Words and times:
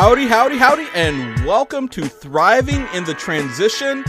Howdy, 0.00 0.28
howdy, 0.28 0.58
howdy, 0.58 0.86
and 0.94 1.44
welcome 1.44 1.88
to 1.88 2.08
Thriving 2.08 2.86
in 2.94 3.02
the 3.02 3.14
Transition, 3.14 4.04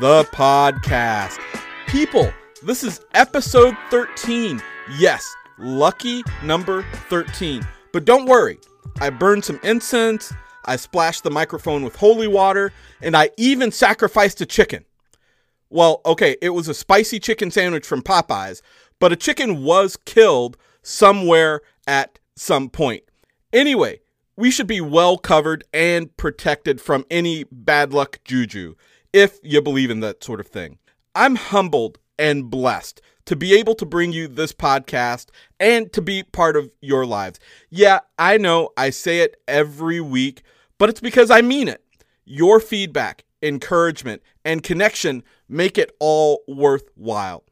the 0.00 0.24
podcast. 0.32 1.38
People, 1.86 2.32
this 2.62 2.82
is 2.82 3.04
episode 3.12 3.76
13. 3.90 4.62
Yes, 4.96 5.36
lucky 5.58 6.24
number 6.42 6.82
13. 7.10 7.62
But 7.92 8.06
don't 8.06 8.24
worry, 8.24 8.58
I 9.02 9.10
burned 9.10 9.44
some 9.44 9.60
incense, 9.62 10.32
I 10.64 10.76
splashed 10.76 11.24
the 11.24 11.30
microphone 11.30 11.82
with 11.82 11.96
holy 11.96 12.26
water, 12.26 12.72
and 13.02 13.14
I 13.14 13.28
even 13.36 13.70
sacrificed 13.70 14.40
a 14.40 14.46
chicken. 14.46 14.86
Well, 15.68 16.00
okay, 16.06 16.36
it 16.40 16.54
was 16.54 16.68
a 16.68 16.74
spicy 16.74 17.20
chicken 17.20 17.50
sandwich 17.50 17.84
from 17.86 18.00
Popeyes, 18.00 18.62
but 18.98 19.12
a 19.12 19.16
chicken 19.16 19.62
was 19.62 19.98
killed 20.06 20.56
somewhere 20.82 21.60
at 21.86 22.18
some 22.34 22.70
point. 22.70 23.02
Anyway, 23.52 24.00
we 24.36 24.50
should 24.50 24.66
be 24.66 24.80
well 24.80 25.16
covered 25.16 25.64
and 25.72 26.16
protected 26.16 26.80
from 26.80 27.04
any 27.10 27.44
bad 27.50 27.92
luck 27.92 28.20
juju, 28.24 28.74
if 29.12 29.38
you 29.42 29.62
believe 29.62 29.90
in 29.90 30.00
that 30.00 30.24
sort 30.24 30.40
of 30.40 30.46
thing. 30.46 30.78
I'm 31.14 31.36
humbled 31.36 31.98
and 32.18 32.50
blessed 32.50 33.00
to 33.26 33.36
be 33.36 33.54
able 33.54 33.74
to 33.76 33.86
bring 33.86 34.12
you 34.12 34.28
this 34.28 34.52
podcast 34.52 35.28
and 35.58 35.92
to 35.92 36.02
be 36.02 36.22
part 36.22 36.56
of 36.56 36.70
your 36.80 37.06
lives. 37.06 37.38
Yeah, 37.70 38.00
I 38.18 38.36
know 38.36 38.70
I 38.76 38.90
say 38.90 39.20
it 39.20 39.36
every 39.48 40.00
week, 40.00 40.42
but 40.78 40.88
it's 40.88 41.00
because 41.00 41.30
I 41.30 41.40
mean 41.40 41.68
it. 41.68 41.82
Your 42.24 42.60
feedback, 42.60 43.24
encouragement, 43.42 44.22
and 44.44 44.62
connection 44.62 45.22
make 45.48 45.78
it 45.78 45.94
all 46.00 46.42
worthwhile. 46.48 47.44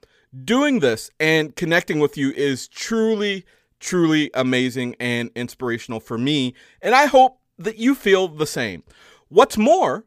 Doing 0.45 0.81
this 0.81 1.11
and 1.21 1.55
connecting 1.55 2.01
with 2.01 2.17
you 2.17 2.33
is 2.33 2.69
truly 2.69 3.45
truly 3.83 4.31
amazing 4.33 4.95
and 4.99 5.31
inspirational 5.35 6.01
for 6.01 6.17
me, 6.17 6.55
and 6.81 6.95
I 6.95 7.07
hope 7.07 7.39
that 7.59 7.77
you 7.77 7.95
feel 7.95 8.29
the 8.29 8.47
same. 8.47 8.83
What's 9.29 9.59
more, 9.59 10.07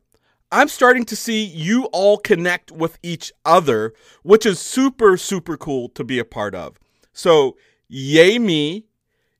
I'm 0.51 0.69
starting 0.69 1.05
to 1.05 1.15
see 1.15 1.43
you 1.43 1.85
all 1.85 2.17
connect 2.17 2.71
with 2.71 2.97
each 3.03 3.31
other, 3.43 3.93
which 4.23 4.45
is 4.45 4.59
super, 4.59 5.17
super 5.17 5.57
cool 5.57 5.89
to 5.89 6.03
be 6.03 6.17
a 6.17 6.25
part 6.25 6.55
of. 6.55 6.79
So, 7.13 7.57
yay 7.87 8.39
me, 8.39 8.85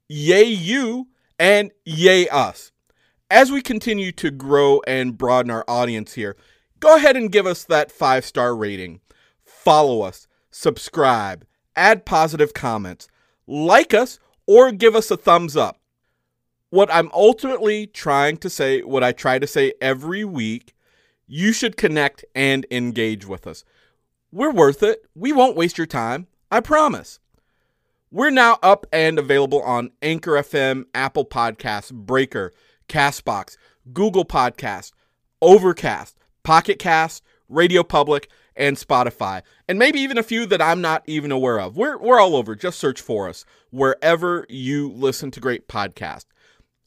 yay 0.09 0.43
you, 0.43 1.07
and 1.39 1.71
yay 1.85 2.27
us. 2.29 2.71
As 3.31 3.51
we 3.51 3.61
continue 3.61 4.11
to 4.13 4.31
grow 4.31 4.81
and 4.85 5.17
broaden 5.17 5.51
our 5.51 5.65
audience 5.67 6.13
here, 6.13 6.35
go 6.79 6.95
ahead 6.95 7.15
and 7.17 7.31
give 7.31 7.45
us 7.45 7.63
that 7.65 7.91
five 7.91 8.25
star 8.25 8.55
rating. 8.55 8.99
Follow 9.43 10.01
us, 10.01 10.27
subscribe, 10.51 11.45
add 11.75 12.05
positive 12.05 12.53
comments, 12.53 13.07
like 13.47 13.93
us, 13.93 14.19
or 14.47 14.71
give 14.71 14.95
us 14.95 15.11
a 15.11 15.17
thumbs 15.17 15.55
up. 15.55 15.79
What 16.69 16.93
I'm 16.93 17.09
ultimately 17.13 17.87
trying 17.87 18.37
to 18.37 18.49
say, 18.49 18.81
what 18.81 19.03
I 19.03 19.11
try 19.11 19.39
to 19.39 19.47
say 19.47 19.73
every 19.81 20.25
week, 20.25 20.75
you 21.27 21.53
should 21.53 21.77
connect 21.77 22.25
and 22.35 22.65
engage 22.69 23.25
with 23.25 23.47
us. 23.47 23.63
We're 24.31 24.51
worth 24.51 24.83
it. 24.83 25.05
We 25.15 25.31
won't 25.31 25.55
waste 25.55 25.77
your 25.77 25.87
time. 25.87 26.27
I 26.51 26.59
promise. 26.59 27.19
We're 28.11 28.29
now 28.29 28.59
up 28.61 28.85
and 28.91 29.17
available 29.17 29.61
on 29.61 29.91
Anchor 30.01 30.33
FM, 30.33 30.85
Apple 30.93 31.25
Podcasts, 31.25 31.93
Breaker, 31.93 32.53
Castbox, 32.87 33.57
Google 33.91 34.25
Podcast, 34.25 34.91
Overcast, 35.41 36.17
Pocket 36.43 36.79
Cast, 36.79 37.23
Radio 37.49 37.83
Public, 37.83 38.29
and 38.55 38.77
Spotify, 38.77 39.41
and 39.67 39.77
maybe 39.77 39.99
even 39.99 40.17
a 40.17 40.23
few 40.23 40.45
that 40.47 40.61
I'm 40.61 40.81
not 40.81 41.03
even 41.07 41.31
aware 41.31 41.59
of. 41.59 41.77
We're, 41.77 41.97
we're 41.97 42.19
all 42.19 42.35
over. 42.35 42.55
Just 42.55 42.79
search 42.79 43.01
for 43.01 43.27
us 43.27 43.45
wherever 43.69 44.45
you 44.49 44.91
listen 44.91 45.31
to 45.31 45.39
great 45.39 45.67
podcasts. 45.67 46.25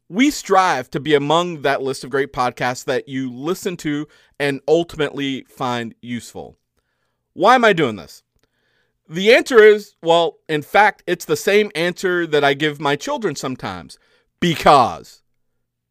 We 0.09 0.31
strive 0.31 0.91
to 0.91 1.01
be 1.01 1.15
among 1.15 1.63
that 1.63 1.83
list 1.83 2.03
of 2.03 2.11
great 2.11 2.33
podcasts 2.33 2.85
that 2.87 3.09
you 3.09 3.31
listen 3.31 3.77
to 3.79 4.09
and 4.39 4.61
ultimately 4.67 5.45
find 5.49 5.95
useful. 6.01 6.57
Why 7.35 7.55
am 7.55 7.65
I 7.65 7.75
doing 7.75 7.97
this? 7.97 8.23
The 9.09 9.35
answer 9.35 9.59
is 9.63 9.95
well, 10.03 10.39
in 10.49 10.63
fact, 10.63 11.03
it's 11.07 11.25
the 11.25 11.37
same 11.37 11.71
answer 11.75 12.27
that 12.27 12.45
I 12.45 12.55
give 12.55 12.81
my 12.81 12.97
children 12.97 13.37
sometimes 13.37 13.99
because. 14.41 15.23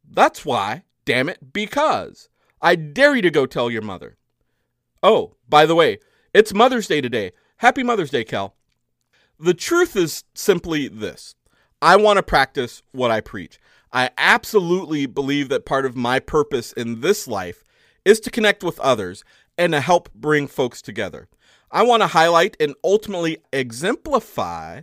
That's 0.09 0.45
why, 0.45 0.83
damn 1.05 1.29
it, 1.29 1.53
because. 1.53 2.29
I 2.61 2.75
dare 2.75 3.15
you 3.15 3.21
to 3.21 3.31
go 3.31 3.45
tell 3.45 3.69
your 3.69 3.81
mother. 3.81 4.16
Oh, 5.09 5.37
by 5.47 5.65
the 5.65 5.73
way, 5.73 5.99
it's 6.33 6.53
Mother's 6.53 6.85
Day 6.85 6.99
today. 6.99 7.31
Happy 7.59 7.81
Mother's 7.81 8.09
Day, 8.09 8.25
Cal. 8.25 8.55
The 9.39 9.53
truth 9.53 9.95
is 9.95 10.25
simply 10.33 10.89
this 10.89 11.33
I 11.81 11.95
want 11.95 12.17
to 12.17 12.23
practice 12.23 12.83
what 12.91 13.09
I 13.09 13.21
preach. 13.21 13.57
I 13.93 14.09
absolutely 14.17 15.05
believe 15.05 15.47
that 15.47 15.65
part 15.65 15.85
of 15.85 15.95
my 15.95 16.19
purpose 16.19 16.73
in 16.73 16.99
this 16.99 17.25
life 17.25 17.63
is 18.03 18.19
to 18.19 18.29
connect 18.29 18.65
with 18.65 18.81
others 18.81 19.23
and 19.57 19.71
to 19.71 19.79
help 19.79 20.13
bring 20.13 20.45
folks 20.45 20.81
together. 20.81 21.29
I 21.71 21.83
want 21.83 22.01
to 22.01 22.07
highlight 22.07 22.57
and 22.59 22.75
ultimately 22.83 23.37
exemplify 23.53 24.81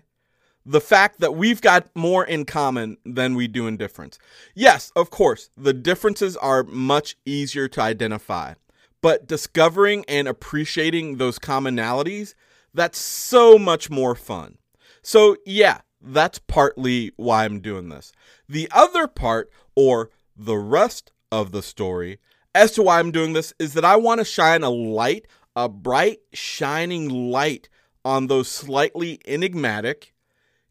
the 0.65 0.81
fact 0.81 1.21
that 1.21 1.35
we've 1.35 1.61
got 1.61 1.95
more 1.95 2.25
in 2.25 2.47
common 2.47 2.97
than 3.05 3.35
we 3.35 3.47
do 3.47 3.67
in 3.67 3.77
difference. 3.77 4.19
Yes, 4.55 4.91
of 4.97 5.11
course, 5.11 5.51
the 5.55 5.75
differences 5.75 6.35
are 6.39 6.63
much 6.63 7.15
easier 7.27 7.69
to 7.69 7.83
identify 7.83 8.55
but 9.05 9.27
discovering 9.27 10.03
and 10.09 10.27
appreciating 10.27 11.19
those 11.19 11.39
commonalities, 11.39 12.35
that's 12.73 12.99
so 12.99 13.59
much 13.59 13.91
more 13.91 14.15
fun. 14.15 14.57
So, 15.03 15.37
yeah, 15.45 15.83
that's 16.01 16.39
partly 16.39 17.13
why 17.17 17.45
I'm 17.45 17.61
doing 17.61 17.91
this. 17.91 18.13
The 18.49 18.67
other 18.73 19.07
part, 19.07 19.51
or 19.77 20.09
the 20.35 20.57
rest 20.57 21.13
of 21.31 21.53
the 21.53 21.63
story, 21.63 22.19
as 22.55 22.73
to 22.73 22.83
why 22.83 22.99
I'm 22.99 23.11
doing 23.11 23.35
this, 23.35 23.53
is 23.59 23.75
that 23.75 23.85
I 23.85 23.97
want 23.97 24.21
to 24.21 24.25
shine 24.25 24.63
a 24.63 24.71
light, 24.71 25.27
a 25.55 25.69
bright, 25.69 26.21
shining 26.33 27.11
light 27.11 27.69
on 28.07 28.29
those 28.29 28.49
slightly 28.49 29.21
enigmatic, 29.27 30.15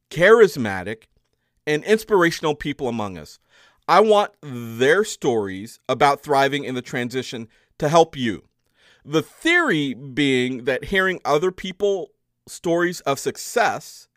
charismatic, 0.09 1.03
and 1.67 1.83
inspirational 1.83 2.55
people 2.55 2.88
among 2.88 3.16
us. 3.16 3.38
I 3.88 3.99
want 3.99 4.31
their 4.41 5.03
stories 5.03 5.79
about 5.88 6.22
thriving 6.22 6.63
in 6.63 6.73
the 6.73 6.81
transition 6.81 7.47
to 7.83 7.89
help 7.89 8.16
you. 8.16 8.44
The 9.05 9.21
theory 9.21 9.94
being 9.94 10.63
that 10.63 10.85
hearing 10.85 11.19
other 11.25 11.51
people 11.51 12.11
stories 12.47 13.01
of 13.01 13.19
success 13.19 14.07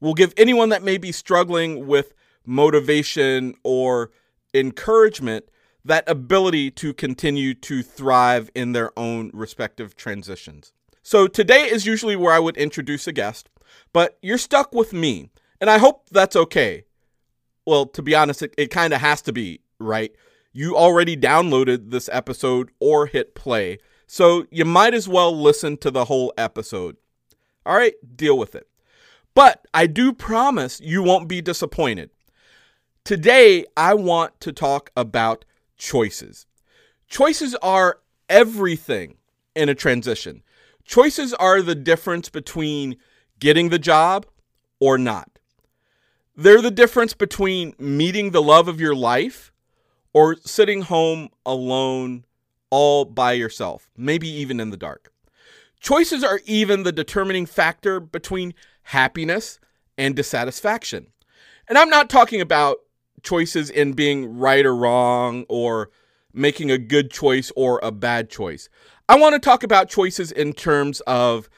will 0.00 0.14
give 0.14 0.34
anyone 0.36 0.68
that 0.68 0.82
may 0.82 0.98
be 0.98 1.12
struggling 1.12 1.86
with 1.86 2.14
motivation 2.44 3.54
or 3.62 4.10
encouragement 4.52 5.46
that 5.84 6.08
ability 6.08 6.70
to 6.70 6.94
continue 6.94 7.54
to 7.54 7.82
thrive 7.82 8.50
in 8.54 8.72
their 8.72 8.96
own 8.98 9.30
respective 9.32 9.96
transitions. 9.96 10.72
So 11.02 11.26
today 11.26 11.64
is 11.64 11.84
usually 11.84 12.16
where 12.16 12.32
I 12.32 12.38
would 12.38 12.56
introduce 12.56 13.06
a 13.06 13.12
guest, 13.12 13.48
but 13.92 14.18
you're 14.22 14.38
stuck 14.38 14.74
with 14.74 14.92
me, 14.92 15.30
and 15.60 15.68
I 15.68 15.78
hope 15.78 16.08
that's 16.10 16.36
okay. 16.36 16.84
Well, 17.66 17.86
to 17.86 18.02
be 18.02 18.14
honest, 18.14 18.42
it, 18.42 18.54
it 18.56 18.70
kind 18.70 18.94
of 18.94 19.00
has 19.00 19.20
to 19.22 19.32
be, 19.32 19.60
right? 19.78 20.14
You 20.54 20.76
already 20.76 21.16
downloaded 21.16 21.90
this 21.90 22.08
episode 22.12 22.70
or 22.78 23.06
hit 23.06 23.34
play, 23.34 23.78
so 24.06 24.46
you 24.50 24.64
might 24.64 24.94
as 24.94 25.08
well 25.08 25.36
listen 25.36 25.76
to 25.78 25.90
the 25.90 26.04
whole 26.04 26.32
episode. 26.38 26.96
All 27.66 27.76
right, 27.76 27.94
deal 28.16 28.38
with 28.38 28.54
it. 28.54 28.68
But 29.34 29.66
I 29.74 29.88
do 29.88 30.12
promise 30.12 30.80
you 30.80 31.02
won't 31.02 31.28
be 31.28 31.42
disappointed. 31.42 32.10
Today, 33.02 33.66
I 33.76 33.94
want 33.94 34.38
to 34.40 34.52
talk 34.52 34.90
about 34.96 35.44
choices. 35.76 36.46
Choices 37.08 37.56
are 37.56 37.98
everything 38.28 39.16
in 39.56 39.68
a 39.68 39.74
transition. 39.74 40.44
Choices 40.84 41.34
are 41.34 41.62
the 41.62 41.74
difference 41.74 42.28
between 42.28 42.96
getting 43.40 43.70
the 43.70 43.78
job 43.80 44.26
or 44.78 44.98
not. 44.98 45.40
They're 46.36 46.62
the 46.62 46.70
difference 46.70 47.12
between 47.12 47.74
meeting 47.78 48.30
the 48.30 48.42
love 48.42 48.68
of 48.68 48.80
your 48.80 48.94
life 48.94 49.50
or 50.14 50.36
sitting 50.36 50.82
home 50.82 51.28
alone 51.44 52.24
all 52.70 53.04
by 53.04 53.32
yourself, 53.32 53.90
maybe 53.96 54.28
even 54.28 54.60
in 54.60 54.70
the 54.70 54.76
dark. 54.76 55.12
Choices 55.80 56.24
are 56.24 56.40
even 56.46 56.82
the 56.82 56.92
determining 56.92 57.44
factor 57.44 58.00
between 58.00 58.54
happiness 58.84 59.60
and 59.98 60.16
dissatisfaction. 60.16 61.08
And 61.68 61.76
I'm 61.76 61.90
not 61.90 62.08
talking 62.08 62.40
about 62.40 62.78
choices 63.22 63.68
in 63.68 63.92
being 63.92 64.38
right 64.38 64.64
or 64.64 64.74
wrong 64.74 65.44
or 65.48 65.90
making 66.32 66.70
a 66.70 66.78
good 66.78 67.10
choice 67.10 67.52
or 67.56 67.80
a 67.82 67.92
bad 67.92 68.30
choice. 68.30 68.68
I 69.08 69.18
want 69.18 69.34
to 69.34 69.38
talk 69.38 69.62
about 69.62 69.88
choices 69.88 70.32
in 70.32 70.52
terms 70.52 71.00
of 71.02 71.48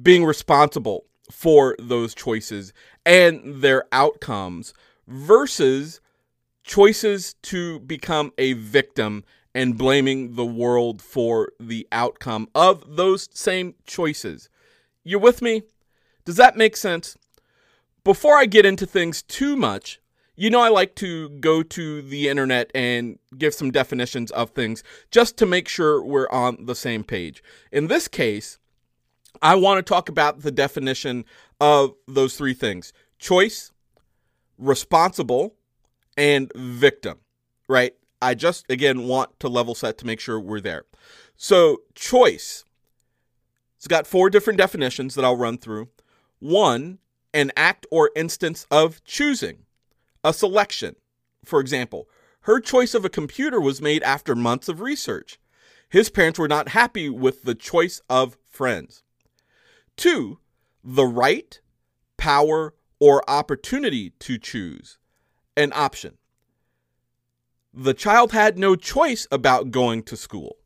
being 0.00 0.24
responsible 0.24 1.04
for 1.30 1.76
those 1.78 2.14
choices 2.14 2.72
and 3.04 3.62
their 3.62 3.84
outcomes 3.92 4.74
versus 5.06 6.00
choices 6.66 7.34
to 7.42 7.78
become 7.80 8.32
a 8.36 8.52
victim 8.54 9.24
and 9.54 9.78
blaming 9.78 10.34
the 10.34 10.44
world 10.44 11.00
for 11.00 11.52
the 11.58 11.88
outcome 11.92 12.48
of 12.54 12.96
those 12.96 13.28
same 13.32 13.74
choices. 13.86 14.50
You're 15.02 15.20
with 15.20 15.40
me? 15.40 15.62
Does 16.26 16.36
that 16.36 16.56
make 16.56 16.76
sense? 16.76 17.16
Before 18.04 18.36
I 18.36 18.44
get 18.44 18.66
into 18.66 18.84
things 18.84 19.22
too 19.22 19.56
much, 19.56 20.00
you 20.34 20.50
know, 20.50 20.60
I 20.60 20.68
like 20.68 20.94
to 20.96 21.30
go 21.30 21.62
to 21.62 22.02
the 22.02 22.28
internet 22.28 22.70
and 22.74 23.18
give 23.38 23.54
some 23.54 23.70
definitions 23.70 24.30
of 24.32 24.50
things 24.50 24.82
just 25.10 25.38
to 25.38 25.46
make 25.46 25.68
sure 25.68 26.04
we're 26.04 26.28
on 26.28 26.66
the 26.66 26.74
same 26.74 27.04
page. 27.04 27.42
In 27.72 27.86
this 27.86 28.08
case, 28.08 28.58
I 29.40 29.54
want 29.54 29.78
to 29.78 29.88
talk 29.88 30.08
about 30.08 30.42
the 30.42 30.50
definition 30.50 31.24
of 31.60 31.94
those 32.06 32.36
three 32.36 32.54
things 32.54 32.92
choice, 33.18 33.72
responsible, 34.58 35.54
and 36.16 36.52
victim, 36.54 37.18
right? 37.68 37.94
I 38.20 38.34
just, 38.34 38.70
again, 38.70 39.06
want 39.06 39.38
to 39.40 39.48
level 39.48 39.74
set 39.74 39.98
to 39.98 40.06
make 40.06 40.20
sure 40.20 40.40
we're 40.40 40.60
there. 40.60 40.84
So, 41.36 41.82
choice, 41.94 42.64
it's 43.76 43.86
got 43.86 44.06
four 44.06 44.30
different 44.30 44.58
definitions 44.58 45.14
that 45.14 45.24
I'll 45.24 45.36
run 45.36 45.58
through. 45.58 45.88
One, 46.38 46.98
an 47.34 47.52
act 47.56 47.86
or 47.90 48.10
instance 48.16 48.66
of 48.70 49.04
choosing, 49.04 49.58
a 50.24 50.32
selection. 50.32 50.96
For 51.44 51.60
example, 51.60 52.08
her 52.42 52.60
choice 52.60 52.94
of 52.94 53.04
a 53.04 53.10
computer 53.10 53.60
was 53.60 53.82
made 53.82 54.02
after 54.02 54.34
months 54.34 54.68
of 54.68 54.80
research. 54.80 55.38
His 55.88 56.08
parents 56.08 56.38
were 56.38 56.48
not 56.48 56.70
happy 56.70 57.08
with 57.08 57.42
the 57.42 57.54
choice 57.54 58.00
of 58.08 58.38
friends. 58.48 59.02
Two, 59.96 60.38
the 60.82 61.06
right, 61.06 61.60
power, 62.16 62.74
or 62.98 63.28
opportunity 63.28 64.10
to 64.20 64.38
choose, 64.38 64.98
an 65.56 65.72
option. 65.74 66.18
The 67.72 67.94
child 67.94 68.32
had 68.32 68.58
no 68.58 68.76
choice 68.76 69.26
about 69.30 69.70
going 69.70 70.02
to 70.04 70.16
school. 70.16 70.56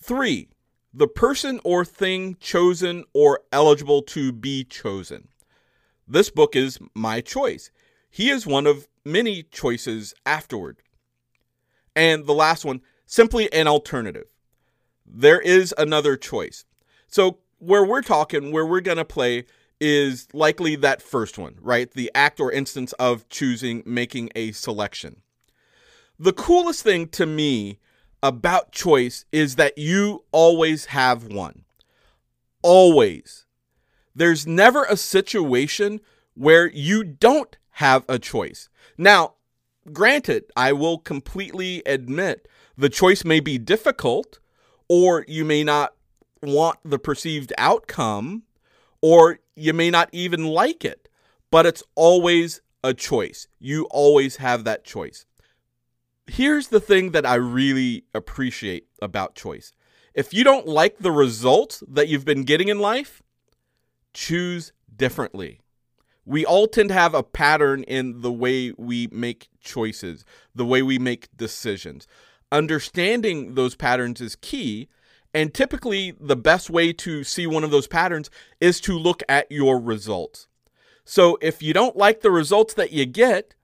Three, 0.00 0.48
the 0.92 1.08
person 1.08 1.60
or 1.64 1.84
thing 1.84 2.36
chosen 2.38 3.04
or 3.12 3.40
eligible 3.50 4.02
to 4.02 4.32
be 4.32 4.64
chosen. 4.64 5.28
This 6.06 6.30
book 6.30 6.54
is 6.54 6.78
my 6.94 7.20
choice. 7.20 7.70
He 8.10 8.30
is 8.30 8.46
one 8.46 8.66
of 8.66 8.86
many 9.04 9.42
choices 9.42 10.14
afterward. 10.24 10.82
And 11.96 12.26
the 12.26 12.34
last 12.34 12.64
one, 12.64 12.80
simply 13.06 13.52
an 13.52 13.66
alternative. 13.66 14.26
There 15.06 15.40
is 15.40 15.74
another 15.76 16.16
choice. 16.16 16.64
So, 17.08 17.38
where 17.58 17.84
we're 17.84 18.02
talking, 18.02 18.52
where 18.52 18.66
we're 18.66 18.80
going 18.80 18.98
to 18.98 19.04
play 19.04 19.46
is 19.80 20.28
likely 20.32 20.76
that 20.76 21.02
first 21.02 21.38
one, 21.38 21.56
right? 21.60 21.90
The 21.90 22.10
act 22.14 22.40
or 22.40 22.50
instance 22.50 22.92
of 22.94 23.28
choosing, 23.28 23.82
making 23.84 24.30
a 24.34 24.52
selection. 24.52 25.22
The 26.18 26.32
coolest 26.32 26.82
thing 26.82 27.08
to 27.08 27.26
me 27.26 27.80
about 28.22 28.72
choice 28.72 29.24
is 29.32 29.56
that 29.56 29.76
you 29.76 30.24
always 30.32 30.86
have 30.86 31.24
one. 31.24 31.64
Always. 32.62 33.46
There's 34.14 34.46
never 34.46 34.84
a 34.84 34.96
situation 34.96 36.00
where 36.34 36.70
you 36.70 37.04
don't 37.04 37.56
have 37.72 38.04
a 38.08 38.18
choice. 38.18 38.68
Now, 38.96 39.34
granted, 39.92 40.44
I 40.56 40.72
will 40.72 40.98
completely 40.98 41.82
admit 41.84 42.48
the 42.76 42.88
choice 42.88 43.24
may 43.24 43.40
be 43.40 43.58
difficult, 43.58 44.38
or 44.88 45.24
you 45.28 45.44
may 45.44 45.64
not 45.64 45.94
want 46.42 46.78
the 46.84 46.98
perceived 46.98 47.52
outcome, 47.58 48.44
or 49.00 49.40
you 49.56 49.72
may 49.72 49.90
not 49.90 50.08
even 50.12 50.44
like 50.44 50.84
it, 50.84 51.08
but 51.50 51.66
it's 51.66 51.82
always 51.94 52.60
a 52.82 52.94
choice. 52.94 53.46
You 53.58 53.86
always 53.90 54.36
have 54.36 54.64
that 54.64 54.84
choice 54.84 55.26
here's 56.26 56.68
the 56.68 56.80
thing 56.80 57.10
that 57.10 57.26
I 57.26 57.34
really 57.34 58.04
appreciate 58.14 58.86
about 59.00 59.34
choice. 59.34 59.72
If 60.14 60.32
you 60.32 60.44
don't 60.44 60.66
like 60.66 60.98
the 60.98 61.10
results 61.10 61.82
that 61.88 62.08
you've 62.08 62.24
been 62.24 62.44
getting 62.44 62.68
in 62.68 62.78
life, 62.78 63.22
choose 64.12 64.72
differently. 64.94 65.60
We 66.24 66.46
all 66.46 66.68
tend 66.68 66.88
to 66.90 66.94
have 66.94 67.14
a 67.14 67.22
pattern 67.22 67.82
in 67.82 68.22
the 68.22 68.32
way 68.32 68.72
we 68.78 69.08
make 69.08 69.48
choices, 69.60 70.24
the 70.54 70.64
way 70.64 70.82
we 70.82 70.98
make 70.98 71.28
decisions. 71.36 72.06
Understanding 72.50 73.54
those 73.54 73.74
patterns 73.74 74.20
is 74.20 74.36
key. 74.36 74.88
And 75.34 75.52
typically, 75.52 76.12
the 76.20 76.36
best 76.36 76.70
way 76.70 76.92
to 76.92 77.24
see 77.24 77.46
one 77.46 77.64
of 77.64 77.72
those 77.72 77.88
patterns 77.88 78.30
is 78.60 78.80
to 78.82 78.96
look 78.96 79.22
at 79.28 79.50
your 79.50 79.80
results. 79.80 80.46
So, 81.04 81.36
if 81.42 81.60
you 81.60 81.74
don't 81.74 81.96
like 81.96 82.20
the 82.20 82.30
results 82.30 82.72
that 82.74 82.92
you 82.92 83.04
get, 83.04 83.54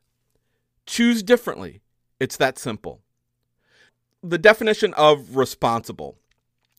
choose 0.84 1.22
differently. 1.22 1.80
It's 2.18 2.36
that 2.36 2.58
simple. 2.58 3.00
The 4.22 4.36
definition 4.36 4.92
of 4.94 5.36
responsible, 5.36 6.18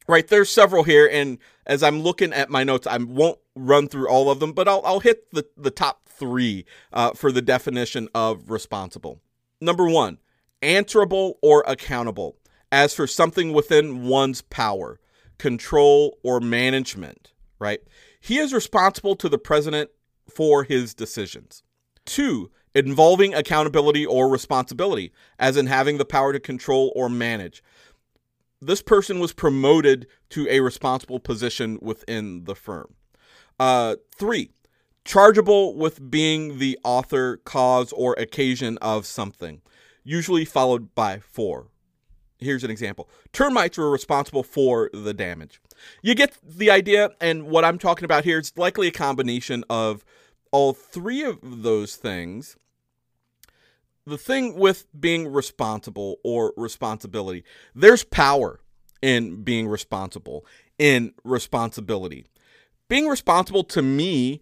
right? 0.07 0.27
There's 0.27 0.49
several 0.49 0.83
here, 0.83 1.09
and 1.11 1.39
as 1.65 1.81
I'm 1.81 2.01
looking 2.01 2.33
at 2.33 2.49
my 2.49 2.63
notes, 2.63 2.85
I 2.85 2.97
won't 2.97 3.39
run 3.55 3.87
through 3.87 4.09
all 4.09 4.29
of 4.29 4.39
them, 4.39 4.51
but 4.51 4.67
I'll, 4.67 4.81
I'll 4.85 4.99
hit 4.99 5.31
the, 5.31 5.47
the 5.57 5.71
top 5.71 6.09
three 6.09 6.65
uh, 6.93 7.11
for 7.11 7.31
the 7.31 7.41
definition 7.41 8.09
of 8.13 8.51
responsible. 8.51 9.21
Number 9.59 9.89
one, 9.89 10.19
answerable 10.61 11.39
or 11.41 11.63
accountable, 11.65 12.35
as 12.71 12.93
for 12.93 13.07
something 13.07 13.53
within 13.53 14.03
one's 14.03 14.41
power, 14.43 14.99
control, 15.37 16.17
or 16.23 16.39
management, 16.39 17.33
right? 17.59 17.81
He 18.19 18.37
is 18.37 18.53
responsible 18.53 19.15
to 19.17 19.27
the 19.27 19.37
president 19.37 19.89
for 20.29 20.63
his 20.63 20.93
decisions. 20.93 21.63
Two, 22.05 22.51
involving 22.73 23.33
accountability 23.33 24.05
or 24.05 24.29
responsibility, 24.29 25.11
as 25.37 25.57
in 25.57 25.67
having 25.67 25.97
the 25.97 26.05
power 26.05 26.31
to 26.31 26.39
control 26.39 26.93
or 26.95 27.09
manage. 27.09 27.63
This 28.61 28.81
person 28.81 29.19
was 29.19 29.33
promoted 29.33 30.07
to 30.29 30.47
a 30.49 30.59
responsible 30.59 31.19
position 31.19 31.79
within 31.81 32.45
the 32.45 32.55
firm. 32.55 32.93
Uh, 33.59 33.95
three, 34.15 34.51
chargeable 35.03 35.75
with 35.75 36.11
being 36.11 36.59
the 36.59 36.77
author, 36.83 37.37
cause, 37.37 37.91
or 37.91 38.13
occasion 38.13 38.77
of 38.77 39.05
something, 39.05 39.61
usually 40.03 40.45
followed 40.45 40.93
by 40.95 41.19
four. 41.19 41.70
Here's 42.41 42.63
an 42.63 42.71
example 42.71 43.07
termites 43.31 43.77
were 43.77 43.89
responsible 43.89 44.43
for 44.43 44.89
the 44.93 45.13
damage. 45.13 45.61
You 46.01 46.15
get 46.15 46.35
the 46.43 46.71
idea, 46.71 47.11
and 47.21 47.43
what 47.43 47.63
I'm 47.63 47.77
talking 47.77 48.05
about 48.05 48.23
here 48.23 48.39
is 48.39 48.51
likely 48.57 48.87
a 48.87 48.91
combination 48.91 49.63
of 49.69 50.03
all 50.51 50.73
three 50.73 51.23
of 51.23 51.63
those 51.63 51.95
things 51.95 52.57
the 54.05 54.17
thing 54.17 54.55
with 54.55 54.87
being 54.99 55.31
responsible 55.31 56.17
or 56.23 56.53
responsibility, 56.57 57.43
there's 57.75 58.03
power 58.03 58.59
in 59.01 59.43
being 59.43 59.67
responsible, 59.67 60.45
in 60.77 61.13
responsibility. 61.23 62.25
Being 62.87 63.07
responsible 63.07 63.63
to 63.65 63.81
me 63.81 64.41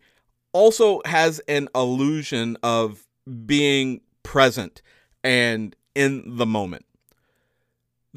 also 0.54 1.02
has 1.06 1.40
an 1.48 1.68
illusion 1.76 2.58
of 2.64 3.06
being 3.46 4.02
present 4.24 4.82
and 5.24 5.76
in 5.94 6.38
the 6.38 6.46
moment. 6.46 6.86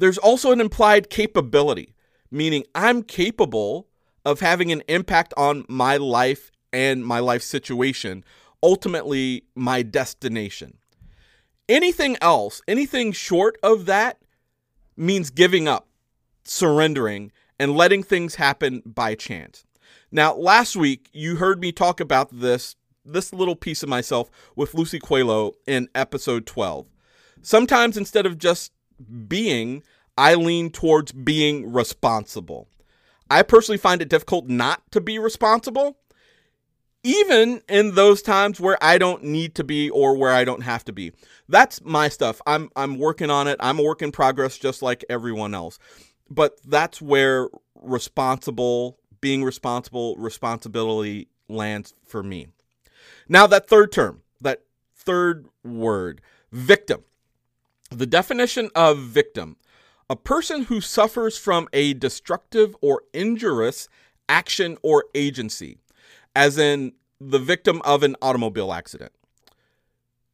There's 0.03 0.17
also 0.17 0.51
an 0.51 0.59
implied 0.59 1.09
capability, 1.09 1.95
meaning 2.29 2.65
I'm 2.75 3.03
capable 3.03 3.87
of 4.25 4.41
having 4.41 4.69
an 4.69 4.83
impact 4.89 5.33
on 5.37 5.63
my 5.69 5.95
life 5.95 6.51
and 6.73 7.05
my 7.05 7.19
life 7.19 7.41
situation, 7.41 8.25
ultimately, 8.61 9.45
my 9.55 9.81
destination. 9.81 10.77
Anything 11.69 12.17
else, 12.19 12.61
anything 12.67 13.13
short 13.13 13.57
of 13.63 13.85
that, 13.85 14.17
means 14.97 15.29
giving 15.29 15.69
up, 15.69 15.87
surrendering, 16.43 17.31
and 17.57 17.73
letting 17.73 18.03
things 18.03 18.35
happen 18.35 18.83
by 18.85 19.15
chance. 19.15 19.63
Now, 20.11 20.35
last 20.35 20.75
week, 20.75 21.07
you 21.13 21.37
heard 21.37 21.61
me 21.61 21.71
talk 21.71 22.01
about 22.01 22.27
this 22.29 22.75
this 23.05 23.31
little 23.31 23.55
piece 23.55 23.83
of 23.83 23.87
myself 23.87 24.29
with 24.53 24.73
Lucy 24.73 24.99
Coelho 24.99 25.53
in 25.65 25.87
episode 25.95 26.45
12. 26.45 26.87
Sometimes 27.41 27.95
instead 27.95 28.25
of 28.25 28.37
just 28.37 28.73
being, 29.27 29.83
I 30.17 30.35
lean 30.35 30.69
towards 30.69 31.11
being 31.11 31.71
responsible. 31.71 32.67
I 33.29 33.41
personally 33.41 33.77
find 33.77 34.01
it 34.01 34.09
difficult 34.09 34.47
not 34.47 34.83
to 34.91 35.01
be 35.01 35.17
responsible, 35.17 35.97
even 37.03 37.61
in 37.67 37.95
those 37.95 38.21
times 38.21 38.59
where 38.59 38.77
I 38.81 38.97
don't 38.97 39.23
need 39.23 39.55
to 39.55 39.63
be 39.63 39.89
or 39.89 40.15
where 40.15 40.31
I 40.31 40.43
don't 40.43 40.61
have 40.61 40.85
to 40.85 40.93
be. 40.93 41.11
That's 41.49 41.83
my 41.83 42.09
stuff. 42.09 42.41
I'm 42.45 42.69
I'm 42.75 42.97
working 42.97 43.29
on 43.29 43.47
it. 43.47 43.57
I'm 43.59 43.79
a 43.79 43.83
work 43.83 44.01
in 44.01 44.11
progress 44.11 44.57
just 44.57 44.81
like 44.81 45.03
everyone 45.09 45.53
else. 45.53 45.79
But 46.29 46.59
that's 46.65 47.01
where 47.01 47.49
responsible, 47.81 48.99
being 49.19 49.43
responsible, 49.43 50.15
responsibility 50.17 51.27
lands 51.49 51.93
for 52.05 52.23
me. 52.23 52.47
Now 53.27 53.47
that 53.47 53.67
third 53.67 53.91
term, 53.91 54.21
that 54.41 54.61
third 54.95 55.47
word, 55.63 56.21
victim. 56.51 57.03
The 57.89 58.07
definition 58.07 58.69
of 58.73 58.99
victim, 58.99 59.57
a 60.09 60.15
person 60.15 60.63
who 60.63 60.81
suffers 60.81 61.37
from 61.37 61.67
a 61.73 61.93
destructive 61.93 62.75
or 62.81 63.03
injurious 63.13 63.87
action 64.29 64.77
or 64.81 65.05
agency 65.15 65.77
as 66.35 66.57
in 66.57 66.93
the 67.19 67.39
victim 67.39 67.81
of 67.85 68.03
an 68.03 68.15
automobile 68.21 68.73
accident. 68.73 69.11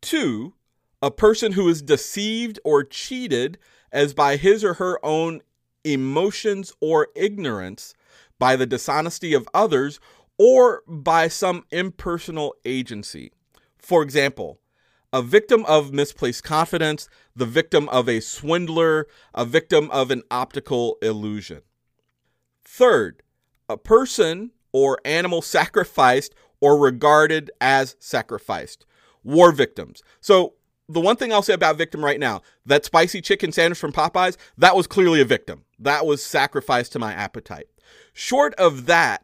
Two, 0.01 0.53
a 1.01 1.11
person 1.11 1.53
who 1.53 1.67
is 1.67 1.81
deceived 1.81 2.59
or 2.63 2.83
cheated 2.83 3.57
as 3.91 4.13
by 4.13 4.38
his 4.38 4.63
or 4.63 4.75
her 4.75 5.03
own 5.03 5.41
emotions 5.83 6.73
or 6.81 7.07
ignorance 7.15 7.93
by 8.38 8.55
the 8.55 8.65
dishonesty 8.65 9.33
of 9.33 9.47
others 9.53 9.99
or 10.38 10.83
by 10.88 11.27
some 11.27 11.65
impersonal 11.71 12.55
agency. 12.65 13.31
For 13.77 14.01
example, 14.01 14.59
a 15.11 15.21
victim 15.21 15.65
of 15.65 15.91
misplaced 15.91 16.43
confidence, 16.43 17.09
the 17.35 17.45
victim 17.45 17.89
of 17.89 18.07
a 18.07 18.19
swindler, 18.19 19.07
a 19.33 19.45
victim 19.45 19.89
of 19.91 20.11
an 20.11 20.23
optical 20.29 20.97
illusion. 21.01 21.61
Third, 22.63 23.23
a 23.67 23.77
person 23.77 24.51
or 24.71 24.99
animal 25.03 25.41
sacrificed 25.41 26.33
or 26.61 26.77
regarded 26.77 27.49
as 27.59 27.95
sacrificed. 27.99 28.85
War 29.23 29.51
victims. 29.51 30.03
So, 30.21 30.53
the 30.87 30.99
one 30.99 31.15
thing 31.15 31.31
I'll 31.31 31.43
say 31.43 31.53
about 31.53 31.77
victim 31.77 32.03
right 32.03 32.19
now, 32.19 32.41
that 32.65 32.83
spicy 32.83 33.21
chicken 33.21 33.51
sandwich 33.51 33.77
from 33.77 33.91
Popeyes, 33.91 34.37
that 34.57 34.75
was 34.75 34.87
clearly 34.87 35.21
a 35.21 35.25
victim. 35.25 35.65
That 35.77 36.05
was 36.05 36.23
sacrificed 36.23 36.93
to 36.93 36.99
my 36.99 37.13
appetite. 37.13 37.67
Short 38.13 38.55
of 38.55 38.87
that, 38.87 39.23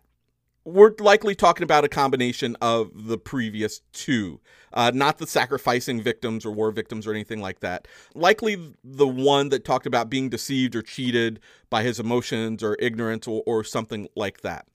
we're 0.65 0.93
likely 1.00 1.36
talking 1.36 1.63
about 1.63 1.86
a 1.86 1.89
combination 1.89 2.57
of 2.60 2.89
the 2.93 3.19
previous 3.19 3.81
two, 3.93 4.41
uh, 4.74 4.91
not 4.93 5.19
the 5.19 5.27
sacrificing 5.27 6.01
victims 6.01 6.43
or 6.43 6.51
war 6.51 6.72
victims 6.72 7.05
or 7.05 7.12
anything 7.12 7.39
like 7.39 7.60
that. 7.60 7.88
Likely 8.15 8.74
the 8.84 9.07
one 9.07 9.50
that 9.50 9.63
talked 9.63 9.86
about 9.86 10.10
being 10.10 10.27
deceived 10.27 10.75
or 10.75 10.81
cheated 10.81 11.39
by 11.69 11.84
his 11.84 12.00
emotions 12.00 12.63
or 12.63 12.75
ignorance 12.79 13.27
or, 13.27 13.43
or 13.45 13.63
something 13.63 14.07
like 14.15 14.41
that. 14.41 14.65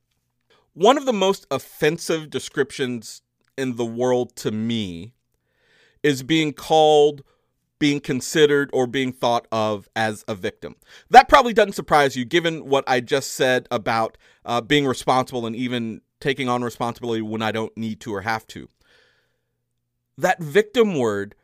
One 0.75 0.97
of 0.97 1.07
the 1.07 1.13
most 1.13 1.45
offensive 1.51 2.31
descriptions 2.31 3.23
in 3.59 3.75
the 3.75 3.85
world 3.85 4.37
to 4.37 4.53
me 4.53 5.13
is 6.05 6.23
being 6.23 6.53
called, 6.53 7.23
being 7.81 7.99
considered, 7.99 8.71
or 8.73 8.87
being 8.87 9.13
thought 9.13 9.49
of 9.51 9.89
as 9.97 10.25
a 10.29 10.37
victim. 10.37 10.77
That 11.11 11.29
probably 11.29 11.53
doesn't 11.53 11.73
surprise 11.73 12.17
you, 12.17 12.25
given 12.25 12.67
what 12.67 12.85
I 12.87 13.01
just 13.01 13.33
said 13.33 13.67
about 13.73 14.17
uh, 14.45 14.61
being 14.61 14.87
responsible 14.87 15.47
and 15.47 15.57
even 15.57 16.03
taking 16.21 16.49
on 16.49 16.63
responsibility 16.63 17.23
when 17.23 17.43
I 17.43 17.51
don't 17.51 17.77
need 17.77 18.01
to 18.03 18.15
or 18.15 18.21
have 18.21 18.47
to. 18.49 18.69
That 20.17 20.41
victim 20.41 20.97
word 20.97 21.35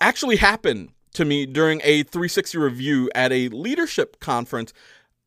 actually 0.00 0.36
happened 0.36 0.92
to 1.14 1.24
me 1.24 1.44
during 1.44 1.80
a 1.82 2.04
360 2.04 2.56
review 2.56 3.10
at 3.14 3.32
a 3.32 3.48
leadership 3.48 4.20
conference 4.20 4.72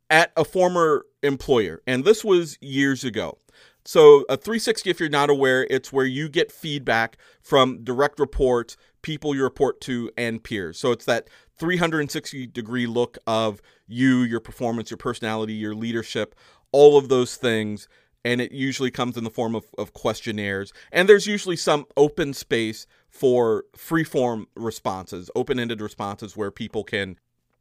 at 0.10 0.32
a 0.38 0.46
former 0.46 1.06
employer. 1.22 1.82
And 1.86 2.06
this 2.06 2.24
was 2.24 2.58
years 2.62 3.04
ago. 3.04 3.38
So, 3.86 4.24
a 4.30 4.38
360, 4.38 4.90
if 4.90 5.00
you're 5.02 5.10
not 5.10 5.30
aware, 5.30 5.68
it's 5.70 5.92
where 5.92 6.06
you 6.06 6.30
get 6.30 6.54
feedback 6.54 7.18
from 7.42 7.84
direct 7.84 8.18
reports, 8.18 8.78
people 9.04 9.36
you 9.36 9.44
report 9.44 9.80
to, 9.82 10.10
and 10.18 10.44
peers. 10.44 10.80
So, 10.80 10.92
it's 10.92 11.06
that 11.06 11.30
360 11.58 12.48
degree 12.48 12.88
look 12.88 13.18
of 13.28 13.62
you, 13.88 14.22
your 14.22 14.40
performance, 14.40 14.90
your 14.90 14.98
personality, 14.98 15.54
your 15.54 15.76
leadership, 15.76 16.36
all 16.72 16.98
of 16.98 17.10
those 17.10 17.36
things. 17.36 17.88
And 18.26 18.40
it 18.40 18.54
usually 18.54 18.90
comes 18.90 19.18
in 19.18 19.26
the 19.26 19.30
form 19.30 19.54
of, 19.54 19.66
of 19.78 19.92
questionnaires. 19.92 20.72
And 20.94 21.10
there's 21.10 21.28
usually 21.28 21.58
some 21.58 21.86
open 21.98 22.34
space 22.34 22.88
for 23.10 23.66
free 23.76 24.06
form 24.06 24.48
responses, 24.56 25.30
open 25.36 25.60
ended 25.60 25.82
responses 25.82 26.36
where 26.36 26.50
people 26.50 26.86
can, 26.86 27.20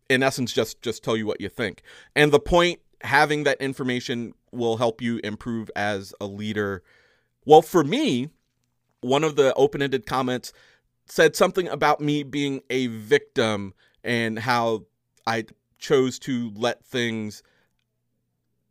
in 0.08 0.22
essence, 0.22 0.52
just, 0.52 0.80
just 0.80 1.02
tell 1.02 1.16
you 1.16 1.26
what 1.26 1.40
you 1.40 1.48
think. 1.48 1.82
And 2.14 2.30
the 2.30 2.40
point 2.40 2.78
having 3.02 3.44
that 3.44 3.60
information 3.60 4.34
will 4.52 4.76
help 4.76 5.02
you 5.02 5.20
improve 5.24 5.70
as 5.74 6.14
a 6.20 6.26
leader. 6.26 6.82
Well, 7.44 7.62
for 7.62 7.84
me, 7.84 8.30
one 9.00 9.24
of 9.24 9.36
the 9.36 9.52
open 9.54 9.82
ended 9.82 10.06
comments 10.06 10.52
said 11.12 11.36
something 11.36 11.68
about 11.68 12.00
me 12.00 12.22
being 12.22 12.62
a 12.70 12.86
victim 12.86 13.74
and 14.02 14.38
how 14.38 14.86
I 15.26 15.44
chose 15.78 16.18
to 16.20 16.50
let 16.56 16.86
things 16.86 17.42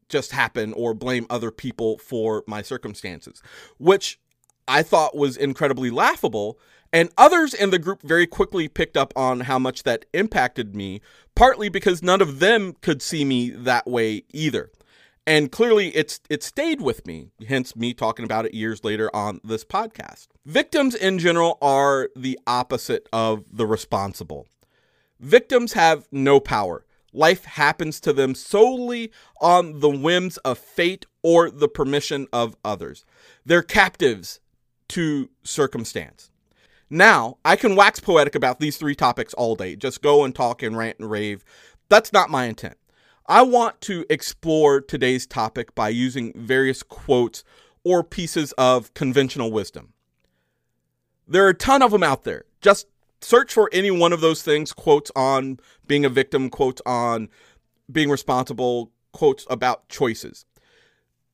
just 0.10 0.32
happen 0.32 0.74
or 0.74 0.96
blame 0.96 1.28
other 1.30 1.52
people 1.52 2.00
for 2.00 2.44
my 2.48 2.64
circumstances, 2.64 3.44
which 3.78 4.20
I 4.68 4.82
thought 4.82 5.16
was 5.16 5.38
incredibly 5.38 5.92
laughable. 5.92 6.60
And 6.92 7.12
others 7.16 7.54
in 7.54 7.70
the 7.70 7.78
group 7.78 8.02
very 8.02 8.26
quickly 8.26 8.68
picked 8.68 8.98
up 8.98 9.14
on 9.16 9.42
how 9.42 9.60
much 9.60 9.84
that 9.84 10.06
impacted 10.12 10.76
me, 10.76 11.00
partly 11.36 11.70
because 11.70 12.02
none 12.02 12.22
of 12.22 12.40
them 12.40 12.74
could 12.82 13.04
see 13.04 13.24
me 13.24 13.52
that 13.52 13.86
way 13.86 14.24
either. 14.34 14.72
And 15.28 15.52
clearly 15.52 15.90
it's 15.90 16.20
it 16.30 16.42
stayed 16.44 16.82
with 16.82 17.06
me, 17.06 17.30
hence 17.48 17.76
me 17.76 17.94
talking 17.94 18.26
about 18.26 18.46
it 18.46 18.54
years 18.54 18.84
later 18.84 19.16
on 19.16 19.40
this 19.44 19.64
podcast. 19.64 20.28
Victims 20.46 20.96
in 20.96 21.20
general 21.20 21.58
are 21.62 22.10
the 22.16 22.40
opposite 22.48 23.08
of 23.14 23.46
the 23.52 23.68
responsible. 23.68 24.48
Victims 25.20 25.74
have 25.74 26.08
no 26.12 26.40
power. 26.40 26.86
Life 27.14 27.46
happens 27.46 28.00
to 28.02 28.14
them 28.14 28.34
solely 28.34 29.12
on 29.40 29.80
the 29.80 29.90
whims 29.90 30.38
of 30.38 30.58
fate 30.58 31.06
or 31.22 31.52
the 31.52 31.68
permission 31.68 32.28
of 32.34 32.56
others. 32.66 33.06
They're 33.46 33.62
captives 33.62 34.40
to 34.90 35.30
circumstance. 35.44 36.32
Now, 36.90 37.38
I 37.46 37.56
can 37.56 37.76
wax 37.76 38.00
poetic 38.00 38.36
about 38.36 38.60
these 38.60 38.78
three 38.78 38.96
topics 38.96 39.34
all 39.36 39.56
day, 39.56 39.76
just 39.76 40.02
go 40.02 40.24
and 40.24 40.34
talk 40.34 40.64
and 40.64 40.76
rant 40.76 41.00
and 41.00 41.10
rave. 41.10 41.44
That's 41.90 42.12
not 42.12 42.30
my 42.30 42.46
intent. 42.46 42.78
I 43.28 43.44
want 43.44 43.82
to 43.82 44.06
explore 44.10 44.82
today's 44.82 45.26
topic 45.28 45.74
by 45.76 45.90
using 45.90 46.34
various 46.36 46.84
quotes 46.84 47.44
or 47.84 48.04
pieces 48.04 48.52
of 48.54 48.94
conventional 48.94 49.52
wisdom. 49.52 49.94
There 51.28 51.46
are 51.46 51.50
a 51.50 51.54
ton 51.54 51.82
of 51.82 51.92
them 51.92 52.04
out 52.04 52.24
there. 52.24 52.46
Just 52.62 52.88
search 53.22 53.54
for 53.54 53.70
any 53.72 53.92
one 53.92 54.14
of 54.14 54.22
those 54.22 54.42
things 54.44 54.74
quotes 54.74 55.12
on 55.16 55.60
being 55.88 56.04
a 56.04 56.10
victim, 56.10 56.50
quotes 56.50 56.82
on 56.86 57.30
being 57.92 58.10
responsible, 58.10 58.92
quotes 59.12 59.46
about 59.50 59.88
choices. 59.88 60.46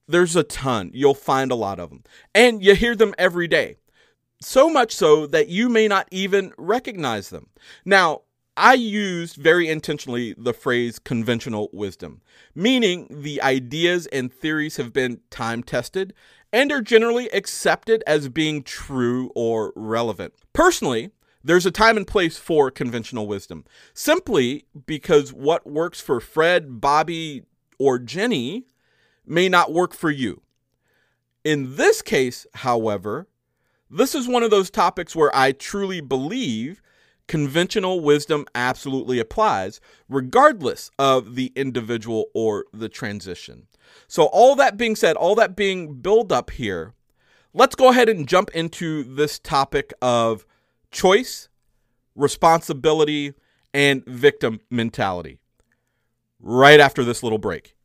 There's 0.07 0.35
a 0.35 0.43
ton. 0.43 0.91
You'll 0.93 1.13
find 1.13 1.51
a 1.51 1.55
lot 1.55 1.79
of 1.79 1.89
them. 1.89 2.03
And 2.33 2.63
you 2.63 2.75
hear 2.75 2.95
them 2.95 3.13
every 3.17 3.47
day. 3.47 3.77
So 4.41 4.69
much 4.69 4.93
so 4.93 5.25
that 5.27 5.49
you 5.49 5.67
may 5.67 5.87
not 5.87 6.07
even 6.11 6.53
recognize 6.57 7.29
them. 7.29 7.47
Now, 7.83 8.21
I 8.57 8.73
used 8.73 9.35
very 9.35 9.69
intentionally 9.69 10.33
the 10.35 10.51
phrase 10.51 10.97
conventional 10.97 11.69
wisdom, 11.71 12.21
meaning 12.55 13.07
the 13.09 13.39
ideas 13.43 14.07
and 14.07 14.33
theories 14.33 14.77
have 14.77 14.91
been 14.91 15.21
time 15.29 15.61
tested 15.61 16.15
and 16.51 16.71
are 16.71 16.81
generally 16.81 17.29
accepted 17.29 18.03
as 18.07 18.29
being 18.29 18.63
true 18.63 19.31
or 19.35 19.73
relevant. 19.75 20.33
Personally, 20.53 21.11
there's 21.43 21.67
a 21.67 21.71
time 21.71 21.97
and 21.97 22.07
place 22.07 22.37
for 22.37 22.71
conventional 22.71 23.27
wisdom, 23.27 23.63
simply 23.93 24.65
because 24.87 25.31
what 25.31 25.67
works 25.67 26.01
for 26.01 26.19
Fred, 26.19 26.81
Bobby, 26.81 27.43
or 27.77 27.99
Jenny 27.99 28.65
may 29.23 29.47
not 29.49 29.71
work 29.71 29.93
for 29.93 30.09
you. 30.09 30.41
In 31.43 31.75
this 31.75 32.01
case, 32.01 32.47
however, 32.55 33.27
this 33.87 34.15
is 34.15 34.27
one 34.27 34.41
of 34.41 34.49
those 34.49 34.71
topics 34.71 35.15
where 35.15 35.33
I 35.35 35.51
truly 35.51 36.01
believe 36.01 36.81
conventional 37.27 37.99
wisdom 37.99 38.45
absolutely 38.55 39.19
applies, 39.19 39.79
regardless 40.09 40.91
of 40.97 41.35
the 41.35 41.51
individual 41.55 42.25
or 42.33 42.65
the 42.73 42.89
transition. 42.89 43.67
So, 44.07 44.25
all 44.25 44.55
that 44.55 44.77
being 44.77 44.95
said, 44.95 45.15
all 45.15 45.35
that 45.35 45.55
being 45.55 45.95
built 45.95 46.31
up 46.31 46.51
here, 46.51 46.93
let's 47.53 47.75
go 47.75 47.89
ahead 47.89 48.09
and 48.09 48.27
jump 48.27 48.49
into 48.51 49.03
this 49.03 49.39
topic 49.39 49.93
of 50.01 50.45
choice, 50.91 51.49
responsibility, 52.15 53.33
and 53.73 54.05
victim 54.05 54.59
mentality 54.69 55.39
right 56.39 56.79
after 56.79 57.03
this 57.03 57.23
little 57.23 57.37
break. 57.37 57.75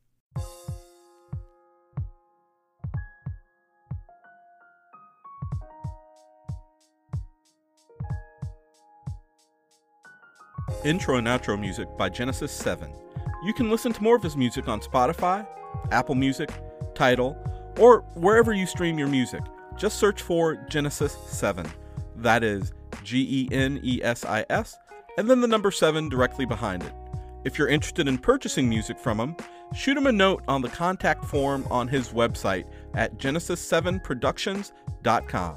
Intro 10.85 11.17
and 11.17 11.27
outro 11.27 11.59
music 11.59 11.89
by 11.97 12.09
Genesis 12.09 12.53
7. 12.53 12.93
You 13.45 13.53
can 13.53 13.71
listen 13.71 13.93
to 13.93 14.03
more 14.03 14.17
of 14.17 14.23
his 14.23 14.37
music 14.37 14.69
on 14.69 14.81
Spotify, 14.81 15.47
Apple 15.91 16.15
Music, 16.15 16.51
Tidal, 16.95 17.37
or 17.79 18.01
wherever 18.15 18.53
you 18.53 18.67
stream 18.67 18.99
your 18.99 19.09
music. 19.09 19.43
Just 19.77 19.99
search 19.99 20.23
for 20.23 20.57
Genesis 20.69 21.17
7. 21.27 21.67
That 22.17 22.45
is 22.45 22.73
G 23.03 23.27
E 23.29 23.55
N 23.55 23.81
E 23.83 24.01
S 24.03 24.25
I 24.25 24.45
S, 24.51 24.77
and 25.19 25.29
then 25.29 25.41
the 25.41 25.49
number 25.49 25.71
7 25.71 26.09
directly 26.09 26.45
behind 26.45 26.83
it. 26.83 26.93
If 27.45 27.59
you're 27.59 27.69
interested 27.69 28.07
in 28.07 28.19
purchasing 28.19 28.69
music 28.69 28.99
from 28.99 29.19
him, 29.19 29.35
shoot 29.75 29.97
him 29.97 30.07
a 30.07 30.12
note 30.12 30.45
on 30.47 30.62
the 30.62 30.69
contact 30.69 31.25
form 31.25 31.67
on 31.71 31.89
his 31.89 32.11
website 32.11 32.67
at 32.95 33.19
genesis7productions.com. 33.19 35.57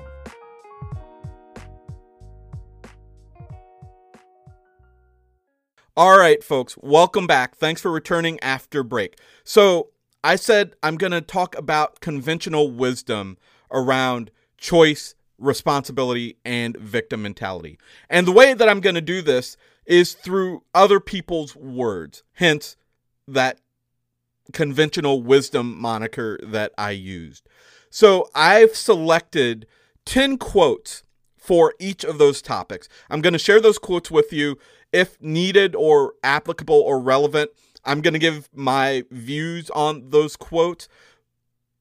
All 5.97 6.17
right, 6.17 6.43
folks, 6.43 6.77
welcome 6.81 7.25
back. 7.25 7.55
Thanks 7.55 7.79
for 7.79 7.89
returning 7.89 8.37
after 8.41 8.83
break. 8.83 9.17
So, 9.45 9.91
I 10.25 10.35
said 10.35 10.75
I'm 10.83 10.97
going 10.97 11.13
to 11.13 11.21
talk 11.21 11.57
about 11.57 12.01
conventional 12.01 12.69
wisdom 12.69 13.37
around 13.71 14.29
choice, 14.57 15.15
responsibility, 15.37 16.35
and 16.43 16.75
victim 16.75 17.21
mentality. 17.21 17.79
And 18.09 18.27
the 18.27 18.33
way 18.33 18.53
that 18.53 18.67
I'm 18.67 18.81
going 18.81 18.95
to 18.95 19.01
do 19.01 19.21
this 19.21 19.55
is 19.85 20.15
through 20.15 20.63
other 20.73 20.99
people's 20.99 21.55
words, 21.55 22.23
hence 22.33 22.75
that 23.25 23.61
conventional 24.51 25.23
wisdom 25.23 25.79
moniker 25.79 26.37
that 26.43 26.73
I 26.77 26.91
used. 26.91 27.47
So, 27.89 28.27
I've 28.35 28.75
selected 28.75 29.65
10 30.03 30.39
quotes 30.39 31.03
for 31.37 31.73
each 31.79 32.03
of 32.03 32.17
those 32.17 32.41
topics. 32.41 32.89
I'm 33.09 33.21
going 33.21 33.31
to 33.31 33.39
share 33.39 33.61
those 33.61 33.77
quotes 33.77 34.11
with 34.11 34.33
you 34.33 34.57
if 34.95 35.21
needed 35.21 35.75
or 35.75 36.13
applicable 36.23 36.79
or 36.79 36.99
relevant. 36.99 37.51
I'm 37.83 38.01
going 38.01 38.13
to 38.13 38.19
give 38.19 38.49
my 38.53 39.03
views 39.11 39.69
on 39.71 40.09
those 40.09 40.37
quotes. 40.37 40.87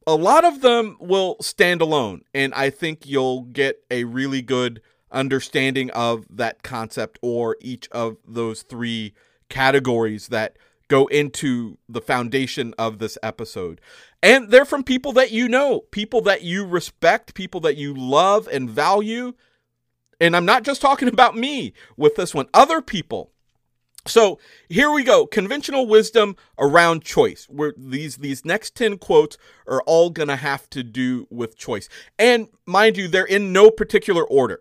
A 0.07 0.17
lot 0.17 0.45
of 0.45 0.61
them 0.61 0.97
will 1.01 1.37
stand 1.41 1.81
alone, 1.81 2.23
and 2.35 2.53
I 2.53 2.69
think 2.69 3.07
you'll 3.07 3.43
get 3.43 3.83
a 3.91 4.05
really 4.05 4.43
good 4.43 4.83
understanding 5.11 5.91
of 5.93 6.27
that 6.29 6.63
concept 6.63 7.19
or 7.23 7.57
each 7.61 7.89
of 7.91 8.19
those 8.27 8.63
three 8.63 9.15
categories 9.49 10.29
that 10.29 10.57
go 10.89 11.07
into 11.07 11.79
the 11.89 12.01
foundation 12.01 12.75
of 12.77 12.99
this 12.99 13.17
episode. 13.23 13.81
And 14.23 14.51
they're 14.51 14.65
from 14.65 14.85
people 14.85 15.13
that 15.13 15.31
you 15.31 15.49
know, 15.49 15.81
people 15.91 16.21
that 16.23 16.43
you 16.43 16.67
respect, 16.67 17.35
people 17.35 17.61
that 17.61 17.77
you 17.77 17.95
love 17.95 18.49
and 18.53 18.69
value. 18.69 19.33
And 20.21 20.37
I'm 20.37 20.45
not 20.45 20.63
just 20.63 20.81
talking 20.81 21.09
about 21.13 21.37
me 21.37 21.73
with 21.97 22.17
this 22.17 22.35
one, 22.35 22.49
other 22.55 22.81
people. 22.81 23.31
So 24.07 24.39
here 24.69 24.91
we 24.91 25.03
go. 25.03 25.27
Conventional 25.27 25.87
wisdom 25.87 26.37
around 26.59 27.05
choice. 27.05 27.47
Where 27.49 27.73
these 27.77 28.17
these 28.17 28.45
next 28.45 28.75
10 28.75 28.99
quotes 28.99 29.39
are 29.67 29.83
all 29.87 30.11
gonna 30.11 30.37
have 30.37 30.69
to 30.71 30.83
do 30.83 31.27
with 31.31 31.57
choice. 31.57 31.89
And 32.19 32.49
mind 32.67 32.97
you, 32.99 33.09
they're 33.09 33.25
in 33.25 33.53
no 33.53 33.71
particular 33.71 34.23
order. 34.23 34.61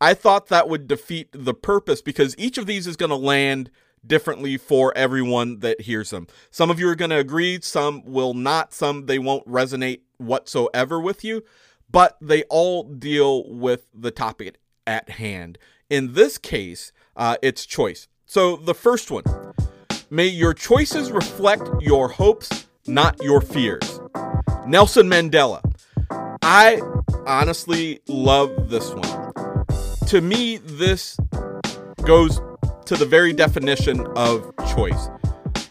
I 0.00 0.14
thought 0.14 0.48
that 0.48 0.68
would 0.68 0.88
defeat 0.88 1.28
the 1.32 1.54
purpose 1.54 2.02
because 2.02 2.34
each 2.36 2.58
of 2.58 2.66
these 2.66 2.86
is 2.86 2.96
gonna 2.96 3.16
land 3.16 3.70
differently 4.06 4.58
for 4.58 4.92
everyone 4.96 5.60
that 5.60 5.82
hears 5.82 6.10
them. 6.10 6.26
Some 6.50 6.70
of 6.70 6.78
you 6.78 6.88
are 6.88 6.96
to 6.96 7.16
agree, 7.16 7.60
some 7.62 8.04
will 8.04 8.34
not, 8.34 8.74
some 8.74 9.06
they 9.06 9.18
won't 9.18 9.46
resonate 9.46 10.00
whatsoever 10.18 11.00
with 11.00 11.24
you, 11.24 11.44
but 11.90 12.16
they 12.20 12.42
all 12.44 12.82
deal 12.84 13.48
with 13.48 13.86
the 13.94 14.10
topic 14.10 14.58
at 14.86 15.10
hand. 15.10 15.58
In 15.90 16.14
this 16.14 16.38
case, 16.38 16.92
uh, 17.16 17.36
it's 17.42 17.66
choice. 17.66 18.08
So 18.26 18.56
the 18.56 18.74
first 18.74 19.10
one 19.10 19.24
may 20.10 20.26
your 20.26 20.54
choices 20.54 21.10
reflect 21.10 21.68
your 21.80 22.08
hopes, 22.08 22.66
not 22.86 23.22
your 23.22 23.40
fears. 23.40 24.00
Nelson 24.66 25.08
Mandela. 25.08 25.60
I 26.42 26.80
honestly 27.26 28.00
love 28.08 28.68
this 28.68 28.90
one. 28.90 29.32
To 30.08 30.20
me, 30.20 30.58
this 30.58 31.16
goes 32.04 32.40
to 32.86 32.96
the 32.96 33.06
very 33.06 33.32
definition 33.32 34.06
of 34.16 34.52
choice. 34.74 35.08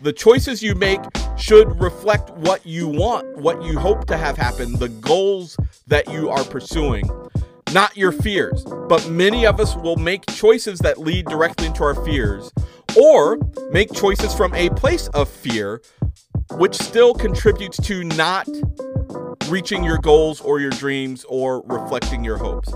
The 0.02 0.14
choices 0.14 0.64
you 0.64 0.74
make 0.76 1.00
should 1.38 1.80
reflect 1.80 2.32
what 2.32 2.66
you 2.66 2.88
want, 2.88 3.38
what 3.38 3.62
you 3.64 3.78
hope 3.78 4.06
to 4.08 4.18
have 4.18 4.38
happen, 4.38 4.74
the 4.74 4.90
goals 4.90 5.58
that 5.88 6.12
you 6.12 6.30
are 6.30 6.44
pursuing, 6.44 7.08
not 7.74 7.96
your 7.98 8.12
fears. 8.12 8.64
But 8.88 9.10
many 9.10 9.46
of 9.46 9.60
us 9.60 9.76
will 9.76 9.98
make 9.98 10.26
choices 10.28 10.80
that 10.80 11.00
lead 11.00 11.26
directly 11.26 11.68
into 11.68 11.84
our 11.84 11.96
fears, 12.06 12.52
or 12.98 13.38
make 13.72 13.94
choices 13.94 14.34
from 14.34 14.54
a 14.54 14.70
place 14.72 15.08
of 15.10 15.30
fear, 15.30 15.82
which 16.52 16.76
still 16.76 17.14
contributes 17.14 17.78
to 17.88 18.04
not 18.04 18.48
reaching 19.48 19.84
your 19.84 19.98
goals 19.98 20.42
or 20.42 20.60
your 20.60 20.72
dreams 20.72 21.26
or 21.28 21.62
reflecting 21.66 22.24
your 22.24 22.38
hopes. 22.38 22.74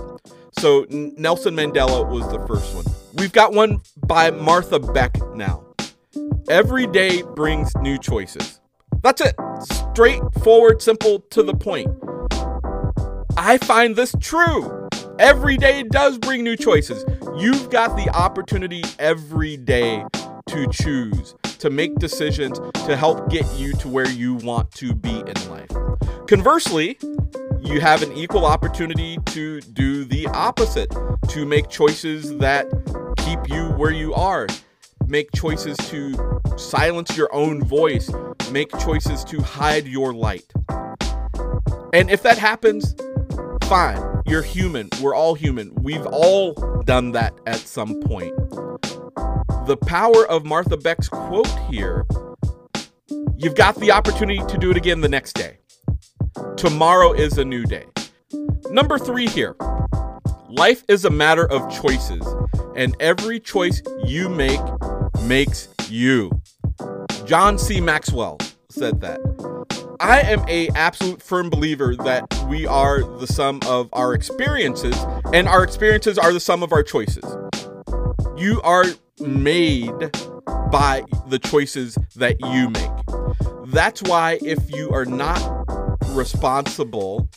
So 0.58 0.86
Nelson 0.90 1.54
Mandela 1.54 2.08
was 2.08 2.26
the 2.30 2.44
first 2.46 2.74
one. 2.74 2.84
We've 3.14 3.32
got 3.32 3.52
one 3.52 3.80
by 4.06 4.30
Martha 4.30 4.78
Beck 4.78 5.16
now. 5.34 5.64
Every 6.48 6.86
day 6.86 7.22
brings 7.22 7.74
new 7.76 7.98
choices. 7.98 8.60
That's 9.02 9.20
it. 9.20 9.34
Straightforward, 9.92 10.80
simple, 10.80 11.20
to 11.30 11.42
the 11.42 11.54
point. 11.54 11.88
I 13.36 13.58
find 13.58 13.96
this 13.96 14.14
true. 14.20 14.85
Every 15.18 15.56
day 15.56 15.82
does 15.82 16.18
bring 16.18 16.44
new 16.44 16.56
choices. 16.56 17.02
You've 17.38 17.70
got 17.70 17.96
the 17.96 18.10
opportunity 18.10 18.84
every 18.98 19.56
day 19.56 20.04
to 20.48 20.66
choose, 20.70 21.34
to 21.58 21.70
make 21.70 21.94
decisions 21.94 22.58
to 22.86 22.96
help 22.96 23.30
get 23.30 23.50
you 23.54 23.72
to 23.74 23.88
where 23.88 24.08
you 24.08 24.34
want 24.34 24.70
to 24.72 24.94
be 24.94 25.20
in 25.20 25.50
life. 25.50 25.70
Conversely, 26.26 26.98
you 27.62 27.80
have 27.80 28.02
an 28.02 28.12
equal 28.12 28.44
opportunity 28.44 29.16
to 29.26 29.62
do 29.62 30.04
the 30.04 30.26
opposite, 30.28 30.94
to 31.28 31.46
make 31.46 31.70
choices 31.70 32.36
that 32.36 32.66
keep 33.16 33.38
you 33.48 33.68
where 33.70 33.92
you 33.92 34.12
are, 34.12 34.46
make 35.06 35.32
choices 35.32 35.78
to 35.88 36.14
silence 36.58 37.16
your 37.16 37.34
own 37.34 37.64
voice, 37.64 38.10
make 38.50 38.70
choices 38.80 39.24
to 39.24 39.40
hide 39.40 39.86
your 39.86 40.12
light. 40.12 40.52
And 41.94 42.10
if 42.10 42.22
that 42.22 42.36
happens, 42.36 42.94
fine. 43.68 44.22
You're 44.26 44.42
human. 44.42 44.88
We're 45.02 45.14
all 45.14 45.34
human. 45.34 45.74
We've 45.74 46.06
all 46.06 46.52
done 46.84 47.12
that 47.12 47.34
at 47.46 47.56
some 47.56 48.00
point. 48.02 48.34
The 49.66 49.76
power 49.86 50.24
of 50.28 50.44
Martha 50.44 50.76
Beck's 50.76 51.08
quote 51.08 51.48
here 51.68 52.06
you've 53.36 53.56
got 53.56 53.74
the 53.76 53.90
opportunity 53.90 54.40
to 54.48 54.56
do 54.56 54.70
it 54.70 54.76
again 54.76 55.00
the 55.00 55.08
next 55.08 55.32
day. 55.34 55.58
Tomorrow 56.56 57.12
is 57.12 57.38
a 57.38 57.44
new 57.44 57.64
day. 57.64 57.86
Number 58.70 58.98
three 58.98 59.26
here 59.26 59.56
life 60.48 60.84
is 60.86 61.04
a 61.04 61.10
matter 61.10 61.50
of 61.50 61.68
choices, 61.82 62.24
and 62.76 62.96
every 63.00 63.40
choice 63.40 63.82
you 64.04 64.28
make 64.28 64.60
makes 65.22 65.68
you. 65.88 66.30
John 67.24 67.58
C. 67.58 67.80
Maxwell 67.80 68.38
said 68.76 69.00
that. 69.00 69.20
I 70.00 70.20
am 70.20 70.44
a 70.48 70.68
absolute 70.70 71.22
firm 71.22 71.48
believer 71.48 71.96
that 71.96 72.30
we 72.48 72.66
are 72.66 73.02
the 73.18 73.26
sum 73.26 73.60
of 73.66 73.88
our 73.94 74.12
experiences 74.12 74.94
and 75.32 75.48
our 75.48 75.64
experiences 75.64 76.18
are 76.18 76.32
the 76.32 76.40
sum 76.40 76.62
of 76.62 76.72
our 76.72 76.82
choices. 76.82 77.24
You 78.36 78.60
are 78.62 78.84
made 79.18 80.12
by 80.70 81.04
the 81.28 81.38
choices 81.38 81.96
that 82.16 82.36
you 82.40 82.68
make. 82.68 83.72
That's 83.72 84.02
why 84.02 84.38
if 84.42 84.70
you 84.70 84.90
are 84.90 85.06
not 85.06 85.40
responsible, 86.08 87.30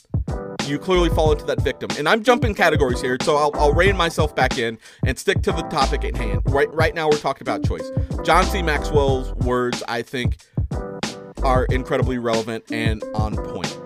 you 0.66 0.78
clearly 0.78 1.10
fall 1.10 1.32
into 1.32 1.46
that 1.46 1.62
victim. 1.62 1.90
And 1.98 2.08
I'm 2.08 2.22
jumping 2.22 2.54
categories 2.54 3.02
here, 3.02 3.18
so 3.22 3.38
I'll, 3.38 3.52
I'll 3.56 3.74
rein 3.74 3.96
myself 3.96 4.36
back 4.36 4.60
in 4.60 4.78
and 5.06 5.18
stick 5.18 5.42
to 5.44 5.52
the 5.52 5.64
topic 5.64 6.04
at 6.04 6.16
hand. 6.18 6.42
Right, 6.46 6.72
right 6.74 6.94
now, 6.94 7.08
we're 7.10 7.18
talking 7.18 7.42
about 7.42 7.64
choice. 7.66 7.90
John 8.24 8.44
C. 8.46 8.62
Maxwell's 8.62 9.34
words, 9.46 9.82
I 9.88 10.02
think, 10.02 10.38
are 11.44 11.66
incredibly 11.66 12.18
relevant 12.18 12.72
and 12.72 13.04
on 13.16 13.36
point. 13.36 13.78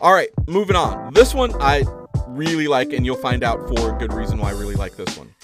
All 0.00 0.14
right, 0.14 0.30
moving 0.46 0.76
on. 0.76 1.12
This 1.12 1.34
one 1.34 1.52
I 1.60 1.84
really 2.28 2.68
like, 2.68 2.92
and 2.92 3.04
you'll 3.04 3.16
find 3.16 3.44
out 3.44 3.68
for 3.68 3.94
a 3.94 3.98
good 3.98 4.12
reason 4.12 4.38
why 4.38 4.48
I 4.48 4.52
really 4.52 4.76
like 4.76 4.96
this 4.96 5.16
one. 5.18 5.34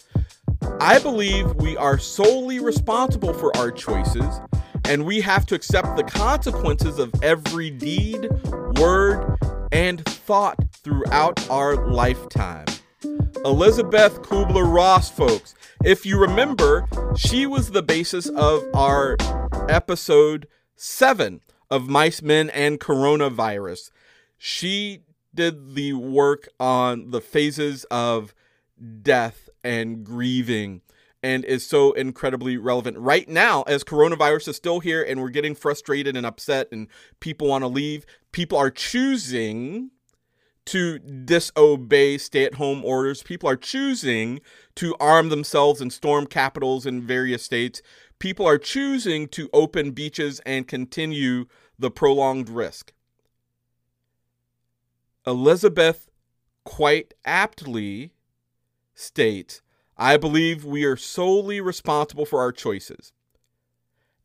I 0.81 0.99
believe 0.99 1.55
we 1.57 1.77
are 1.77 1.99
solely 1.99 2.61
responsible 2.61 3.35
for 3.35 3.57
our 3.57 3.71
choices 3.71 4.41
and 4.89 5.05
we 5.05 5.21
have 5.21 5.47
to 5.47 5.55
accept 5.55 5.97
the 5.97 6.05
consequences 6.05 6.99
of 6.99 7.13
every 7.23 7.71
deed, 7.71 8.29
word, 8.79 9.37
and 9.73 10.05
thought 10.05 10.59
throughout 10.73 11.49
our 11.51 11.89
lifetime. 11.89 12.67
Elisabeth 13.45 14.23
Kübler-Ross, 14.23 15.11
folks. 15.11 15.55
If 15.85 16.07
you 16.07 16.19
remember, 16.19 16.87
she 17.17 17.47
was 17.47 17.71
the 17.71 17.83
basis 17.83 18.29
of 18.29 18.65
our 18.75 19.17
episode 19.69 20.47
7 20.77 21.41
of 21.71 21.89
Mice, 21.89 22.23
Men, 22.23 22.51
and 22.51 22.79
Coronavirus. 22.79 23.91
She 24.39 25.01
did 25.35 25.75
the 25.75 25.95
work 25.95 26.49
on 26.61 27.11
the 27.11 27.21
phases 27.21 27.85
of 27.91 28.35
death 29.03 29.49
and 29.65 30.05
grieving 30.05 30.83
and 31.23 31.45
is 31.45 31.67
so 31.67 31.93
incredibly 31.93 32.57
relevant 32.57 32.99
right 32.99 33.29
now 33.29 33.63
as 33.63 33.83
coronavirus 33.83 34.49
is 34.49 34.57
still 34.57 34.81
here 34.81 35.03
and 35.03 35.21
we're 35.21 35.31
getting 35.31 35.55
frustrated 35.55 36.17
and 36.17 36.27
upset 36.27 36.69
and 36.71 36.89
people 37.21 37.49
want 37.49 37.63
to 37.63 37.69
leave. 37.69 38.07
People 38.33 38.59
are 38.59 38.71
choosing 38.71 39.91
to 40.67 40.99
disobey 40.99 42.19
stay 42.19 42.45
at 42.45 42.55
home 42.55 42.85
orders. 42.85 43.23
People 43.23 43.49
are 43.49 43.57
choosing 43.57 44.41
to 44.75 44.95
arm 45.01 45.29
themselves 45.29 45.81
and 45.81 45.93
storm 45.93 46.27
capitals 46.27 46.85
in 46.87 47.01
various 47.01 47.43
states. 47.43 47.81
People 48.19 48.47
are 48.47 48.59
choosing 48.59 49.29
to 49.29 49.51
open 49.53 49.91
beaches 49.91 50.41
and 50.47 50.67
continue 50.67 51.47
the 51.79 51.91
prolonged 51.91 52.49
risk. 52.49 52.93
Elisabeth 55.27 56.09
quite 56.65 57.15
aptly 57.25 58.13
states 58.95 59.61
I 59.99 60.17
believe 60.17 60.65
we 60.65 60.85
are 60.85 60.97
solely 60.97 61.61
responsible 61.61 62.27
for 62.27 62.41
our 62.41 62.53
choices. 62.53 63.13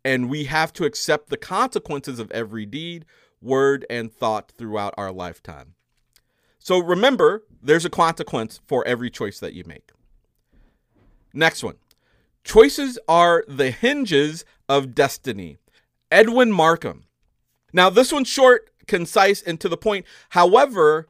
And 0.03 0.29
we 0.29 0.45
have 0.45 0.73
to 0.73 0.85
accept 0.85 1.29
the 1.29 1.37
consequences 1.37 2.19
of 2.19 2.31
every 2.31 2.65
deed, 2.65 3.05
word, 3.41 3.85
and 3.89 4.11
thought 4.11 4.51
throughout 4.51 4.93
our 4.97 5.11
lifetime. 5.11 5.75
So 6.59 6.79
remember, 6.79 7.43
there's 7.61 7.85
a 7.85 7.89
consequence 7.89 8.59
for 8.67 8.85
every 8.85 9.09
choice 9.09 9.39
that 9.39 9.53
you 9.53 9.63
make. 9.65 9.91
Next 11.33 11.63
one 11.63 11.75
choices 12.43 12.97
are 13.07 13.43
the 13.47 13.71
hinges 13.71 14.45
of 14.67 14.95
destiny. 14.95 15.57
Edwin 16.09 16.51
Markham. 16.51 17.05
Now, 17.73 17.89
this 17.89 18.11
one's 18.11 18.27
short, 18.27 18.69
concise, 18.87 19.41
and 19.41 19.59
to 19.61 19.69
the 19.69 19.77
point. 19.77 20.05
However, 20.29 21.07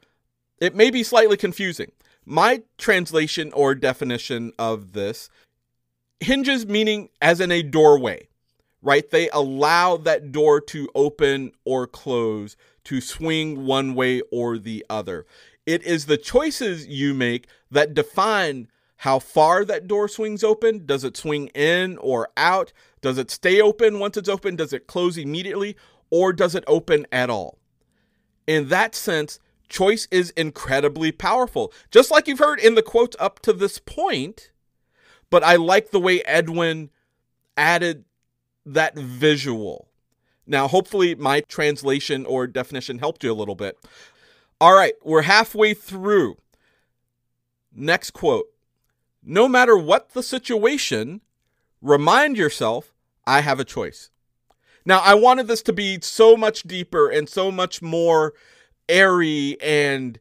it 0.60 0.76
may 0.76 0.92
be 0.92 1.04
slightly 1.04 1.38
confusing. 1.38 1.92
my 2.26 2.62
translation 2.78 3.52
or 3.54 3.76
definition 3.76 4.52
of 4.60 4.94
this 4.94 5.30
hinges 6.20 6.66
meaning 6.68 7.10
as 7.22 7.40
in 7.42 7.52
a 7.52 7.64
doorway, 7.64 8.28
right? 8.82 9.10
They 9.10 9.30
allow 9.30 9.98
that 9.98 10.32
door 10.32 10.62
to 10.62 10.90
open 10.94 11.52
or 11.66 11.88
close, 11.88 12.56
to 12.86 13.02
swing 13.02 13.66
one 13.66 13.96
way 13.96 14.22
or 14.32 14.58
the 14.58 14.86
other. 14.90 15.26
It 15.66 15.84
is 15.84 16.06
the 16.06 16.18
choices 16.18 16.88
you 16.88 17.14
make 17.14 17.48
that 17.70 17.94
define 17.94 18.68
how 19.02 19.18
far 19.18 19.66
that 19.66 19.88
door 19.88 20.08
swings 20.08 20.44
open. 20.44 20.86
Does 20.86 21.04
it 21.04 21.18
swing 21.18 21.48
in 21.56 21.98
or 21.98 22.30
out? 22.38 22.72
Does 23.02 23.18
it 23.18 23.32
stay 23.32 23.60
open 23.60 23.98
once 23.98 24.16
it's 24.16 24.30
open? 24.30 24.56
Does 24.56 24.74
it 24.74 24.86
close 24.86 25.18
immediately? 25.18 25.76
Or 26.12 26.32
does 26.32 26.54
it 26.54 26.64
open 26.68 27.08
at 27.12 27.28
all? 27.28 27.58
In 28.46 28.70
that 28.70 28.94
sense, 28.94 29.40
choice 29.68 30.08
is 30.12 30.30
incredibly 30.38 31.12
powerful. 31.12 31.74
Just 31.90 32.12
like 32.12 32.28
you've 32.28 32.38
heard 32.38 32.60
in 32.60 32.76
the 32.76 32.84
quotes 32.84 33.18
up 33.20 33.40
to 33.40 33.54
this 33.54 33.80
point, 33.80 34.52
but 35.32 35.44
I 35.44 35.56
like 35.56 35.90
the 35.90 36.00
way 36.00 36.22
Edwin 36.22 36.92
added 37.58 38.06
that 38.68 38.96
visual. 38.96 39.88
Now, 40.46 40.68
hopefully, 40.68 41.16
my 41.16 41.42
translation 41.42 42.24
or 42.24 42.46
definition 42.46 43.00
helped 43.00 43.24
you 43.24 43.32
a 43.32 43.34
little 43.34 43.56
bit. 43.56 43.80
All 44.60 44.76
right, 44.76 44.94
we're 45.04 45.24
halfway 45.24 45.74
through. 45.74 46.38
Next 47.74 48.12
quote 48.12 48.51
No 49.24 49.48
matter 49.48 49.78
what 49.78 50.12
the 50.12 50.24
situation, 50.24 51.22
remind 51.82 52.38
yourself 52.38 52.94
I 53.26 53.42
have 53.42 53.60
a 53.60 53.66
choice. 53.66 54.10
Now, 54.86 55.00
I 55.00 55.14
wanted 55.14 55.48
this 55.48 55.62
to 55.64 55.74
be 55.74 56.00
so 56.02 56.36
much 56.36 56.64
deeper 56.64 57.10
and 57.10 57.30
so 57.30 57.52
much 57.52 57.82
more 57.82 58.34
airy 58.90 59.58
and 59.62 60.20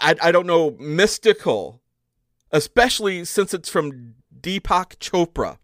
I, 0.00 0.14
I 0.22 0.32
don't 0.32 0.46
know, 0.46 0.76
mystical, 0.78 1.80
especially 2.50 3.24
since 3.24 3.54
it's 3.54 3.68
from 3.68 4.14
Deepak 4.38 4.96
Chopra, 4.98 5.58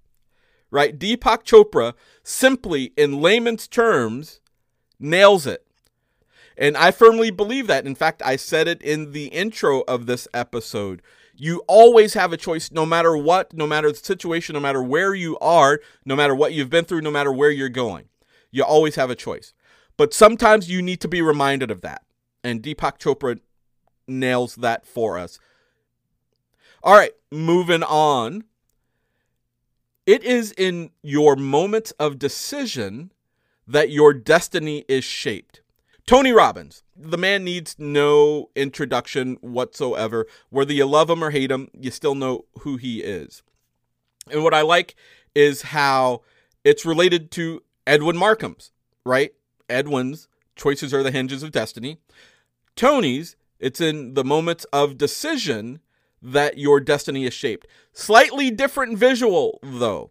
right? 0.71 0.99
Deepak 0.99 1.45
Chopra 1.45 1.95
simply, 2.23 2.93
in 2.97 3.21
layman's 3.21 3.67
terms, 3.69 4.41
nails 4.99 5.47
it. 5.47 5.67
And 6.57 6.77
I 6.77 6.91
firmly 6.91 7.31
believe 7.31 7.67
that. 7.69 7.87
In 7.87 7.95
fact, 7.95 8.23
I 8.25 8.37
said 8.37 8.69
it 8.69 8.83
in 8.83 9.13
the 9.13 9.27
intro 9.27 9.81
of 9.83 10.07
this 10.07 10.29
episode. 10.35 11.01
You 11.43 11.65
always 11.67 12.13
have 12.13 12.35
a 12.35 12.37
choice, 12.37 12.71
no 12.71 12.85
matter 12.85 13.17
what, 13.17 13.55
no 13.55 13.67
matter 13.67 13.91
the 13.91 13.97
situation, 13.97 14.53
no 14.53 14.61
matter 14.61 14.83
where 14.83 15.15
you 15.15 15.39
are, 15.39 15.81
no 16.05 16.15
matter 16.15 16.35
what 16.35 16.53
you've 16.53 16.69
been 16.69 16.85
through, 16.85 17.01
no 17.01 17.11
matter 17.11 17.33
where 17.33 17.51
you're 17.51 17.71
going. 17.71 18.11
You 18.51 18.63
always 18.63 18.97
have 18.97 19.09
a 19.09 19.15
choice. 19.15 19.55
But 19.97 20.13
sometimes 20.13 20.69
you 20.69 20.83
need 20.83 21.01
to 21.01 21.09
be 21.09 21.23
reminded 21.23 21.71
of 21.71 21.81
that. 21.81 22.03
And 22.45 22.63
Deepak 22.63 22.99
Chopra 22.99 23.41
nails 24.07 24.57
that 24.57 24.85
for 24.85 25.19
us. 25.19 25.39
All 26.83 26.95
right, 26.95 27.13
moving 27.31 27.85
on. 27.85 28.45
It 30.05 30.23
is 30.23 30.53
in 30.53 30.91
your 31.03 31.37
moments 31.37 31.93
of 31.93 32.19
decision 32.19 33.13
that 33.67 33.89
your 33.89 34.13
destiny 34.13 34.85
is 34.89 35.05
shaped. 35.05 35.63
Tony 36.07 36.33
Robbins, 36.33 36.83
the 37.03 37.19
man 37.19 37.45
needs 37.45 37.77
no 37.79 38.51
introduction 38.55 39.37
whatsoever. 39.41 40.27
Whether 40.51 40.73
you 40.73 40.87
love 40.87 41.11
him 41.11 41.25
or 41.25 41.31
hate 41.31 41.51
him, 41.51 41.69
you 41.73 41.91
still 41.91 42.15
know 42.15 42.45
who 42.61 42.77
he 42.77 43.01
is. 43.03 43.43
And 44.31 44.45
what 44.45 44.55
I 44.55 44.63
like 44.63 44.95
is 45.35 45.63
how 45.63 46.23
it's 46.65 46.85
related 46.85 47.31
to 47.33 47.63
Edwin 47.87 48.17
Markham's, 48.17 48.73
right? 49.05 49.33
Edwin's 49.69 50.29
choices 50.57 50.93
are 50.93 51.03
the 51.03 51.11
hinges 51.11 51.43
of 51.43 51.53
destiny. 51.53 51.99
Tony's, 52.77 53.37
it's 53.59 53.81
in 53.81 54.15
the 54.15 54.25
moments 54.25 54.65
of 54.73 54.99
decision 54.99 55.81
that 56.23 56.59
your 56.59 56.81
destiny 56.81 57.25
is 57.25 57.33
shaped. 57.35 57.67
Slightly 57.93 58.51
different 58.51 58.99
visual, 58.99 59.59
though. 59.63 60.11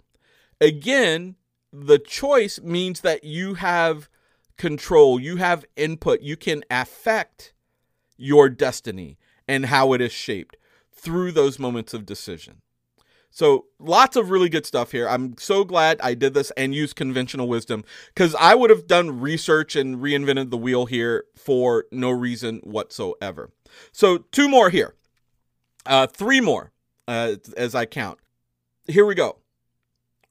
Again, 0.60 1.36
the 1.72 2.00
choice 2.00 2.60
means 2.62 3.02
that 3.02 3.24
you 3.24 3.56
have 3.56 4.10
control, 4.60 5.20
you 5.20 5.38
have 5.38 5.66
input, 5.76 6.22
you 6.22 6.38
can 6.38 6.64
affect 6.70 7.54
your 8.18 8.50
destiny 8.50 9.18
and 9.48 9.66
how 9.68 9.94
it 9.94 10.02
is 10.02 10.12
shaped 10.12 10.58
through 10.94 11.32
those 11.32 11.58
moments 11.58 11.94
of 11.94 12.06
decision. 12.06 12.62
So, 13.32 13.66
lots 13.80 14.16
of 14.16 14.32
really 14.32 14.50
good 14.50 14.66
stuff 14.66 14.92
here. 14.92 15.08
I'm 15.08 15.38
so 15.38 15.64
glad 15.64 16.02
I 16.02 16.14
did 16.14 16.34
this 16.34 16.52
and 16.58 16.74
used 16.74 16.96
conventional 16.96 17.48
wisdom 17.48 17.84
because 18.14 18.36
I 18.36 18.56
would 18.56 18.70
have 18.70 18.88
done 18.88 19.22
research 19.22 19.76
and 19.76 19.98
reinvented 19.98 20.50
the 20.50 20.58
wheel 20.58 20.88
here 20.88 21.26
for 21.36 21.86
no 21.92 22.10
reason 22.10 22.58
whatsoever. 22.64 23.52
So, 23.92 24.18
two 24.18 24.50
more 24.50 24.72
here, 24.72 24.96
uh, 25.86 26.08
three 26.08 26.42
more 26.42 26.72
uh, 27.08 27.36
as 27.56 27.76
I 27.76 27.86
count. 27.86 28.20
Here 28.88 29.06
we 29.06 29.16
go. 29.16 29.38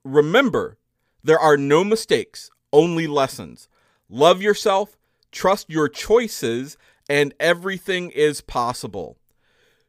Remember, 0.05 0.77
there 1.23 1.39
are 1.39 1.57
no 1.57 1.85
mistakes, 1.85 2.51
only 2.73 3.07
lessons. 3.07 3.69
Love 4.09 4.41
yourself, 4.41 4.97
trust 5.31 5.69
your 5.69 5.89
choices, 5.89 6.77
and 7.09 7.35
everything 7.39 8.11
is 8.11 8.41
possible. 8.41 9.19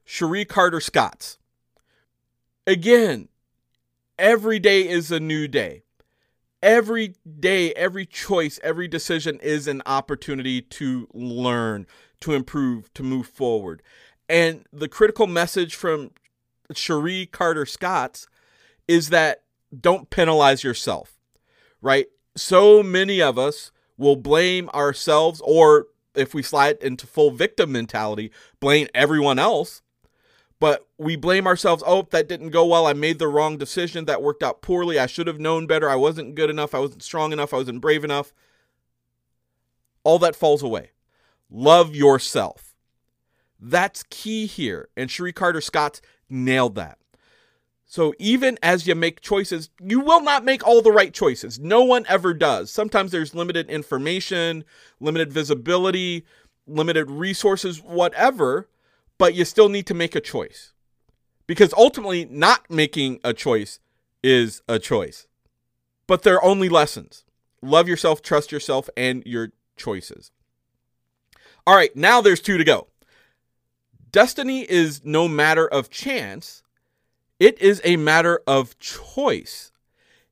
Cherie 0.05 0.45
Carter 0.45 0.79
Scotts. 0.79 1.37
Again, 2.65 3.29
every 4.17 4.59
day 4.59 4.87
is 4.87 5.11
a 5.11 5.19
new 5.19 5.47
day. 5.47 5.83
Every 6.61 7.15
day, 7.39 7.71
every 7.73 8.05
choice, 8.05 8.59
every 8.63 8.87
decision 8.87 9.39
is 9.41 9.67
an 9.67 9.81
opportunity 9.85 10.61
to 10.61 11.07
learn, 11.13 11.87
to 12.21 12.33
improve, 12.33 12.93
to 12.95 13.03
move 13.03 13.27
forward. 13.27 13.81
And 14.27 14.65
the 14.73 14.89
critical 14.89 15.25
message 15.25 15.75
from 15.75 16.11
Cherie 16.73 17.25
Carter 17.25 17.65
Scotts 17.65 18.27
is 18.87 19.09
that 19.09 19.43
don't 19.79 20.09
penalize 20.09 20.63
yourself, 20.63 21.17
right? 21.81 22.07
So 22.35 22.83
many 22.83 23.21
of 23.21 23.39
us 23.39 23.71
will 23.99 24.15
blame 24.15 24.67
ourselves, 24.69 25.39
or 25.45 25.85
if 26.15 26.33
we 26.33 26.41
slide 26.41 26.77
into 26.81 27.05
full 27.05 27.29
victim 27.29 27.71
mentality, 27.71 28.31
blame 28.59 28.87
everyone 28.95 29.37
else 29.37 29.83
but 30.59 30.87
we 30.97 31.15
blame 31.15 31.47
ourselves. 31.47 31.83
Oh, 31.85 32.07
that 32.11 32.27
didn't 32.27 32.49
go 32.49 32.65
well. 32.65 32.85
I 32.85 32.93
made 32.93 33.17
the 33.17 33.27
wrong 33.27 33.57
decision. 33.57 34.05
That 34.05 34.21
worked 34.21 34.43
out 34.43 34.61
poorly. 34.61 34.99
I 34.99 35.05
should 35.05 35.27
have 35.27 35.39
known 35.39 35.67
better. 35.67 35.89
I 35.89 35.95
wasn't 35.95 36.35
good 36.35 36.49
enough. 36.49 36.75
I 36.75 36.79
wasn't 36.79 37.03
strong 37.03 37.31
enough. 37.31 37.53
I 37.53 37.57
wasn't 37.57 37.81
brave 37.81 38.03
enough. 38.03 38.33
All 40.03 40.19
that 40.19 40.35
falls 40.35 40.61
away. 40.61 40.91
Love 41.49 41.95
yourself. 41.95 42.75
That's 43.59 44.03
key 44.09 44.45
here. 44.45 44.89
And 44.97 45.09
Cherie 45.09 45.33
Carter 45.33 45.61
Scott 45.61 46.01
nailed 46.29 46.75
that. 46.75 46.98
So 47.89 48.13
even 48.19 48.57
as 48.63 48.87
you 48.87 48.95
make 48.95 49.19
choices, 49.19 49.69
you 49.83 49.99
will 49.99 50.21
not 50.21 50.45
make 50.45 50.65
all 50.65 50.81
the 50.81 50.91
right 50.91 51.13
choices. 51.13 51.59
No 51.59 51.83
one 51.83 52.05
ever 52.07 52.33
does. 52.33 52.71
Sometimes 52.71 53.11
there's 53.11 53.35
limited 53.35 53.69
information, 53.69 54.63
limited 55.01 55.33
visibility, 55.33 56.23
limited 56.67 57.09
resources, 57.09 57.81
whatever 57.81 58.69
but 59.19 59.35
you 59.35 59.45
still 59.45 59.69
need 59.69 59.85
to 59.85 59.93
make 59.93 60.15
a 60.15 60.21
choice. 60.21 60.73
Because 61.45 61.73
ultimately, 61.77 62.25
not 62.25 62.71
making 62.71 63.19
a 63.23 63.33
choice 63.33 63.79
is 64.23 64.63
a 64.67 64.79
choice. 64.79 65.27
But 66.07 66.23
they're 66.23 66.43
only 66.43 66.69
lessons. 66.69 67.25
Love 67.61 67.87
yourself, 67.87 68.23
trust 68.23 68.51
yourself, 68.51 68.89
and 68.97 69.21
your 69.25 69.51
choices. 69.75 70.31
All 71.67 71.75
right, 71.75 71.95
now 71.95 72.21
there's 72.21 72.39
two 72.39 72.57
to 72.57 72.63
go. 72.63 72.87
Destiny 74.11 74.61
is 74.61 75.03
no 75.03 75.27
matter 75.27 75.67
of 75.67 75.89
chance, 75.89 76.63
it 77.39 77.59
is 77.61 77.81
a 77.83 77.95
matter 77.97 78.41
of 78.45 78.77
choice. 78.79 79.71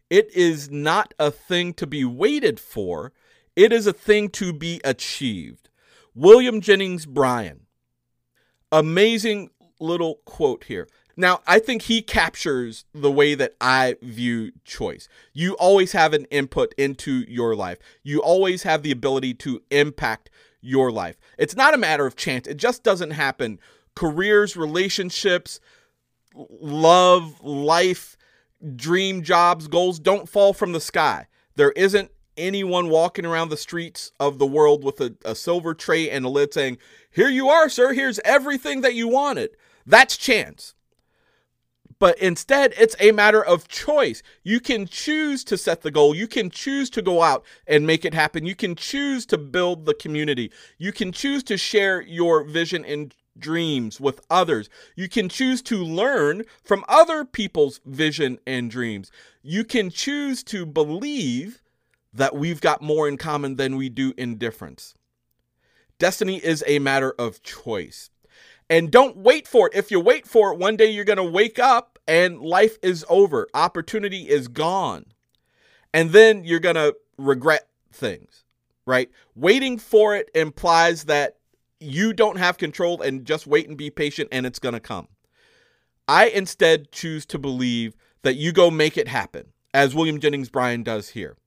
It 0.10 0.34
is 0.34 0.70
not 0.70 1.14
a 1.20 1.32
thing 1.32 1.74
to 1.76 1.88
be 1.88 2.06
waited 2.06 2.60
for, 2.60 3.14
it 3.56 3.74
is 3.74 3.88
a 3.88 3.94
thing 3.94 4.30
to 4.30 4.54
be 4.54 4.80
achieved. 4.84 5.70
William 6.14 6.62
Jennings 6.62 7.06
Bryan 7.06 7.68
amazing 8.72 9.50
little 9.80 10.16
quote 10.26 10.66
here. 10.66 10.88
Now, 11.16 11.42
I 11.48 11.60
think 11.60 11.84
he 11.84 12.02
captures 12.02 12.86
the 12.94 13.12
way 13.12 13.34
that 13.36 13.56
I 13.60 13.96
view 14.02 14.52
choice. 14.66 15.08
You 15.34 15.54
always 15.54 15.92
have 15.94 16.14
an 16.14 16.26
input 16.26 16.74
into 16.78 17.26
your 17.28 17.56
life, 17.56 17.80
you 18.04 18.22
always 18.22 18.64
have 18.64 18.84
the 18.84 18.92
ability 18.92 19.34
to 19.36 19.62
impact 19.72 20.30
your 20.62 20.92
life. 20.92 21.18
It's 21.38 21.56
not 21.56 21.74
a 21.74 21.78
matter 21.78 22.06
of 22.06 22.16
chance, 22.16 22.48
it 22.48 22.58
just 22.58 22.84
doesn't 22.84 23.12
happen. 23.12 23.60
Careers, 23.96 24.56
relationships, 24.56 25.60
love, 26.50 27.42
life, 27.42 28.18
dream 28.76 29.24
jobs, 29.24 29.68
goals 29.68 30.00
don't 30.00 30.30
fall 30.30 30.54
from 30.54 30.72
the 30.72 30.82
sky. 30.82 31.28
There 31.56 31.72
isn't 31.72 32.12
anyone 32.38 32.90
walking 32.90 33.26
around 33.26 33.50
the 33.50 33.58
streets 33.58 34.12
of 34.20 34.38
the 34.38 34.46
world 34.46 34.84
with 34.84 35.02
a, 35.02 35.16
a 35.26 35.36
silver 35.36 35.74
tray 35.74 36.10
and 36.10 36.26
a 36.26 36.30
lid 36.30 36.54
saying, 36.54 36.78
Here 37.12 37.30
you 37.30 37.50
are, 37.50 37.70
sir. 37.70 37.94
Here's 37.94 38.20
everything 38.24 38.82
that 38.82 38.94
you 38.94 39.08
wanted. 39.08 39.52
That's 39.86 40.18
chance. 40.18 40.76
But 42.00 42.20
instead, 42.20 42.76
it's 42.78 42.96
a 43.00 43.12
matter 43.12 43.44
of 43.44 43.68
choice. 43.68 44.22
You 44.44 44.60
can 44.60 44.86
choose 44.86 45.44
to 45.46 45.58
set 45.58 45.82
the 45.82 45.90
goal. 45.90 46.14
You 46.14 46.28
can 46.28 46.52
choose 46.52 46.92
to 46.92 47.02
go 47.02 47.24
out 47.24 47.44
and 47.66 47.88
make 47.88 48.06
it 48.06 48.14
happen. 48.14 48.46
You 48.46 48.56
can 48.56 48.76
choose 48.76 49.26
to 49.28 49.38
build 49.38 49.86
the 49.86 49.96
community. 49.96 50.52
You 50.78 50.92
can 50.92 51.12
choose 51.12 51.44
to 51.46 51.58
share 51.58 52.02
your 52.02 52.44
vision 52.44 52.86
and 52.86 53.16
dreams 53.40 54.00
with 54.00 54.22
others. 54.30 54.70
You 54.96 55.10
can 55.10 55.30
choose 55.30 55.62
to 55.64 55.84
learn 55.84 56.44
from 56.64 56.86
other 56.88 57.26
people's 57.26 57.80
vision 57.86 58.40
and 58.46 58.70
dreams. 58.70 59.12
You 59.42 59.64
can 59.64 59.90
choose 59.90 60.44
to 60.46 60.66
believe 60.66 61.62
that 62.14 62.36
we've 62.36 62.62
got 62.62 62.82
more 62.82 63.08
in 63.08 63.18
common 63.18 63.56
than 63.56 63.76
we 63.76 63.90
do 63.90 64.14
in 64.18 64.38
difference. 64.38 64.94
Destiny 66.00 66.38
is 66.38 66.64
a 66.68 66.80
matter 66.80 67.14
of 67.18 67.42
choice. 67.44 68.10
And 68.70 68.92
don't 68.92 69.18
wait 69.18 69.48
for 69.48 69.68
it. 69.68 69.76
If 69.76 69.92
you 69.92 70.00
wait 70.00 70.28
for 70.28 70.52
it, 70.52 70.60
one 70.60 70.76
day 70.76 70.90
you're 70.90 71.06
going 71.06 71.18
to 71.18 71.24
wake 71.24 71.58
up 71.58 71.98
and 72.08 72.40
life 72.42 72.78
is 72.82 73.06
over. 73.10 73.48
Opportunity 73.54 74.30
is 74.30 74.48
gone. 74.48 75.06
And 75.94 76.12
then 76.12 76.44
you're 76.44 76.60
going 76.60 76.76
to 76.76 76.96
regret 77.18 77.68
things, 77.92 78.44
right? 78.86 79.10
Waiting 79.36 79.78
for 79.78 80.16
it 80.16 80.30
implies 80.36 81.06
that 81.06 81.37
you 81.80 82.14
don't 82.14 82.38
have 82.38 82.58
control 82.58 83.02
and 83.02 83.26
just 83.26 83.48
wait 83.48 83.68
and 83.68 83.78
be 83.78 83.90
patient 83.90 84.30
and 84.32 84.46
it's 84.46 84.60
going 84.60 84.74
to 84.74 84.80
come. 84.80 85.08
I 86.08 86.28
instead 86.28 86.92
choose 86.92 87.26
to 87.28 87.40
believe 87.40 87.96
that 88.24 88.36
you 88.36 88.52
go 88.52 88.72
make 88.72 88.98
it 88.98 89.08
happen, 89.08 89.54
as 89.74 89.94
William 89.94 90.20
Jennings 90.20 90.50
Bryan 90.50 90.84
does 90.84 91.10
here. 91.10 91.38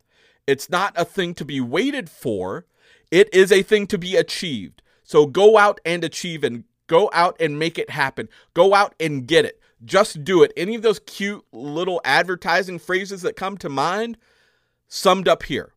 It's 0.46 0.70
not 0.70 0.92
a 0.96 1.04
thing 1.04 1.34
to 1.34 1.44
be 1.44 1.60
waited 1.60 2.10
for, 2.10 2.66
it 3.10 3.32
is 3.32 3.50
a 3.50 3.62
thing 3.62 3.86
to 3.88 3.98
be 3.98 4.16
achieved. 4.16 4.82
So 5.02 5.26
go 5.26 5.58
out 5.58 5.80
and 5.84 6.04
achieve 6.04 6.44
and 6.44 6.64
go 6.86 7.10
out 7.12 7.36
and 7.40 7.58
make 7.58 7.78
it 7.78 7.90
happen. 7.90 8.28
Go 8.54 8.74
out 8.74 8.94
and 9.00 9.26
get 9.26 9.44
it. 9.44 9.60
Just 9.84 10.24
do 10.24 10.42
it. 10.42 10.52
Any 10.56 10.74
of 10.74 10.82
those 10.82 11.00
cute 11.00 11.44
little 11.52 12.00
advertising 12.04 12.78
phrases 12.78 13.22
that 13.22 13.36
come 13.36 13.56
to 13.58 13.68
mind 13.68 14.18
summed 14.88 15.26
up 15.26 15.44
here. 15.44 15.72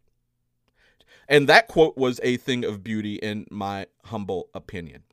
And 1.27 1.47
that 1.47 1.67
quote 1.67 1.97
was 1.97 2.19
a 2.23 2.37
thing 2.37 2.65
of 2.65 2.83
beauty, 2.83 3.15
in 3.15 3.45
my 3.49 3.87
humble 4.05 4.49
opinion. 4.53 5.03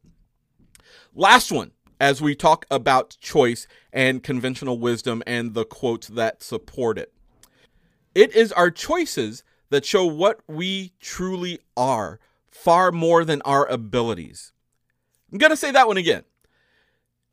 Last 1.15 1.53
one, 1.53 1.73
as 2.01 2.23
we 2.23 2.35
talk 2.35 2.65
about 2.71 3.17
choice 3.21 3.67
and 3.93 4.23
conventional 4.23 4.79
wisdom 4.79 5.23
and 5.27 5.55
the 5.55 5.65
quotes 5.65 6.09
that 6.09 6.43
support 6.43 6.99
it. 6.99 7.13
It 8.15 8.35
is 8.35 8.53
our 8.53 8.71
choices 8.71 9.45
that 9.69 9.85
show 9.85 10.05
what 10.05 10.41
we 10.49 10.93
truly 11.01 11.61
are, 11.77 12.19
far 12.51 12.91
more 12.91 13.25
than 13.25 13.43
our 13.43 13.67
abilities. 13.67 14.53
I'm 15.31 15.39
going 15.39 15.51
to 15.51 15.57
say 15.57 15.71
that 15.71 15.87
one 15.87 15.97
again. 15.97 16.25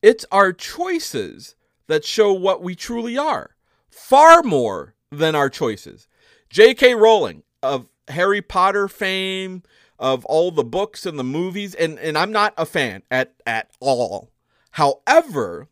It's 0.04 0.26
our 0.32 0.54
choices 0.54 1.56
that 1.88 2.06
show 2.06 2.32
what 2.32 2.62
we 2.62 2.76
truly 2.76 3.18
are, 3.18 3.56
far 3.90 4.44
more 4.44 4.94
than 5.12 5.34
our 5.34 5.50
choices. 5.50 6.08
J.K. 6.50 6.94
Rowling 6.94 7.44
of 7.63 7.90
Harry 8.10 8.41
Potter 8.41 8.88
fame, 8.88 9.63
of 10.00 10.26
all 10.26 10.52
the 10.52 10.63
books 10.63 11.06
and 11.06 11.17
the 11.17 11.24
movies, 11.24 11.74
and, 11.74 11.98
and 12.00 12.17
I'm 12.17 12.32
not 12.32 12.54
a 12.58 12.65
fan 12.65 13.02
at, 13.10 13.34
at 13.46 13.72
all. 13.80 14.32
However, 14.72 15.67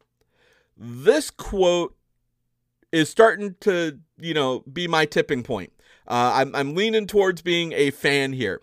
this 0.75 1.29
quote 1.29 1.95
is 2.91 3.09
starting 3.09 3.55
to, 3.61 3.99
you 4.17 4.33
know, 4.33 4.61
be 4.61 4.87
my 4.87 5.05
tipping 5.05 5.43
point. 5.43 5.71
Uh, 6.07 6.31
I'm, 6.35 6.55
I'm 6.55 6.75
leaning 6.75 7.07
towards 7.07 7.41
being 7.41 7.71
a 7.73 7.91
fan 7.91 8.33
here 8.33 8.61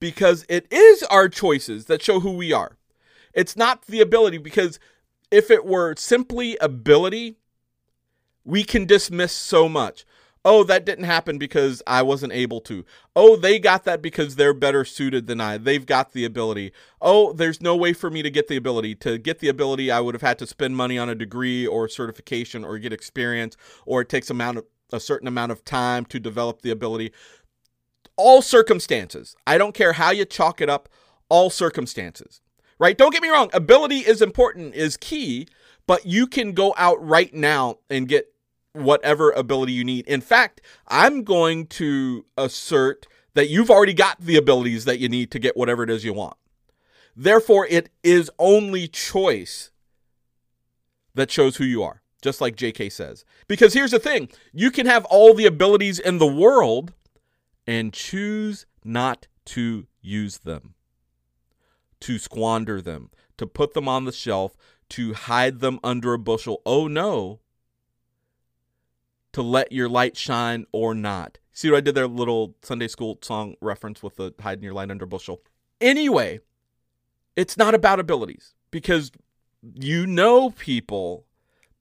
because 0.00 0.46
it 0.48 0.66
is 0.70 1.02
our 1.04 1.28
choices 1.28 1.86
that 1.86 2.02
show 2.02 2.20
who 2.20 2.32
we 2.32 2.52
are. 2.52 2.76
It's 3.34 3.56
not 3.56 3.86
the 3.86 4.00
ability, 4.00 4.38
because 4.38 4.78
if 5.30 5.50
it 5.50 5.64
were 5.64 5.94
simply 5.96 6.56
ability, 6.58 7.36
we 8.44 8.64
can 8.64 8.86
dismiss 8.86 9.32
so 9.32 9.68
much. 9.68 10.04
Oh, 10.44 10.62
that 10.64 10.84
didn't 10.84 11.04
happen 11.04 11.36
because 11.36 11.82
I 11.86 12.02
wasn't 12.02 12.32
able 12.32 12.60
to. 12.62 12.84
Oh, 13.16 13.36
they 13.36 13.58
got 13.58 13.84
that 13.84 14.00
because 14.00 14.36
they're 14.36 14.54
better 14.54 14.84
suited 14.84 15.26
than 15.26 15.40
I. 15.40 15.58
They've 15.58 15.84
got 15.84 16.12
the 16.12 16.24
ability. 16.24 16.72
Oh, 17.00 17.32
there's 17.32 17.60
no 17.60 17.76
way 17.76 17.92
for 17.92 18.08
me 18.10 18.22
to 18.22 18.30
get 18.30 18.48
the 18.48 18.56
ability. 18.56 18.94
To 18.96 19.18
get 19.18 19.40
the 19.40 19.48
ability, 19.48 19.90
I 19.90 20.00
would 20.00 20.14
have 20.14 20.22
had 20.22 20.38
to 20.38 20.46
spend 20.46 20.76
money 20.76 20.96
on 20.96 21.08
a 21.08 21.14
degree 21.14 21.66
or 21.66 21.88
certification 21.88 22.64
or 22.64 22.78
get 22.78 22.92
experience, 22.92 23.56
or 23.84 24.00
it 24.00 24.08
takes 24.08 24.30
amount 24.30 24.58
of, 24.58 24.64
a 24.92 25.00
certain 25.00 25.28
amount 25.28 25.52
of 25.52 25.64
time 25.64 26.04
to 26.06 26.20
develop 26.20 26.62
the 26.62 26.70
ability. 26.70 27.12
All 28.16 28.40
circumstances. 28.40 29.36
I 29.46 29.58
don't 29.58 29.74
care 29.74 29.94
how 29.94 30.12
you 30.12 30.24
chalk 30.24 30.60
it 30.60 30.70
up, 30.70 30.88
all 31.28 31.50
circumstances. 31.50 32.40
Right? 32.78 32.96
Don't 32.96 33.12
get 33.12 33.22
me 33.22 33.28
wrong, 33.28 33.50
ability 33.52 33.98
is 33.98 34.22
important, 34.22 34.76
is 34.76 34.96
key, 34.96 35.48
but 35.88 36.06
you 36.06 36.28
can 36.28 36.52
go 36.52 36.74
out 36.78 37.04
right 37.04 37.34
now 37.34 37.78
and 37.90 38.06
get 38.06 38.32
whatever 38.80 39.30
ability 39.30 39.72
you 39.72 39.84
need. 39.84 40.06
In 40.06 40.20
fact, 40.20 40.60
I'm 40.88 41.24
going 41.24 41.66
to 41.68 42.24
assert 42.36 43.06
that 43.34 43.48
you've 43.48 43.70
already 43.70 43.94
got 43.94 44.20
the 44.20 44.36
abilities 44.36 44.84
that 44.84 44.98
you 44.98 45.08
need 45.08 45.30
to 45.30 45.38
get 45.38 45.56
whatever 45.56 45.82
it 45.82 45.90
is 45.90 46.04
you 46.04 46.12
want. 46.12 46.36
Therefore, 47.14 47.66
it 47.68 47.90
is 48.02 48.30
only 48.38 48.88
choice 48.88 49.70
that 51.14 51.30
shows 51.30 51.56
who 51.56 51.64
you 51.64 51.82
are, 51.82 52.02
just 52.22 52.40
like 52.40 52.56
JK 52.56 52.92
says. 52.92 53.24
Because 53.48 53.74
here's 53.74 53.90
the 53.90 53.98
thing 53.98 54.28
you 54.52 54.70
can 54.70 54.86
have 54.86 55.04
all 55.06 55.34
the 55.34 55.46
abilities 55.46 55.98
in 55.98 56.18
the 56.18 56.26
world 56.26 56.94
and 57.66 57.92
choose 57.92 58.66
not 58.84 59.26
to 59.46 59.86
use 60.00 60.38
them, 60.38 60.74
to 62.00 62.18
squander 62.18 62.80
them, 62.80 63.10
to 63.36 63.46
put 63.46 63.74
them 63.74 63.88
on 63.88 64.04
the 64.04 64.12
shelf, 64.12 64.56
to 64.90 65.12
hide 65.12 65.60
them 65.60 65.78
under 65.82 66.14
a 66.14 66.18
bushel. 66.18 66.62
Oh 66.64 66.86
no, 66.88 67.40
to 69.32 69.42
let 69.42 69.72
your 69.72 69.88
light 69.88 70.16
shine 70.16 70.66
or 70.72 70.94
not. 70.94 71.38
See 71.52 71.70
what 71.70 71.78
I 71.78 71.80
did 71.80 71.94
there? 71.94 72.06
Little 72.06 72.54
Sunday 72.62 72.88
school 72.88 73.18
song 73.22 73.54
reference 73.60 74.02
with 74.02 74.16
the 74.16 74.32
hiding 74.40 74.64
your 74.64 74.74
light 74.74 74.90
under 74.90 75.06
bushel. 75.06 75.42
Anyway, 75.80 76.40
it's 77.36 77.56
not 77.56 77.74
about 77.74 78.00
abilities 78.00 78.54
because 78.70 79.12
you 79.62 80.06
know 80.06 80.50
people 80.50 81.24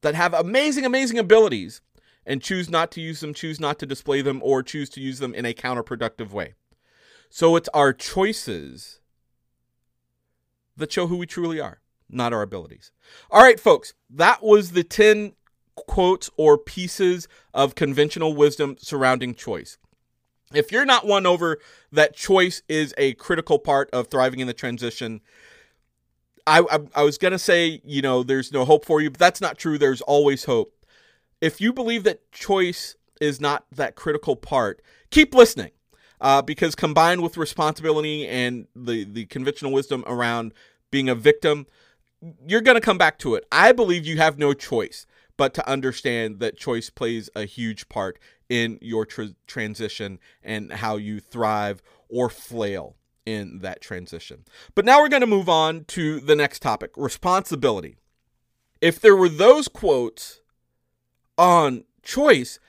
that 0.02 0.16
have 0.16 0.34
amazing, 0.34 0.86
amazing 0.86 1.18
abilities 1.18 1.82
and 2.26 2.42
choose 2.42 2.70
not 2.70 2.92
to 2.92 3.02
use 3.02 3.22
them, 3.22 3.34
choose 3.34 3.60
not 3.60 3.80
to 3.80 3.86
display 3.86 4.22
them, 4.22 4.42
or 4.44 4.62
choose 4.62 4.90
to 4.90 5.02
use 5.02 5.20
them 5.20 5.34
in 5.34 5.46
a 5.46 5.54
counterproductive 5.54 6.32
way. 6.32 6.54
So 7.30 7.56
it's 7.56 7.70
our 7.70 7.94
choices 7.94 9.00
that 10.76 10.92
show 10.92 11.08
who 11.08 11.18
we 11.18 11.26
truly 11.26 11.60
are, 11.60 11.82
not 12.10 12.34
our 12.34 12.42
abilities. 12.42 12.92
All 13.32 13.42
right, 13.42 13.60
folks, 13.60 13.94
that 14.10 14.44
was 14.44 14.72
the 14.72 14.84
10 14.84 15.34
quotes 15.86 16.30
or 16.38 16.58
pieces 16.58 17.28
of 17.54 17.76
conventional 17.76 18.34
wisdom 18.34 18.76
surrounding 18.80 19.36
choice. 19.36 19.78
If 20.54 20.72
you're 20.72 20.86
not 20.86 21.06
won 21.06 21.26
over 21.26 21.60
that 21.92 22.16
choice 22.16 22.62
is 22.70 22.94
a 22.98 23.14
critical 23.16 23.60
part 23.60 23.90
of 23.92 24.08
thriving 24.08 24.40
in 24.40 24.48
the 24.48 24.54
transition, 24.54 25.22
I, 26.46 26.60
I, 26.60 26.80
I 26.96 27.04
was 27.04 27.18
going 27.18 27.34
to 27.34 27.40
say, 27.40 27.82
you 27.84 28.02
know, 28.02 28.24
there's 28.24 28.54
no 28.54 28.64
hope 28.64 28.86
for 28.86 29.02
you, 29.02 29.10
but 29.10 29.20
that's 29.20 29.42
not 29.42 29.58
true. 29.58 29.78
There's 29.78 30.02
always 30.02 30.46
hope. 30.46 30.74
If 31.42 31.60
you 31.60 31.74
believe 31.74 32.04
that 32.06 32.32
choice 32.32 32.96
is 33.20 33.42
not 33.42 33.66
that 33.72 33.96
critical 33.96 34.36
part, 34.36 34.82
keep 35.12 35.36
listening. 35.36 35.72
Uh, 36.20 36.42
because 36.42 36.74
combined 36.74 37.22
with 37.22 37.38
responsibility 37.38 38.28
and 38.28 38.66
the, 38.76 39.04
the 39.04 39.26
conventional 39.26 39.72
wisdom 39.72 40.04
around 40.08 40.52
being 40.90 41.10
a 41.10 41.14
victim, 41.14 41.68
you're 42.48 42.62
going 42.62 42.76
to 42.76 42.82
come 42.82 42.98
back 42.98 43.20
to 43.20 43.36
it. 43.36 43.46
I 43.52 43.72
believe 43.72 44.08
you 44.08 44.18
have 44.18 44.40
no 44.40 44.54
choice 44.54 45.06
but 45.38 45.54
to 45.54 45.70
understand 45.70 46.40
that 46.40 46.58
choice 46.58 46.90
plays 46.90 47.30
a 47.36 47.46
huge 47.46 47.88
part 47.90 48.20
in 48.50 48.80
your 48.82 49.06
tr- 49.06 49.36
transition 49.46 50.20
and 50.44 50.74
how 50.74 50.98
you 50.98 51.20
thrive 51.20 51.82
or 52.10 52.30
flail 52.30 52.96
in 53.26 53.60
that 53.60 53.82
transition. 53.82 54.46
But 54.74 54.86
now 54.86 55.02
we're 55.02 55.10
going 55.10 55.22
to 55.22 55.28
move 55.28 55.50
on 55.50 55.84
to 55.90 56.20
the 56.20 56.36
next 56.36 56.62
topic 56.62 56.92
responsibility. 56.96 57.98
If 58.82 59.00
there 59.00 59.16
were 59.16 59.30
those 59.30 59.68
quotes 59.68 60.40
on 61.38 61.84
choice, 62.04 62.60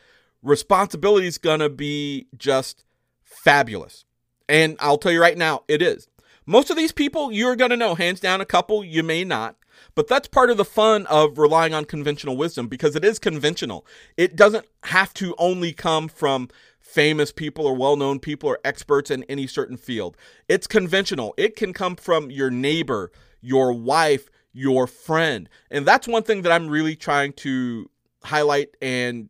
responsibility 0.43 1.27
is 1.27 1.39
going 1.39 1.61
to 1.61 1.69
be 1.69 2.27
just 2.37 2.85
fabulous. 3.23 4.05
And 4.49 4.77
I'll 4.81 4.99
tell 4.99 5.13
you 5.13 5.21
right 5.21 5.39
now, 5.39 5.63
it 5.69 5.81
is. 5.81 6.09
Most 6.45 6.71
of 6.71 6.77
these 6.77 6.93
people 6.93 7.31
you're 7.31 7.57
going 7.57 7.71
to 7.71 7.77
know, 7.77 7.95
hands 7.95 8.21
down, 8.21 8.41
a 8.41 8.47
couple 8.47 8.83
you 8.83 9.03
may 9.03 9.23
not. 9.23 9.57
But 9.95 10.09
that's 10.09 10.29
part 10.29 10.51
of 10.51 10.57
the 10.57 10.65
fun 10.65 11.07
of 11.07 11.39
relying 11.39 11.75
on 11.75 11.85
conventional 11.85 12.37
wisdom 12.37 12.69
because 12.69 12.97
it 12.97 13.05
is 13.05 13.19
conventional. 13.19 13.87
It 14.17 14.37
doesn't 14.37 14.67
have 14.85 15.15
to 15.15 15.35
only 15.39 15.73
come 15.73 16.09
from 16.09 16.49
famous 16.81 17.33
people 17.33 17.67
or 17.67 17.75
well 17.75 17.97
known 17.97 18.19
people 18.19 18.49
or 18.49 18.59
experts 18.65 19.11
in 19.11 19.25
any 19.25 19.47
certain 19.47 19.77
field. 19.77 20.17
It's 20.49 20.67
conventional. 20.67 21.35
It 21.37 21.57
can 21.57 21.73
come 21.73 21.97
from 21.97 22.31
your 22.31 22.51
neighbor, 22.51 23.13
your 23.41 23.73
wife, 23.73 24.31
your 24.53 24.87
friend. 24.87 25.49
And 25.71 25.87
that's 25.87 26.09
one 26.09 26.23
thing 26.23 26.43
that 26.43 26.53
I'm 26.53 26.69
really 26.69 26.97
trying 26.97 27.33
to 27.35 27.91
highlight 28.25 28.77
and 28.81 29.29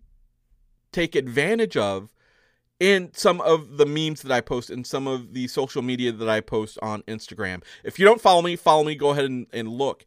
take 0.92 1.14
advantage 1.14 1.76
of 1.76 2.10
in 2.80 3.12
some 3.12 3.40
of 3.40 3.76
the 3.76 3.86
memes 3.86 4.22
that 4.22 4.32
I 4.32 4.40
post 4.40 4.70
and 4.70 4.86
some 4.86 5.06
of 5.06 5.34
the 5.34 5.48
social 5.48 5.82
media 5.82 6.12
that 6.12 6.28
I 6.28 6.40
post 6.40 6.78
on 6.80 7.02
Instagram. 7.02 7.62
If 7.82 7.98
you 7.98 8.04
don't 8.04 8.20
follow 8.20 8.42
me, 8.42 8.56
follow 8.56 8.84
me, 8.84 8.94
go 8.94 9.10
ahead 9.10 9.24
and, 9.24 9.46
and 9.52 9.68
look. 9.68 10.04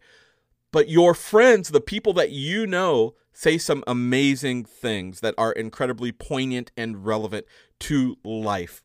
But 0.71 0.89
your 0.89 1.13
friends, 1.13 1.69
the 1.69 1.81
people 1.81 2.13
that 2.13 2.31
you 2.31 2.65
know, 2.65 3.15
say 3.33 3.57
some 3.57 3.83
amazing 3.87 4.65
things 4.65 5.19
that 5.19 5.35
are 5.37 5.51
incredibly 5.51 6.11
poignant 6.11 6.71
and 6.77 7.05
relevant 7.05 7.45
to 7.79 8.17
life. 8.23 8.83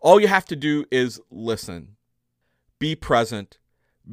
All 0.00 0.20
you 0.20 0.28
have 0.28 0.44
to 0.46 0.56
do 0.56 0.84
is 0.90 1.20
listen, 1.30 1.96
be 2.78 2.94
present, 2.94 3.58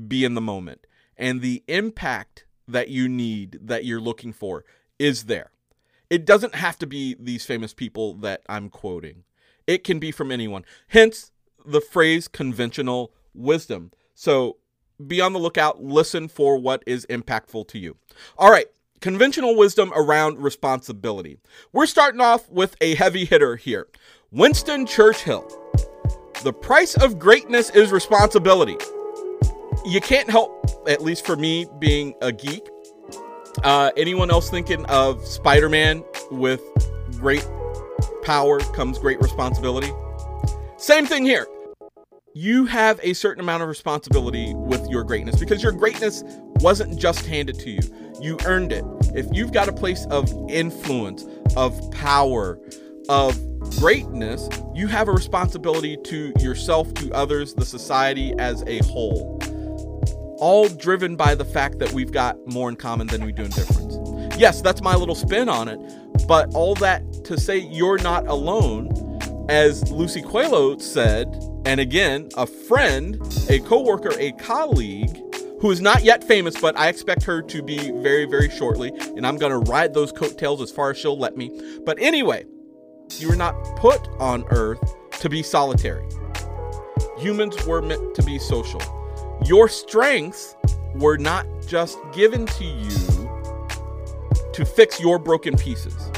be 0.07 0.23
in 0.23 0.33
the 0.33 0.41
moment. 0.41 0.85
And 1.17 1.41
the 1.41 1.63
impact 1.67 2.45
that 2.67 2.89
you 2.89 3.07
need, 3.07 3.59
that 3.61 3.85
you're 3.85 4.01
looking 4.01 4.33
for, 4.33 4.65
is 4.97 5.25
there. 5.25 5.51
It 6.09 6.25
doesn't 6.25 6.55
have 6.55 6.77
to 6.79 6.87
be 6.87 7.15
these 7.19 7.45
famous 7.45 7.73
people 7.73 8.15
that 8.15 8.41
I'm 8.47 8.69
quoting, 8.69 9.23
it 9.67 9.83
can 9.83 9.99
be 9.99 10.11
from 10.11 10.31
anyone. 10.31 10.65
Hence 10.89 11.31
the 11.65 11.81
phrase 11.81 12.27
conventional 12.27 13.13
wisdom. 13.33 13.91
So 14.13 14.57
be 15.05 15.21
on 15.21 15.33
the 15.33 15.39
lookout, 15.39 15.83
listen 15.83 16.27
for 16.27 16.57
what 16.57 16.83
is 16.85 17.05
impactful 17.07 17.67
to 17.69 17.79
you. 17.79 17.97
All 18.37 18.51
right, 18.51 18.67
conventional 19.01 19.55
wisdom 19.55 19.91
around 19.95 20.39
responsibility. 20.39 21.37
We're 21.71 21.85
starting 21.85 22.21
off 22.21 22.49
with 22.49 22.75
a 22.81 22.95
heavy 22.95 23.25
hitter 23.25 23.55
here 23.55 23.87
Winston 24.31 24.85
Churchill. 24.85 25.47
The 26.43 26.53
price 26.53 26.95
of 26.95 27.19
greatness 27.19 27.69
is 27.69 27.91
responsibility. 27.91 28.77
You 29.85 30.01
can't 30.01 30.29
help, 30.29 30.65
at 30.87 31.01
least 31.01 31.25
for 31.25 31.35
me 31.35 31.65
being 31.79 32.13
a 32.21 32.31
geek, 32.31 32.67
uh, 33.63 33.91
anyone 33.95 34.31
else 34.31 34.49
thinking 34.49 34.85
of 34.85 35.25
Spider 35.25 35.69
Man 35.69 36.03
with 36.31 36.61
great 37.19 37.47
power 38.23 38.59
comes 38.59 38.97
great 38.97 39.21
responsibility? 39.21 39.91
Same 40.77 41.05
thing 41.05 41.25
here 41.25 41.47
you 42.35 42.65
have 42.65 42.99
a 43.03 43.13
certain 43.13 43.41
amount 43.41 43.61
of 43.61 43.69
responsibility 43.69 44.53
with 44.55 44.87
your 44.89 45.03
greatness 45.03 45.39
because 45.39 45.61
your 45.61 45.71
greatness 45.71 46.23
wasn't 46.61 46.97
just 46.99 47.25
handed 47.27 47.59
to 47.59 47.69
you. 47.69 47.81
You 48.19 48.37
earned 48.45 48.71
it. 48.71 48.83
If 49.13 49.27
you've 49.31 49.51
got 49.51 49.69
a 49.69 49.73
place 49.73 50.07
of 50.07 50.33
influence, 50.49 51.27
of 51.55 51.79
power, 51.91 52.59
of 53.07 53.37
greatness, 53.77 54.49
you 54.73 54.87
have 54.87 55.07
a 55.07 55.11
responsibility 55.11 55.95
to 56.05 56.33
yourself, 56.39 56.91
to 56.95 57.11
others, 57.13 57.53
the 57.53 57.65
society 57.65 58.33
as 58.39 58.63
a 58.65 58.79
whole. 58.85 59.39
All 60.39 60.67
driven 60.67 61.15
by 61.15 61.35
the 61.35 61.45
fact 61.45 61.77
that 61.79 61.91
we've 61.91 62.11
got 62.11 62.35
more 62.47 62.67
in 62.67 62.75
common 62.75 63.07
than 63.07 63.23
we 63.23 63.31
do 63.31 63.43
in 63.43 63.51
difference. 63.51 63.97
Yes, 64.39 64.61
that's 64.61 64.81
my 64.81 64.95
little 64.95 65.15
spin 65.15 65.49
on 65.49 65.67
it, 65.67 65.79
but 66.27 66.51
all 66.55 66.73
that 66.75 67.03
to 67.25 67.39
say 67.39 67.59
you're 67.59 67.99
not 67.99 68.25
alone, 68.27 68.89
as 69.49 69.91
Lucy 69.91 70.21
Coelho 70.21 70.77
said 70.77 71.27
and 71.65 71.79
again, 71.79 72.29
a 72.35 72.45
friend, 72.45 73.15
a 73.49 73.59
coworker, 73.59 74.11
a 74.19 74.33
colleague 74.33 75.17
who 75.61 75.71
is 75.71 75.79
not 75.79 76.03
yet 76.03 76.23
famous, 76.23 76.59
but 76.59 76.77
I 76.77 76.89
expect 76.89 77.23
her 77.23 77.41
to 77.41 77.63
be 77.63 77.91
very, 78.01 78.25
very 78.25 78.49
shortly. 78.49 78.89
And 79.15 79.25
I'm 79.25 79.37
to 79.51 79.71
ride 79.71 79.93
those 79.93 80.11
coattails 80.11 80.61
as 80.61 80.71
far 80.71 80.91
as 80.91 80.97
she'll 80.97 81.17
let 81.17 81.37
me. 81.37 81.79
But 81.85 81.99
anyway, 82.01 82.43
you 83.17 83.29
were 83.29 83.35
not 83.37 83.53
put 83.77 84.09
on 84.19 84.43
earth 84.49 84.81
to 85.21 85.29
be 85.29 85.41
solitary. 85.41 86.05
Humans 87.17 87.65
were 87.65 87.81
meant 87.81 88.13
to 88.15 88.23
be 88.23 88.39
social. 88.39 88.81
Your 89.45 89.69
strengths 89.69 90.57
were 90.95 91.17
not 91.17 91.47
just 91.65 91.97
given 92.11 92.45
to 92.45 92.65
you 92.65 94.51
to 94.51 94.65
fix 94.65 94.99
your 94.99 95.17
broken 95.17 95.55
pieces. 95.55 96.11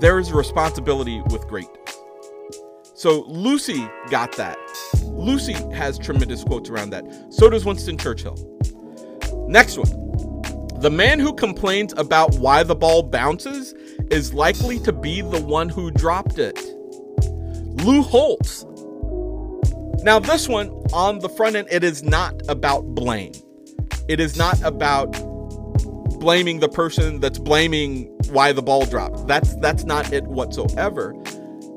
There 0.00 0.18
is 0.18 0.30
a 0.30 0.34
responsibility 0.34 1.20
with 1.30 1.46
greatness. 1.48 1.98
So 2.94 3.24
Lucy 3.26 3.88
got 4.10 4.32
that. 4.36 4.58
Lucy 5.02 5.54
has 5.74 5.98
tremendous 5.98 6.44
quotes 6.44 6.70
around 6.70 6.90
that. 6.90 7.04
So 7.30 7.50
does 7.50 7.64
Winston 7.64 7.98
Churchill. 7.98 8.36
Next 9.48 9.76
one. 9.76 9.88
The 10.80 10.90
man 10.90 11.18
who 11.18 11.34
complains 11.34 11.92
about 11.96 12.36
why 12.36 12.62
the 12.62 12.76
ball 12.76 13.02
bounces 13.02 13.72
is 14.10 14.32
likely 14.32 14.78
to 14.80 14.92
be 14.92 15.20
the 15.20 15.40
one 15.40 15.68
who 15.68 15.90
dropped 15.90 16.38
it. 16.38 16.60
Lou 17.82 18.02
Holtz. 18.02 18.64
Now, 20.04 20.20
this 20.20 20.48
one 20.48 20.68
on 20.92 21.18
the 21.18 21.28
front 21.28 21.56
end, 21.56 21.66
it 21.72 21.82
is 21.82 22.04
not 22.04 22.40
about 22.48 22.94
blame. 22.94 23.32
It 24.08 24.20
is 24.20 24.36
not 24.36 24.62
about 24.62 25.16
blaming 26.18 26.60
the 26.60 26.68
person 26.68 27.20
that's 27.20 27.38
blaming 27.38 28.06
why 28.30 28.52
the 28.52 28.62
ball 28.62 28.84
dropped. 28.86 29.26
That's 29.26 29.54
that's 29.56 29.84
not 29.84 30.12
it 30.12 30.24
whatsoever. 30.24 31.14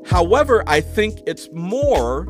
However, 0.04 0.64
I 0.66 0.80
think 0.80 1.20
it's 1.26 1.48
more 1.52 2.28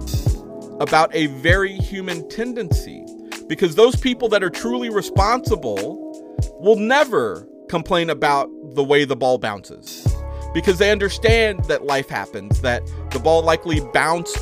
about 0.80 1.14
a 1.14 1.26
very 1.26 1.72
human 1.72 2.28
tendency 2.28 3.04
because 3.48 3.74
those 3.74 3.96
people 3.96 4.28
that 4.28 4.42
are 4.42 4.50
truly 4.50 4.90
responsible 4.90 5.98
will 6.60 6.76
never 6.76 7.46
complain 7.68 8.10
about 8.10 8.48
the 8.74 8.84
way 8.84 9.04
the 9.04 9.16
ball 9.16 9.38
bounces 9.38 10.06
because 10.54 10.78
they 10.78 10.90
understand 10.90 11.64
that 11.64 11.84
life 11.84 12.08
happens, 12.08 12.60
that 12.60 12.82
the 13.10 13.18
ball 13.18 13.42
likely 13.42 13.80
bounced 13.92 14.38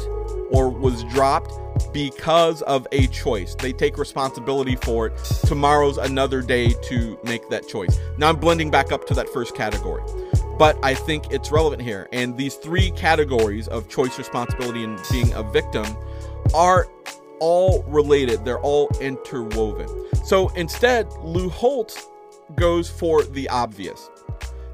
or 0.50 0.68
was 0.68 1.04
dropped 1.04 1.52
because 1.92 2.62
of 2.62 2.86
a 2.92 3.06
choice. 3.08 3.54
They 3.54 3.72
take 3.72 3.98
responsibility 3.98 4.76
for 4.76 5.06
it. 5.06 5.16
Tomorrow's 5.46 5.98
another 5.98 6.42
day 6.42 6.74
to 6.84 7.18
make 7.24 7.48
that 7.50 7.68
choice. 7.68 7.98
Now 8.18 8.28
I'm 8.28 8.36
blending 8.36 8.70
back 8.70 8.92
up 8.92 9.06
to 9.08 9.14
that 9.14 9.28
first 9.28 9.54
category 9.54 10.02
but 10.60 10.78
I 10.82 10.92
think 10.92 11.32
it's 11.32 11.50
relevant 11.50 11.80
here. 11.80 12.06
And 12.12 12.36
these 12.36 12.56
three 12.56 12.90
categories 12.90 13.66
of 13.68 13.88
choice, 13.88 14.18
responsibility, 14.18 14.84
and 14.84 15.00
being 15.10 15.32
a 15.32 15.42
victim 15.42 15.86
are 16.52 16.86
all 17.40 17.82
related, 17.84 18.44
they're 18.44 18.60
all 18.60 18.90
interwoven. 19.00 19.88
So 20.22 20.50
instead, 20.50 21.10
Lou 21.22 21.48
Holtz 21.48 22.06
goes 22.56 22.90
for 22.90 23.22
the 23.22 23.48
obvious. 23.48 24.10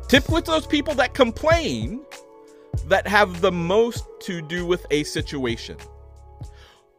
Typically, 0.09 0.41
those 0.41 0.67
people 0.67 0.93
that 0.95 1.15
complain 1.15 2.01
that 2.87 3.07
have 3.07 3.41
the 3.41 3.53
most 3.53 4.07
to 4.23 4.43
do 4.43 4.67
with 4.67 4.87
a 4.91 5.05
situation, 5.05 5.77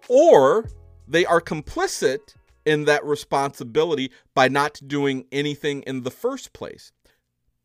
or 0.09 0.69
they 1.07 1.25
are 1.25 1.41
complicit 1.41 2.35
in 2.65 2.85
that 2.85 3.03
responsibility 3.05 4.11
by 4.33 4.47
not 4.49 4.79
doing 4.85 5.25
anything 5.31 5.81
in 5.83 6.03
the 6.03 6.11
first 6.11 6.51
place. 6.51 6.91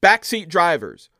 Backseat 0.00 0.48
drivers, 0.48 1.11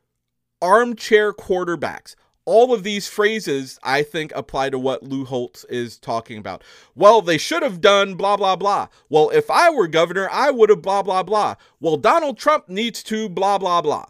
armchair 0.61 1.33
quarterbacks. 1.33 2.15
All 2.45 2.73
of 2.73 2.83
these 2.83 3.07
phrases, 3.07 3.79
I 3.83 4.03
think, 4.03 4.33
apply 4.35 4.69
to 4.71 4.79
what 4.79 5.03
Lou 5.03 5.23
Holtz 5.23 5.63
is 5.65 5.97
talking 5.97 6.37
about. 6.37 6.61
Well, 6.93 7.21
they 7.21 7.37
should 7.37 7.63
have 7.63 7.79
done 7.79 8.15
blah, 8.15 8.35
blah, 8.35 8.57
blah. 8.57 8.87
Well, 9.09 9.29
if 9.29 9.49
I 9.49 9.69
were 9.69 9.87
governor, 9.87 10.27
I 10.29 10.51
would 10.51 10.69
have 10.69 10.81
blah, 10.81 11.03
blah, 11.03 11.23
blah. 11.23 11.55
Well, 11.79 11.95
Donald 11.95 12.37
Trump 12.37 12.67
needs 12.67 13.01
to 13.03 13.29
blah, 13.29 13.57
blah, 13.57 13.81
blah. 13.81 14.07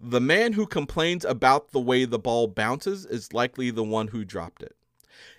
The 0.00 0.20
man 0.20 0.54
who 0.54 0.66
complains 0.66 1.24
about 1.24 1.70
the 1.70 1.80
way 1.80 2.04
the 2.04 2.18
ball 2.18 2.48
bounces 2.48 3.06
is 3.06 3.32
likely 3.32 3.70
the 3.70 3.84
one 3.84 4.08
who 4.08 4.24
dropped 4.24 4.62
it. 4.62 4.74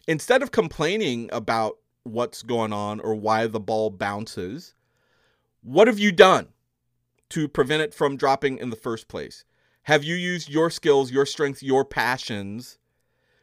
Instead 0.08 0.44
of 0.44 0.52
complaining 0.52 1.30
about 1.34 1.78
what's 2.04 2.44
going 2.44 2.72
on 2.72 3.00
or 3.00 3.16
why 3.16 3.48
the 3.48 3.60
ball 3.60 3.90
bounces, 3.90 4.76
what 5.62 5.88
have 5.88 6.00
you 6.00 6.12
done? 6.12 6.50
to 7.30 7.48
prevent 7.48 7.82
it 7.82 7.94
from 7.94 8.18
dropping 8.18 8.58
in 8.58 8.70
the 8.70 8.76
first 8.76 9.08
place? 9.08 9.44
Have 9.84 10.04
you 10.04 10.16
used 10.16 10.50
your 10.50 10.70
skills, 10.70 11.12
your 11.12 11.26
strengths, 11.26 11.62
your 11.62 11.86
passions 11.86 12.80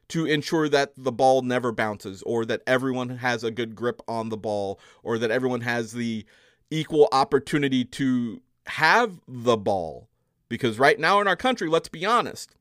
to 0.08 0.26
ensure 0.26 0.68
that 0.68 0.92
the 0.96 1.12
ball 1.12 1.42
never 1.42 1.72
bounces 1.72 2.22
or 2.22 2.44
that 2.46 2.62
everyone 2.66 3.18
has 3.18 3.44
a 3.44 3.50
good 3.50 3.74
grip 3.74 4.02
on 4.08 4.28
the 4.28 4.36
ball 4.36 4.80
or 5.02 5.18
that 5.18 5.30
everyone 5.30 5.60
has 5.60 5.92
the 5.92 6.24
equal 6.70 7.08
opportunity 7.12 7.84
to 7.84 8.40
have 8.66 9.20
the 9.28 9.56
ball? 9.56 10.08
Because 10.48 10.78
right 10.78 10.98
now 10.98 11.20
in 11.20 11.28
our 11.28 11.36
country, 11.36 11.68
let's 11.68 11.88
be 11.88 12.04
honest, 12.04 12.56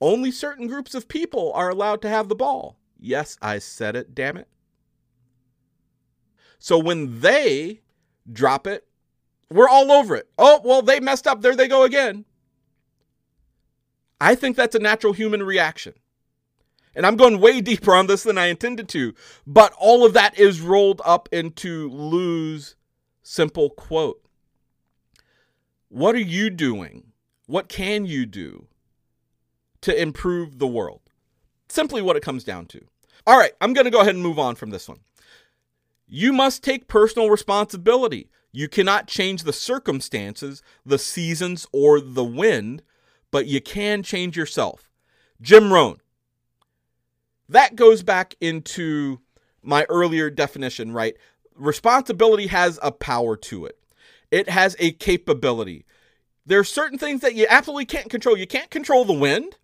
only 0.00 0.30
certain 0.30 0.66
groups 0.66 0.94
of 0.94 1.08
people 1.08 1.52
are 1.54 1.70
allowed 1.70 2.00
to 2.02 2.08
have 2.08 2.28
the 2.28 2.34
ball. 2.34 2.76
Yes, 2.98 3.36
I 3.42 3.58
said 3.58 3.96
it, 3.96 4.14
damn 4.14 4.36
it. 4.36 4.48
So 6.58 6.78
when 6.78 7.20
they 7.20 7.80
drop 8.32 8.66
it, 8.66 8.86
we're 9.50 9.68
all 9.68 9.92
over 9.92 10.16
it. 10.16 10.28
Oh, 10.38 10.60
well, 10.64 10.82
they 10.82 11.00
messed 11.00 11.26
up. 11.26 11.42
There 11.42 11.54
they 11.54 11.68
go 11.68 11.84
again. 11.84 12.24
I 14.20 14.34
think 14.34 14.56
that's 14.56 14.74
a 14.74 14.78
natural 14.78 15.12
human 15.12 15.42
reaction. 15.42 15.94
And 16.94 17.04
I'm 17.04 17.16
going 17.16 17.40
way 17.40 17.60
deeper 17.60 17.94
on 17.94 18.06
this 18.06 18.22
than 18.22 18.38
I 18.38 18.46
intended 18.46 18.88
to. 18.90 19.14
But 19.46 19.74
all 19.78 20.06
of 20.06 20.14
that 20.14 20.38
is 20.38 20.60
rolled 20.60 21.02
up 21.04 21.28
into 21.32 21.90
Lou's 21.90 22.76
simple 23.22 23.70
quote. 23.70 24.22
What 25.88 26.14
are 26.14 26.18
you 26.18 26.50
doing? 26.50 27.12
What 27.46 27.68
can 27.68 28.06
you 28.06 28.26
do 28.26 28.68
to 29.82 30.00
improve 30.00 30.58
the 30.58 30.66
world? 30.66 31.03
Simply 31.74 32.02
what 32.02 32.14
it 32.14 32.22
comes 32.22 32.44
down 32.44 32.66
to. 32.66 32.84
All 33.26 33.36
right, 33.36 33.50
I'm 33.60 33.72
going 33.72 33.84
to 33.84 33.90
go 33.90 34.00
ahead 34.00 34.14
and 34.14 34.22
move 34.22 34.38
on 34.38 34.54
from 34.54 34.70
this 34.70 34.88
one. 34.88 35.00
You 36.06 36.32
must 36.32 36.62
take 36.62 36.86
personal 36.86 37.30
responsibility. 37.30 38.30
You 38.52 38.68
cannot 38.68 39.08
change 39.08 39.42
the 39.42 39.52
circumstances, 39.52 40.62
the 40.86 40.98
seasons, 40.98 41.66
or 41.72 42.00
the 42.00 42.22
wind, 42.22 42.84
but 43.32 43.46
you 43.46 43.60
can 43.60 44.04
change 44.04 44.36
yourself. 44.36 44.88
Jim 45.42 45.72
Rohn. 45.72 45.96
That 47.48 47.74
goes 47.74 48.04
back 48.04 48.36
into 48.40 49.18
my 49.60 49.84
earlier 49.88 50.30
definition, 50.30 50.92
right? 50.92 51.16
Responsibility 51.56 52.46
has 52.46 52.78
a 52.84 52.92
power 52.92 53.36
to 53.36 53.66
it, 53.66 53.80
it 54.30 54.48
has 54.48 54.76
a 54.78 54.92
capability. 54.92 55.86
There 56.46 56.60
are 56.60 56.64
certain 56.64 56.98
things 56.98 57.20
that 57.22 57.34
you 57.34 57.48
absolutely 57.50 57.86
can't 57.86 58.10
control. 58.10 58.38
You 58.38 58.46
can't 58.46 58.70
control 58.70 59.04
the 59.04 59.12
wind. 59.12 59.56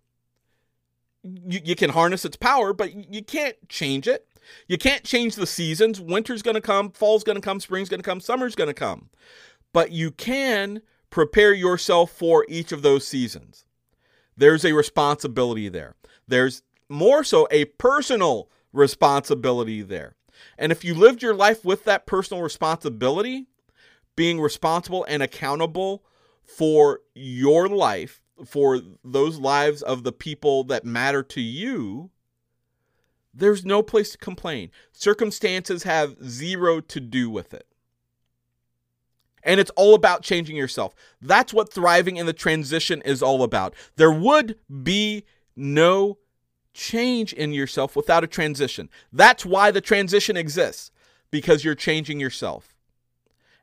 You, 1.23 1.59
you 1.63 1.75
can 1.75 1.91
harness 1.91 2.25
its 2.25 2.37
power, 2.37 2.73
but 2.73 3.13
you 3.13 3.23
can't 3.23 3.55
change 3.69 4.07
it. 4.07 4.27
You 4.67 4.77
can't 4.77 5.03
change 5.03 5.35
the 5.35 5.45
seasons. 5.45 6.01
Winter's 6.01 6.41
going 6.41 6.55
to 6.55 6.61
come, 6.61 6.91
fall's 6.91 7.23
going 7.23 7.35
to 7.35 7.41
come, 7.41 7.59
spring's 7.59 7.89
going 7.89 7.99
to 7.99 8.09
come, 8.09 8.19
summer's 8.19 8.55
going 8.55 8.69
to 8.69 8.73
come. 8.73 9.09
But 9.73 9.91
you 9.91 10.11
can 10.11 10.81
prepare 11.09 11.53
yourself 11.53 12.11
for 12.11 12.45
each 12.49 12.71
of 12.71 12.81
those 12.81 13.07
seasons. 13.07 13.65
There's 14.35 14.65
a 14.65 14.73
responsibility 14.73 15.69
there. 15.69 15.95
There's 16.27 16.63
more 16.89 17.23
so 17.23 17.47
a 17.51 17.65
personal 17.65 18.49
responsibility 18.73 19.81
there. 19.81 20.15
And 20.57 20.71
if 20.71 20.83
you 20.83 20.95
lived 20.95 21.21
your 21.21 21.35
life 21.35 21.63
with 21.63 21.83
that 21.83 22.05
personal 22.05 22.41
responsibility, 22.41 23.47
being 24.15 24.39
responsible 24.39 25.05
and 25.07 25.21
accountable 25.21 26.03
for 26.43 27.01
your 27.13 27.67
life, 27.67 28.20
for 28.45 28.81
those 29.03 29.39
lives 29.39 29.81
of 29.81 30.03
the 30.03 30.11
people 30.11 30.63
that 30.65 30.85
matter 30.85 31.23
to 31.23 31.41
you, 31.41 32.09
there's 33.33 33.65
no 33.65 33.81
place 33.81 34.11
to 34.11 34.17
complain. 34.17 34.71
Circumstances 34.91 35.83
have 35.83 36.17
zero 36.23 36.81
to 36.81 36.99
do 36.99 37.29
with 37.29 37.53
it. 37.53 37.67
And 39.43 39.59
it's 39.59 39.71
all 39.71 39.95
about 39.95 40.21
changing 40.21 40.55
yourself. 40.55 40.93
That's 41.21 41.53
what 41.53 41.73
thriving 41.73 42.17
in 42.17 42.25
the 42.25 42.33
transition 42.33 43.01
is 43.03 43.23
all 43.23 43.41
about. 43.41 43.73
There 43.95 44.11
would 44.11 44.57
be 44.83 45.25
no 45.55 46.19
change 46.73 47.33
in 47.33 47.51
yourself 47.51 47.95
without 47.95 48.23
a 48.23 48.27
transition. 48.27 48.89
That's 49.11 49.45
why 49.45 49.71
the 49.71 49.81
transition 49.81 50.37
exists, 50.37 50.91
because 51.31 51.63
you're 51.63 51.75
changing 51.75 52.19
yourself. 52.19 52.75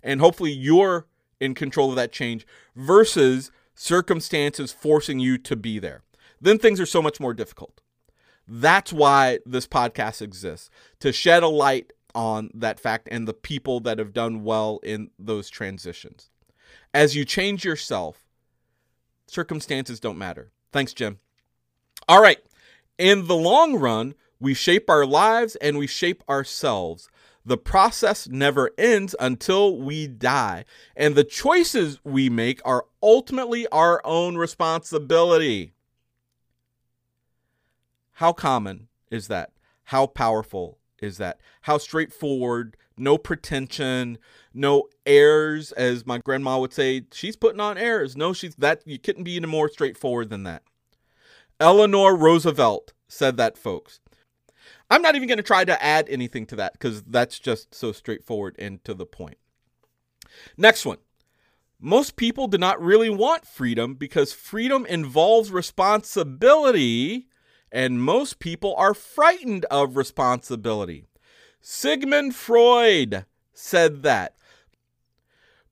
And 0.02 0.20
hopefully 0.20 0.52
you're 0.52 1.06
in 1.40 1.54
control 1.54 1.90
of 1.90 1.96
that 1.96 2.12
change 2.12 2.46
versus 2.74 3.50
circumstances 3.78 4.72
forcing 4.72 5.20
you 5.20 5.38
to 5.38 5.54
be 5.54 5.78
there. 5.78 6.02
Then 6.40 6.58
things 6.58 6.80
are 6.80 6.86
so 6.86 7.00
much 7.00 7.20
more 7.20 7.32
difficult. 7.32 7.80
That's 8.46 8.92
why 8.92 9.38
this 9.46 9.68
podcast 9.68 10.20
exists 10.20 10.68
to 11.00 11.12
shed 11.12 11.44
a 11.44 11.48
light 11.48 11.92
on 12.14 12.50
that 12.54 12.80
fact 12.80 13.08
and 13.10 13.28
the 13.28 13.34
people 13.34 13.78
that 13.80 13.98
have 13.98 14.12
done 14.12 14.42
well 14.42 14.80
in 14.82 15.10
those 15.18 15.48
transitions. 15.48 16.30
As 16.92 17.14
you 17.14 17.24
change 17.24 17.64
yourself, 17.64 18.24
circumstances 19.28 20.00
don't 20.00 20.18
matter. 20.18 20.50
Thanks, 20.72 20.92
Jim. 20.92 21.18
All 22.08 22.20
right. 22.20 22.38
In 22.96 23.28
the 23.28 23.36
long 23.36 23.76
run, 23.76 24.14
we 24.40 24.54
shape 24.54 24.90
our 24.90 25.06
lives 25.06 25.54
and 25.56 25.78
we 25.78 25.86
shape 25.86 26.24
ourselves. 26.28 27.08
The 27.48 27.56
process 27.56 28.28
never 28.28 28.72
ends 28.76 29.16
until 29.18 29.78
we 29.78 30.06
die. 30.06 30.66
And 30.94 31.14
the 31.14 31.24
choices 31.24 31.98
we 32.04 32.28
make 32.28 32.60
are 32.62 32.84
ultimately 33.02 33.66
our 33.68 34.02
own 34.04 34.36
responsibility. 34.36 35.72
How 38.12 38.34
common 38.34 38.88
is 39.10 39.28
that? 39.28 39.52
How 39.84 40.06
powerful 40.06 40.76
is 41.00 41.16
that? 41.16 41.40
How 41.62 41.78
straightforward, 41.78 42.76
no 42.98 43.16
pretension, 43.16 44.18
no 44.52 44.88
airs, 45.06 45.72
as 45.72 46.04
my 46.04 46.18
grandma 46.18 46.58
would 46.58 46.74
say. 46.74 47.06
She's 47.14 47.34
putting 47.36 47.60
on 47.60 47.78
airs. 47.78 48.14
No, 48.14 48.34
she's 48.34 48.56
that 48.56 48.82
you 48.84 48.98
couldn't 48.98 49.24
be 49.24 49.36
any 49.36 49.46
more 49.46 49.70
straightforward 49.70 50.28
than 50.28 50.42
that. 50.42 50.64
Eleanor 51.58 52.14
Roosevelt 52.14 52.92
said 53.08 53.38
that, 53.38 53.56
folks. 53.56 54.00
I'm 54.90 55.02
not 55.02 55.16
even 55.16 55.28
going 55.28 55.38
to 55.38 55.42
try 55.42 55.64
to 55.64 55.82
add 55.82 56.08
anything 56.08 56.46
to 56.46 56.56
that 56.56 56.72
because 56.72 57.02
that's 57.02 57.38
just 57.38 57.74
so 57.74 57.92
straightforward 57.92 58.56
and 58.58 58.82
to 58.84 58.94
the 58.94 59.06
point. 59.06 59.38
Next 60.56 60.86
one. 60.86 60.98
Most 61.80 62.16
people 62.16 62.48
do 62.48 62.58
not 62.58 62.82
really 62.82 63.10
want 63.10 63.46
freedom 63.46 63.94
because 63.94 64.32
freedom 64.32 64.84
involves 64.86 65.52
responsibility 65.52 67.28
and 67.70 68.02
most 68.02 68.40
people 68.40 68.74
are 68.76 68.94
frightened 68.94 69.64
of 69.66 69.96
responsibility. 69.96 71.04
Sigmund 71.60 72.34
Freud 72.34 73.26
said 73.52 74.02
that. 74.02 74.34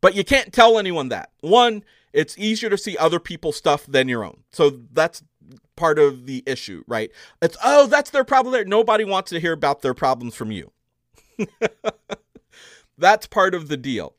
But 0.00 0.14
you 0.14 0.24
can't 0.24 0.52
tell 0.52 0.78
anyone 0.78 1.08
that. 1.08 1.30
One, 1.40 1.82
it's 2.12 2.38
easier 2.38 2.70
to 2.70 2.78
see 2.78 2.96
other 2.96 3.18
people's 3.18 3.56
stuff 3.56 3.86
than 3.86 4.08
your 4.08 4.24
own. 4.24 4.44
So 4.52 4.82
that's 4.92 5.22
part 5.76 5.98
of 5.98 6.26
the 6.26 6.42
issue, 6.46 6.82
right? 6.86 7.10
It's, 7.40 7.56
oh, 7.62 7.86
that's 7.86 8.10
their 8.10 8.24
problem 8.24 8.52
there. 8.52 8.64
Nobody 8.64 9.04
wants 9.04 9.30
to 9.30 9.40
hear 9.40 9.52
about 9.52 9.82
their 9.82 9.94
problems 9.94 10.34
from 10.34 10.50
you. 10.50 10.72
that's 12.98 13.26
part 13.26 13.54
of 13.54 13.68
the 13.68 13.76
deal. 13.76 14.14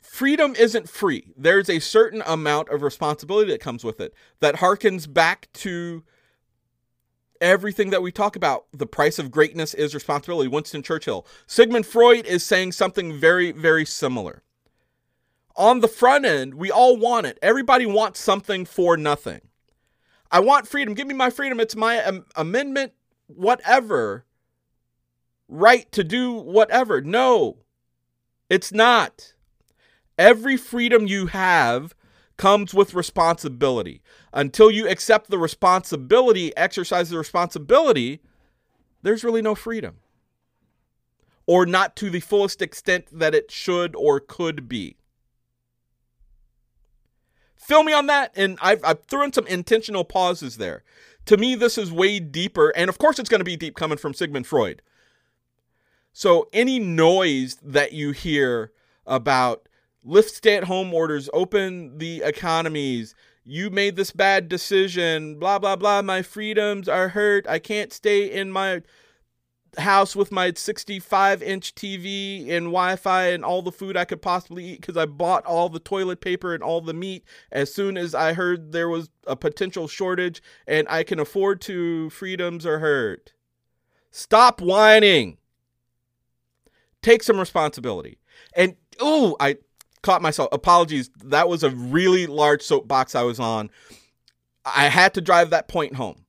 Freedom 0.00 0.54
isn't 0.58 0.88
free. 0.88 1.32
There's 1.36 1.70
a 1.70 1.78
certain 1.78 2.22
amount 2.26 2.68
of 2.68 2.82
responsibility 2.82 3.50
that 3.52 3.60
comes 3.60 3.84
with 3.84 4.00
it 4.00 4.12
that 4.40 4.56
harkens 4.56 5.10
back 5.12 5.48
to 5.54 6.02
everything 7.40 7.90
that 7.90 8.02
we 8.02 8.12
talk 8.12 8.36
about. 8.36 8.66
The 8.72 8.86
price 8.86 9.18
of 9.18 9.30
greatness 9.30 9.72
is 9.74 9.94
responsibility. 9.94 10.48
Winston 10.48 10.82
Churchill. 10.82 11.26
Sigmund 11.46 11.86
Freud 11.86 12.26
is 12.26 12.44
saying 12.44 12.72
something 12.72 13.18
very, 13.18 13.52
very 13.52 13.86
similar. 13.86 14.42
On 15.56 15.80
the 15.80 15.88
front 15.88 16.24
end, 16.24 16.54
we 16.54 16.70
all 16.70 16.96
want 16.96 17.26
it. 17.26 17.38
Everybody 17.42 17.86
wants 17.86 18.20
something 18.20 18.64
for 18.64 18.96
nothing. 18.96 19.40
I 20.30 20.40
want 20.40 20.68
freedom. 20.68 20.94
Give 20.94 21.06
me 21.06 21.14
my 21.14 21.30
freedom. 21.30 21.58
It's 21.60 21.76
my 21.76 22.22
amendment, 22.36 22.92
whatever, 23.26 24.24
right 25.48 25.90
to 25.92 26.04
do 26.04 26.32
whatever. 26.32 27.00
No, 27.00 27.58
it's 28.48 28.72
not. 28.72 29.34
Every 30.16 30.56
freedom 30.56 31.06
you 31.06 31.26
have 31.26 31.94
comes 32.36 32.72
with 32.72 32.94
responsibility. 32.94 34.02
Until 34.32 34.70
you 34.70 34.88
accept 34.88 35.30
the 35.30 35.38
responsibility, 35.38 36.56
exercise 36.56 37.10
the 37.10 37.18
responsibility, 37.18 38.20
there's 39.02 39.24
really 39.24 39.42
no 39.42 39.54
freedom. 39.54 39.96
Or 41.46 41.66
not 41.66 41.96
to 41.96 42.10
the 42.10 42.20
fullest 42.20 42.62
extent 42.62 43.06
that 43.12 43.34
it 43.34 43.50
should 43.50 43.96
or 43.96 44.20
could 44.20 44.68
be. 44.68 44.96
Fill 47.70 47.84
me 47.84 47.92
on 47.92 48.06
that, 48.06 48.32
and 48.34 48.58
I've, 48.60 48.80
I've 48.82 49.04
thrown 49.04 49.32
some 49.32 49.46
intentional 49.46 50.02
pauses 50.02 50.56
there. 50.56 50.82
To 51.26 51.36
me, 51.36 51.54
this 51.54 51.78
is 51.78 51.92
way 51.92 52.18
deeper, 52.18 52.70
and 52.70 52.88
of 52.88 52.98
course, 52.98 53.20
it's 53.20 53.28
going 53.28 53.38
to 53.38 53.44
be 53.44 53.54
deep 53.54 53.76
coming 53.76 53.96
from 53.96 54.12
Sigmund 54.12 54.48
Freud. 54.48 54.82
So, 56.12 56.48
any 56.52 56.80
noise 56.80 57.58
that 57.62 57.92
you 57.92 58.10
hear 58.10 58.72
about 59.06 59.68
lift 60.02 60.34
stay 60.34 60.56
at 60.56 60.64
home 60.64 60.92
orders, 60.92 61.30
open 61.32 61.98
the 61.98 62.22
economies. 62.24 63.14
You 63.44 63.70
made 63.70 63.94
this 63.94 64.10
bad 64.10 64.48
decision, 64.48 65.38
blah, 65.38 65.60
blah, 65.60 65.76
blah. 65.76 66.02
My 66.02 66.22
freedoms 66.22 66.88
are 66.88 67.10
hurt. 67.10 67.46
I 67.46 67.60
can't 67.60 67.92
stay 67.92 68.28
in 68.28 68.50
my 68.50 68.82
house 69.78 70.16
with 70.16 70.32
my 70.32 70.52
65 70.54 71.42
inch 71.42 71.74
TV 71.74 72.50
and 72.50 72.66
Wi 72.66 72.96
Fi 72.96 73.26
and 73.28 73.44
all 73.44 73.62
the 73.62 73.72
food 73.72 73.96
I 73.96 74.04
could 74.04 74.22
possibly 74.22 74.64
eat 74.64 74.80
because 74.80 74.96
I 74.96 75.06
bought 75.06 75.44
all 75.46 75.68
the 75.68 75.78
toilet 75.78 76.20
paper 76.20 76.54
and 76.54 76.62
all 76.62 76.80
the 76.80 76.94
meat 76.94 77.24
as 77.52 77.72
soon 77.72 77.96
as 77.96 78.14
I 78.14 78.32
heard 78.32 78.72
there 78.72 78.88
was 78.88 79.10
a 79.26 79.36
potential 79.36 79.86
shortage 79.88 80.42
and 80.66 80.88
I 80.88 81.02
can 81.02 81.20
afford 81.20 81.60
to. 81.62 82.10
Freedoms 82.10 82.66
are 82.66 82.80
hurt. 82.80 83.32
Stop 84.10 84.60
whining. 84.60 85.38
Take 87.02 87.22
some 87.22 87.38
responsibility. 87.38 88.18
And, 88.54 88.76
oh, 88.98 89.36
I 89.40 89.58
caught 90.02 90.22
myself. 90.22 90.48
Apologies. 90.52 91.10
That 91.24 91.48
was 91.48 91.62
a 91.62 91.70
really 91.70 92.26
large 92.26 92.62
soapbox 92.62 93.14
I 93.14 93.22
was 93.22 93.40
on. 93.40 93.70
I 94.64 94.88
had 94.88 95.14
to 95.14 95.20
drive 95.20 95.50
that 95.50 95.68
point 95.68 95.94
home. 95.94 96.24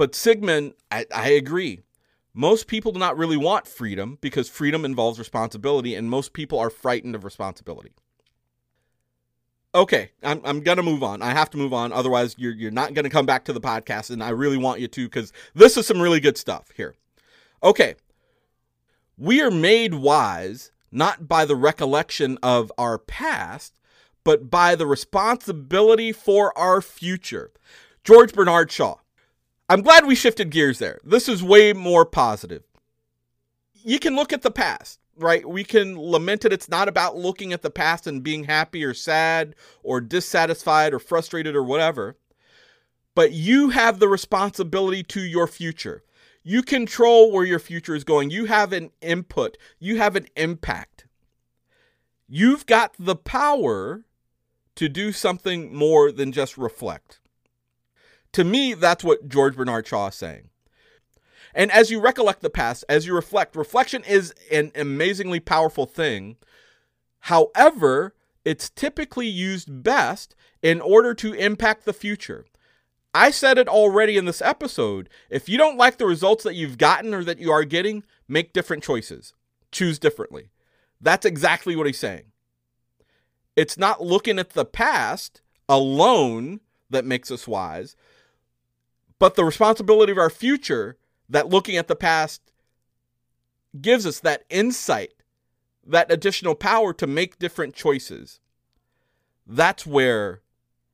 But 0.00 0.14
Sigmund, 0.14 0.72
I, 0.90 1.04
I 1.14 1.28
agree. 1.28 1.80
Most 2.32 2.68
people 2.68 2.90
do 2.90 2.98
not 2.98 3.18
really 3.18 3.36
want 3.36 3.66
freedom 3.66 4.16
because 4.22 4.48
freedom 4.48 4.86
involves 4.86 5.18
responsibility, 5.18 5.94
and 5.94 6.08
most 6.08 6.32
people 6.32 6.58
are 6.58 6.70
frightened 6.70 7.14
of 7.14 7.22
responsibility. 7.22 7.90
Okay, 9.74 10.12
I'm, 10.22 10.40
I'm 10.42 10.62
going 10.62 10.78
to 10.78 10.82
move 10.82 11.02
on. 11.02 11.20
I 11.20 11.32
have 11.32 11.50
to 11.50 11.58
move 11.58 11.74
on. 11.74 11.92
Otherwise, 11.92 12.34
you're, 12.38 12.54
you're 12.54 12.70
not 12.70 12.94
going 12.94 13.04
to 13.04 13.10
come 13.10 13.26
back 13.26 13.44
to 13.44 13.52
the 13.52 13.60
podcast, 13.60 14.08
and 14.08 14.24
I 14.24 14.30
really 14.30 14.56
want 14.56 14.80
you 14.80 14.88
to 14.88 15.04
because 15.06 15.34
this 15.54 15.76
is 15.76 15.86
some 15.86 16.00
really 16.00 16.18
good 16.18 16.38
stuff 16.38 16.70
here. 16.74 16.94
Okay, 17.62 17.94
we 19.18 19.42
are 19.42 19.50
made 19.50 19.92
wise 19.92 20.72
not 20.90 21.28
by 21.28 21.44
the 21.44 21.56
recollection 21.56 22.38
of 22.42 22.72
our 22.78 22.96
past, 22.96 23.74
but 24.24 24.48
by 24.48 24.74
the 24.74 24.86
responsibility 24.86 26.10
for 26.10 26.56
our 26.56 26.80
future. 26.80 27.50
George 28.02 28.32
Bernard 28.32 28.72
Shaw. 28.72 28.96
I'm 29.70 29.82
glad 29.82 30.04
we 30.04 30.16
shifted 30.16 30.50
gears 30.50 30.80
there. 30.80 30.98
This 31.04 31.28
is 31.28 31.44
way 31.44 31.72
more 31.72 32.04
positive. 32.04 32.64
You 33.72 34.00
can 34.00 34.16
look 34.16 34.32
at 34.32 34.42
the 34.42 34.50
past, 34.50 34.98
right? 35.16 35.48
We 35.48 35.62
can 35.62 35.96
lament 35.96 36.44
it. 36.44 36.52
It's 36.52 36.68
not 36.68 36.88
about 36.88 37.16
looking 37.16 37.52
at 37.52 37.62
the 37.62 37.70
past 37.70 38.08
and 38.08 38.20
being 38.20 38.44
happy 38.44 38.82
or 38.82 38.94
sad 38.94 39.54
or 39.84 40.00
dissatisfied 40.00 40.92
or 40.92 40.98
frustrated 40.98 41.54
or 41.54 41.62
whatever. 41.62 42.16
But 43.14 43.30
you 43.30 43.68
have 43.68 44.00
the 44.00 44.08
responsibility 44.08 45.04
to 45.04 45.20
your 45.20 45.46
future. 45.46 46.02
You 46.42 46.64
control 46.64 47.30
where 47.30 47.44
your 47.44 47.60
future 47.60 47.94
is 47.94 48.02
going. 48.02 48.30
You 48.30 48.46
have 48.46 48.72
an 48.72 48.90
input, 49.00 49.56
you 49.78 49.98
have 49.98 50.16
an 50.16 50.26
impact. 50.34 51.06
You've 52.26 52.66
got 52.66 52.96
the 52.98 53.14
power 53.14 54.02
to 54.74 54.88
do 54.88 55.12
something 55.12 55.72
more 55.72 56.10
than 56.10 56.32
just 56.32 56.58
reflect. 56.58 57.19
To 58.32 58.44
me, 58.44 58.74
that's 58.74 59.04
what 59.04 59.28
George 59.28 59.56
Bernard 59.56 59.86
Shaw 59.86 60.08
is 60.08 60.14
saying. 60.14 60.50
And 61.54 61.70
as 61.72 61.90
you 61.90 62.00
recollect 62.00 62.42
the 62.42 62.50
past, 62.50 62.84
as 62.88 63.06
you 63.06 63.14
reflect, 63.14 63.56
reflection 63.56 64.04
is 64.04 64.32
an 64.52 64.70
amazingly 64.74 65.40
powerful 65.40 65.86
thing. 65.86 66.36
However, 67.20 68.14
it's 68.44 68.70
typically 68.70 69.26
used 69.26 69.82
best 69.82 70.36
in 70.62 70.80
order 70.80 71.12
to 71.14 71.32
impact 71.32 71.84
the 71.84 71.92
future. 71.92 72.46
I 73.12 73.32
said 73.32 73.58
it 73.58 73.66
already 73.66 74.16
in 74.16 74.24
this 74.24 74.40
episode. 74.40 75.08
If 75.28 75.48
you 75.48 75.58
don't 75.58 75.76
like 75.76 75.98
the 75.98 76.06
results 76.06 76.44
that 76.44 76.54
you've 76.54 76.78
gotten 76.78 77.12
or 77.12 77.24
that 77.24 77.40
you 77.40 77.50
are 77.50 77.64
getting, 77.64 78.04
make 78.28 78.52
different 78.52 78.84
choices. 78.84 79.34
Choose 79.72 79.98
differently. 79.98 80.50
That's 81.00 81.26
exactly 81.26 81.74
what 81.74 81.86
he's 81.86 81.98
saying. 81.98 82.24
It's 83.56 83.76
not 83.76 84.02
looking 84.02 84.38
at 84.38 84.50
the 84.50 84.64
past 84.64 85.42
alone 85.68 86.60
that 86.88 87.04
makes 87.04 87.30
us 87.30 87.48
wise, 87.48 87.96
but 89.20 89.36
the 89.36 89.44
responsibility 89.44 90.10
of 90.10 90.18
our 90.18 90.30
future 90.30 90.96
that 91.28 91.48
looking 91.48 91.76
at 91.76 91.86
the 91.86 91.94
past 91.94 92.40
gives 93.80 94.04
us 94.04 94.18
that 94.18 94.42
insight, 94.50 95.12
that 95.86 96.10
additional 96.10 96.56
power 96.56 96.92
to 96.94 97.06
make 97.06 97.38
different 97.38 97.74
choices. 97.74 98.40
That's 99.46 99.86
where 99.86 100.40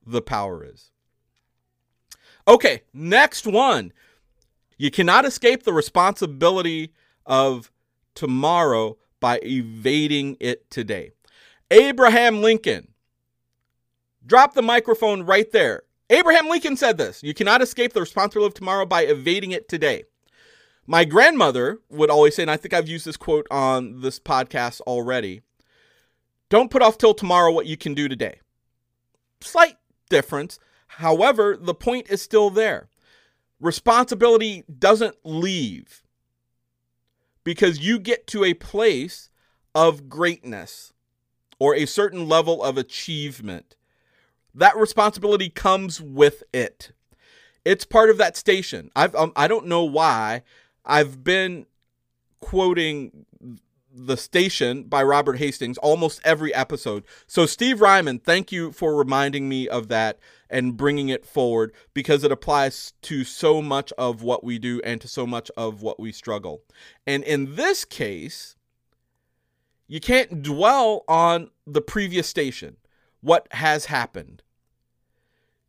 the 0.05 0.21
power 0.21 0.65
is. 0.65 0.91
Okay, 2.47 2.83
next 2.93 3.47
one. 3.47 3.93
You 4.77 4.91
cannot 4.91 5.25
escape 5.25 5.63
the 5.63 5.73
responsibility 5.73 6.93
of 7.25 7.71
tomorrow 8.15 8.99
by 9.21 9.39
evading 9.43 10.37
it 10.41 10.69
today. 10.69 11.13
Abraham 11.71 12.43
Lincoln. 12.43 12.89
Drop 14.25 14.55
the 14.55 14.63
microphone 14.63 15.23
right 15.23 15.51
there. 15.53 15.85
Abraham 16.11 16.49
Lincoln 16.49 16.77
said 16.77 16.99
this 16.99 17.23
You 17.23 17.35
cannot 17.35 17.63
escape 17.63 17.93
the 17.93 18.01
responsibility 18.01 18.49
of 18.49 18.55
tomorrow 18.55 18.87
by 18.87 19.03
evading 19.03 19.53
it 19.53 19.69
today. 19.69 20.05
My 20.87 21.05
grandmother 21.05 21.81
would 21.89 22.11
always 22.11 22.37
say, 22.37 22.43
and 22.43 22.51
I 22.51 22.57
think 22.57 22.73
I've 22.73 22.89
used 22.89 23.05
this 23.05 23.17
quote 23.17 23.47
on 23.51 24.03
this 24.03 24.21
podcast 24.21 24.81
already 24.83 25.43
don't 26.49 26.71
put 26.71 26.83
off 26.83 26.99
till 26.99 27.15
tomorrow 27.15 27.53
what 27.53 27.67
you 27.67 27.77
can 27.77 27.95
do 27.95 28.09
today. 28.09 28.41
Slight 29.41 29.77
difference. 30.09 30.59
However, 30.87 31.57
the 31.61 31.75
point 31.75 32.09
is 32.09 32.23
still 32.23 32.51
there. 32.51 32.89
Responsibility 33.61 34.65
doesn't 34.79 35.17
leave 35.25 36.03
because 37.43 37.81
you 37.81 37.99
get 37.99 38.27
to 38.29 38.45
a 38.45 38.55
place 38.55 39.31
of 39.75 40.09
greatness 40.09 40.93
or 41.59 41.75
a 41.75 41.87
certain 41.87 42.29
level 42.29 42.63
of 42.63 42.79
achievement. 42.79 43.76
That 44.57 44.77
responsibility 44.77 45.51
comes 45.51 46.01
with 46.01 46.43
it. 46.53 46.93
It's 47.65 47.85
part 47.85 48.11
of 48.11 48.19
that 48.19 48.37
station. 48.37 48.91
I've 48.97 49.15
um, 49.15 49.33
I 49.37 49.49
don't 49.49 49.67
know 49.67 49.85
why 49.85 50.43
I've 50.85 51.23
been 51.23 51.67
quoting 52.41 53.27
the 53.97 54.17
Station 54.17 54.85
by 54.85 55.03
Robert 55.03 55.39
Hastings 55.39 55.79
almost 55.79 56.21
every 56.23 56.55
episode. 56.55 57.05
So, 57.27 57.47
Steve 57.47 57.81
Ryman, 57.81 58.19
thank 58.19 58.53
you 58.53 58.73
for 58.73 58.95
reminding 58.95 59.49
me 59.49 59.69
of 59.69 59.89
that 59.89 60.19
and 60.51 60.77
bringing 60.77 61.09
it 61.09 61.25
forward 61.25 61.73
because 61.95 62.23
it 62.23 62.31
applies 62.31 62.93
to 63.03 63.25
so 63.25 63.63
much 63.63 63.93
of 63.99 64.23
what 64.23 64.45
we 64.45 64.59
do 64.59 64.81
and 64.85 65.01
to 65.01 65.09
so 65.09 65.27
much 65.27 65.51
of 65.57 65.83
what 65.83 65.99
we 65.99 66.13
struggle. 66.13 66.63
And 67.07 67.25
in 67.25 67.57
this 67.57 67.85
case, 67.85 68.57
you 69.89 70.01
can't 70.01 70.43
dwell 70.43 71.05
on 71.09 71.51
the 71.67 71.81
previous 71.81 72.29
station, 72.29 72.77
what 73.21 73.49
has 73.53 73.87
happened. 73.87 74.43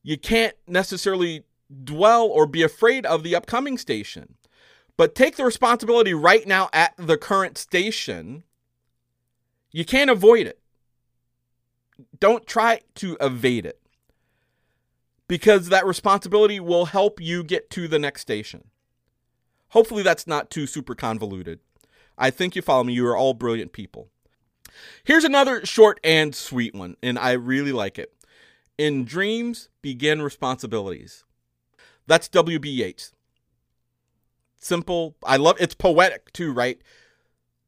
You 0.08 0.18
can't 0.18 0.55
necessarily 0.68 1.43
dwell 1.84 2.26
or 2.26 2.45
be 2.45 2.64
afraid 2.64 3.05
of 3.05 3.24
the 3.24 3.36
upcoming 3.36 3.78
station 3.78 4.38
but 4.97 5.14
take 5.14 5.36
the 5.36 5.45
responsibility 5.45 6.14
right 6.14 6.45
now 6.45 6.70
at 6.74 6.93
the 6.97 7.18
current 7.18 7.58
station. 7.58 8.43
You 9.72 9.86
can't 9.86 10.10
avoid 10.10 10.47
it. 10.47 10.60
Don't 12.20 12.47
try 12.47 12.82
to 12.95 13.16
evade 13.22 13.66
it 13.66 13.80
because 15.28 15.70
that 15.70 15.86
responsibility 15.86 16.60
will 16.60 16.86
help 16.86 17.22
you 17.22 17.43
get 17.43 17.70
to 17.72 17.88
the 17.88 17.99
next 17.99 18.22
station. 18.22 18.66
Hopefully, 19.70 20.01
that's 20.01 20.26
not 20.26 20.49
too 20.49 20.66
super 20.66 20.95
convoluted. 20.95 21.60
I 22.18 22.32
think 22.32 22.55
you 22.55 22.62
follow 22.62 22.84
me. 22.84 22.93
You 22.93 23.05
are 23.08 23.18
all 23.18 23.34
brilliant 23.34 23.74
people. 23.74 24.10
Here's 25.03 25.24
another 25.24 25.66
short 25.66 25.99
and 26.03 26.34
sweet 26.34 26.74
one, 26.74 26.97
and 27.03 27.20
I 27.20 27.34
really 27.34 27.72
like 27.72 27.99
it. 27.99 28.14
In 28.78 29.05
dreams 29.05 29.69
begin 29.82 30.21
responsibilities. 30.21 31.23
That's 32.05 32.28
W.B. 32.30 32.69
Yeats 32.69 33.13
simple. 34.67 35.15
I 35.23 35.38
love 35.38 35.57
it's 35.59 35.75
poetic 35.75 36.32
too, 36.34 36.51
right? 36.53 36.80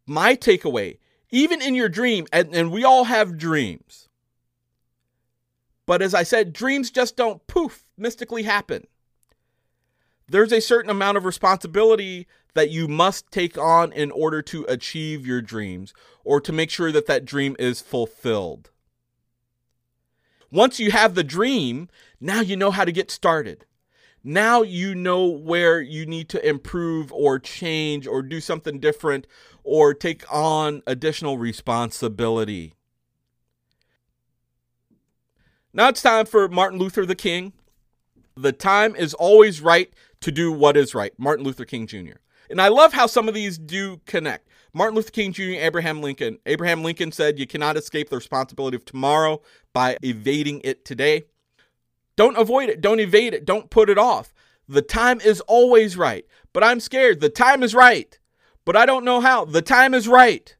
My 0.06 0.36
takeaway, 0.36 0.98
even 1.32 1.62
in 1.62 1.76
your 1.76 1.90
dream, 1.90 2.28
and, 2.32 2.54
and 2.54 2.72
we 2.72 2.84
all 2.84 3.06
have 3.06 3.38
dreams. 3.38 4.10
But 5.86 6.02
as 6.02 6.14
I 6.14 6.24
said, 6.24 6.54
dreams 6.54 6.92
just 6.92 7.16
don't 7.16 7.46
poof, 7.48 7.86
mystically 7.98 8.44
happen. 8.44 8.86
There's 10.28 10.52
a 10.52 10.62
certain 10.62 10.92
amount 10.92 11.18
of 11.18 11.26
responsibility 11.26 12.28
that 12.54 12.70
you 12.70 12.88
must 12.88 13.32
take 13.32 13.58
on 13.58 13.92
in 13.94 14.12
order 14.12 14.42
to 14.44 14.66
achieve 14.68 15.26
your 15.26 15.42
dreams 15.42 15.94
or 16.24 16.40
to 16.42 16.52
make 16.52 16.70
sure 16.70 16.92
that 16.92 17.08
that 17.08 17.26
dream 17.26 17.56
is 17.58 17.82
fulfilled. 17.82 18.70
Once 20.52 20.80
you 20.80 20.92
have 20.92 21.16
the 21.16 21.24
dream, 21.24 21.88
now 22.20 22.42
you 22.42 22.56
know 22.56 22.72
how 22.72 22.86
to 22.86 22.92
get 22.92 23.12
started 23.12 23.66
now 24.24 24.62
you 24.62 24.96
know 24.96 25.26
where 25.26 25.80
you 25.80 26.06
need 26.06 26.30
to 26.30 26.48
improve 26.48 27.12
or 27.12 27.40
change 27.40 28.06
or 28.06 28.22
do 28.22 28.42
something 28.42 28.80
different 28.80 29.26
or 29.64 29.94
take 29.94 30.24
on 30.32 30.82
additional 30.86 31.38
responsibility. 31.38 32.74
Now 35.72 35.90
it's 35.90 36.02
time 36.02 36.26
for 36.26 36.50
Martin 36.50 36.80
Luther 36.80 37.06
the 37.06 37.16
King. 37.16 37.54
The 38.36 38.52
time 38.52 38.96
is 38.96 39.14
always 39.14 39.62
right 39.62 39.94
to 40.22 40.32
do 40.32 40.52
what 40.52 40.76
is 40.76 40.96
right. 40.96 41.14
Martin 41.18 41.46
Luther 41.46 41.66
King 41.66 41.88
Jr. 41.88 42.18
And 42.50 42.60
I 42.60 42.68
love 42.68 42.94
how 42.94 43.06
some 43.06 43.28
of 43.28 43.34
these 43.34 43.58
do 43.58 44.02
connect. 44.06 44.49
Martin 44.74 44.96
Luther 44.96 45.12
King 45.12 45.34
Jr., 45.34 45.42
Abraham 45.60 46.02
Lincoln. 46.02 46.40
Abraham 46.46 46.84
Lincoln 46.84 47.12
said, 47.12 47.40
You 47.40 47.48
cannot 47.48 47.78
escape 47.78 48.10
the 48.10 48.16
responsibility 48.16 48.76
of 48.76 48.86
tomorrow 48.86 49.42
by 49.74 49.98
evading 50.02 50.62
it 50.64 50.86
today. 50.86 51.24
Don't 52.16 52.38
avoid 52.38 52.70
it. 52.70 52.82
Don't 52.82 53.00
evade 53.00 53.34
it. 53.34 53.46
Don't 53.46 53.70
put 53.70 53.90
it 53.90 53.98
off. 53.98 54.34
The 54.68 54.82
time 54.82 55.20
is 55.22 55.42
always 55.42 55.98
right. 55.98 56.26
But 56.54 56.64
I'm 56.64 56.80
scared. 56.80 57.22
The 57.22 57.30
time 57.30 57.64
is 57.64 57.74
right. 57.74 58.20
But 58.66 58.76
I 58.76 58.86
don't 58.86 59.06
know 59.06 59.22
how. 59.22 59.46
The 59.46 59.62
time 59.62 59.94
is 59.94 60.08
right. 60.08 60.56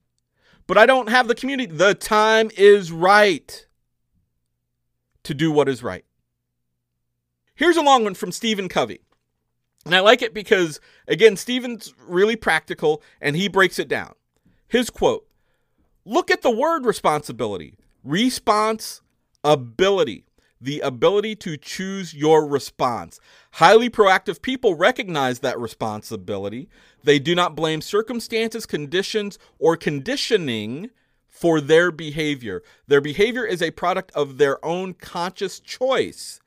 But 0.66 0.78
I 0.78 0.86
don't 0.86 1.10
have 1.10 1.28
the 1.28 1.36
community. 1.36 1.72
The 1.72 1.94
time 1.94 2.50
is 2.58 2.92
right 2.92 3.68
to 5.24 5.34
do 5.34 5.52
what 5.52 5.70
is 5.70 5.84
right. 5.84 6.06
Here's 7.56 7.78
a 7.78 7.82
long 7.82 8.04
one 8.04 8.14
from 8.14 8.32
Stephen 8.32 8.70
Covey. 8.70 9.02
And 9.90 9.96
I 9.96 10.02
like 10.02 10.22
it 10.22 10.36
because, 10.36 10.80
again, 11.08 11.36
Stephen's 11.36 11.96
really 12.06 12.36
practical 12.36 13.02
and 13.20 13.36
he 13.36 13.48
breaks 13.48 13.80
it 13.80 13.88
down. 13.88 14.14
His 14.68 14.92
quote 14.92 15.26
Look 16.06 16.30
at 16.30 16.44
the 16.44 16.52
word 16.52 16.86
responsibility, 16.86 17.74
response 18.04 19.02
ability 19.44 20.26
the 20.62 20.82
ability 20.82 21.38
to 21.38 21.58
choose 21.58 22.14
your 22.14 22.46
response. 22.46 23.20
Highly 23.54 23.90
proactive 23.90 24.44
people 24.44 24.76
recognize 24.76 25.40
that 25.40 25.60
responsibility. 25.60 26.70
They 27.04 27.18
do 27.18 27.34
not 27.34 27.56
blame 27.56 27.82
circumstances, 27.82 28.68
conditions, 28.68 29.40
or 29.58 29.76
conditioning 29.76 30.92
for 31.28 31.62
their 31.62 31.92
behavior. 31.92 32.62
Their 32.86 33.02
behavior 33.02 33.44
is 33.44 33.64
a 33.64 33.72
product 33.72 34.12
of 34.12 34.38
their 34.38 34.64
own 34.64 34.94
conscious 34.94 35.60
choice 35.60 36.40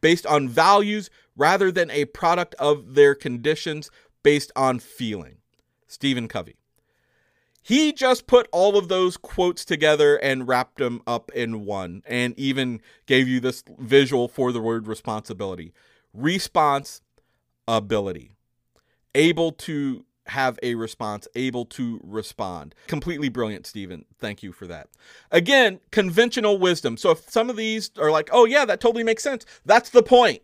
based 0.00 0.26
on 0.26 0.48
values 0.48 1.10
rather 1.40 1.72
than 1.72 1.90
a 1.90 2.04
product 2.04 2.54
of 2.56 2.94
their 2.94 3.14
conditions 3.14 3.90
based 4.22 4.52
on 4.54 4.78
feeling. 4.78 5.38
Stephen 5.86 6.28
Covey. 6.28 6.56
He 7.62 7.92
just 7.92 8.26
put 8.26 8.46
all 8.52 8.76
of 8.76 8.88
those 8.88 9.16
quotes 9.16 9.64
together 9.64 10.16
and 10.16 10.46
wrapped 10.46 10.78
them 10.78 11.00
up 11.06 11.30
in 11.32 11.64
one, 11.64 12.02
and 12.06 12.38
even 12.38 12.82
gave 13.06 13.26
you 13.26 13.40
this 13.40 13.64
visual 13.78 14.28
for 14.28 14.52
the 14.52 14.60
word 14.60 14.86
responsibility. 14.86 15.72
Response 16.12 17.00
ability. 17.66 18.32
Able 19.14 19.52
to 19.52 20.04
have 20.26 20.58
a 20.62 20.74
response, 20.74 21.26
able 21.34 21.64
to 21.64 22.00
respond. 22.04 22.74
Completely 22.86 23.30
brilliant, 23.30 23.66
Stephen. 23.66 24.04
Thank 24.18 24.42
you 24.42 24.52
for 24.52 24.66
that. 24.66 24.88
Again, 25.30 25.80
conventional 25.90 26.58
wisdom. 26.58 26.98
So 26.98 27.10
if 27.12 27.30
some 27.30 27.48
of 27.48 27.56
these 27.56 27.90
are 27.98 28.10
like, 28.10 28.28
oh, 28.30 28.44
yeah, 28.44 28.66
that 28.66 28.80
totally 28.80 29.04
makes 29.04 29.22
sense, 29.22 29.46
that's 29.64 29.90
the 29.90 30.02
point. 30.02 30.42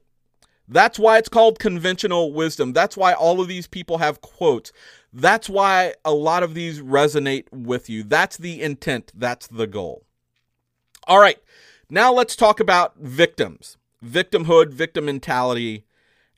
That's 0.68 0.98
why 0.98 1.18
it's 1.18 1.28
called 1.28 1.58
conventional 1.58 2.32
wisdom. 2.32 2.72
That's 2.72 2.96
why 2.96 3.12
all 3.12 3.40
of 3.40 3.48
these 3.48 3.66
people 3.66 3.98
have 3.98 4.20
quotes. 4.20 4.72
That's 5.12 5.48
why 5.48 5.94
a 6.04 6.12
lot 6.12 6.42
of 6.42 6.54
these 6.54 6.80
resonate 6.80 7.46
with 7.52 7.88
you. 7.88 8.02
That's 8.02 8.36
the 8.36 8.62
intent, 8.62 9.12
that's 9.14 9.46
the 9.46 9.66
goal. 9.66 10.04
All 11.06 11.20
right, 11.20 11.38
now 11.88 12.12
let's 12.12 12.34
talk 12.34 12.58
about 12.58 12.96
victims, 12.98 13.78
victimhood, 14.04 14.72
victim 14.72 15.06
mentality, 15.06 15.84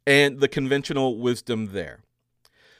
and 0.07 0.41
the 0.41 0.49
conventional 0.49 1.19
wisdom 1.19 1.73
there. 1.73 2.03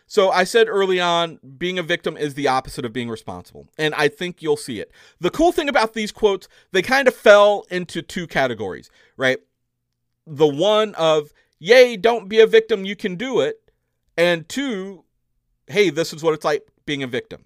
So 0.07 0.31
I 0.31 0.45
said 0.45 0.69
early 0.69 1.01
on, 1.01 1.39
being 1.59 1.79
a 1.79 1.83
victim 1.83 2.17
is 2.17 2.33
the 2.33 2.49
opposite 2.49 2.87
of 2.87 2.95
being 2.95 3.11
responsible. 3.11 3.69
And 3.77 3.95
I 3.95 4.09
think 4.09 4.41
you'll 4.41 4.57
see 4.57 4.81
it. 4.81 4.91
The 5.21 5.31
cool 5.31 5.53
thing 5.53 5.69
about 5.69 5.93
these 5.93 6.13
quotes, 6.13 6.49
they 6.73 6.81
kind 6.81 7.07
of 7.07 7.15
fell 7.15 7.67
into 7.71 8.01
two 8.01 8.27
categories, 8.27 8.91
right? 9.19 9.39
The 10.31 10.47
one 10.47 10.95
of, 10.95 11.33
yay, 11.59 11.97
don't 11.97 12.29
be 12.29 12.41
a 12.41 12.47
victim, 12.47 12.85
you 12.85 12.95
can 12.95 13.17
do 13.17 13.41
it. 13.41 13.57
And 14.17 14.49
two, 14.49 15.05
hey, 15.69 15.91
this 15.91 16.13
is 16.13 16.23
what 16.23 16.35
it's 16.35 16.45
like 16.45 16.67
being 16.85 17.03
a 17.03 17.07
victim. 17.07 17.45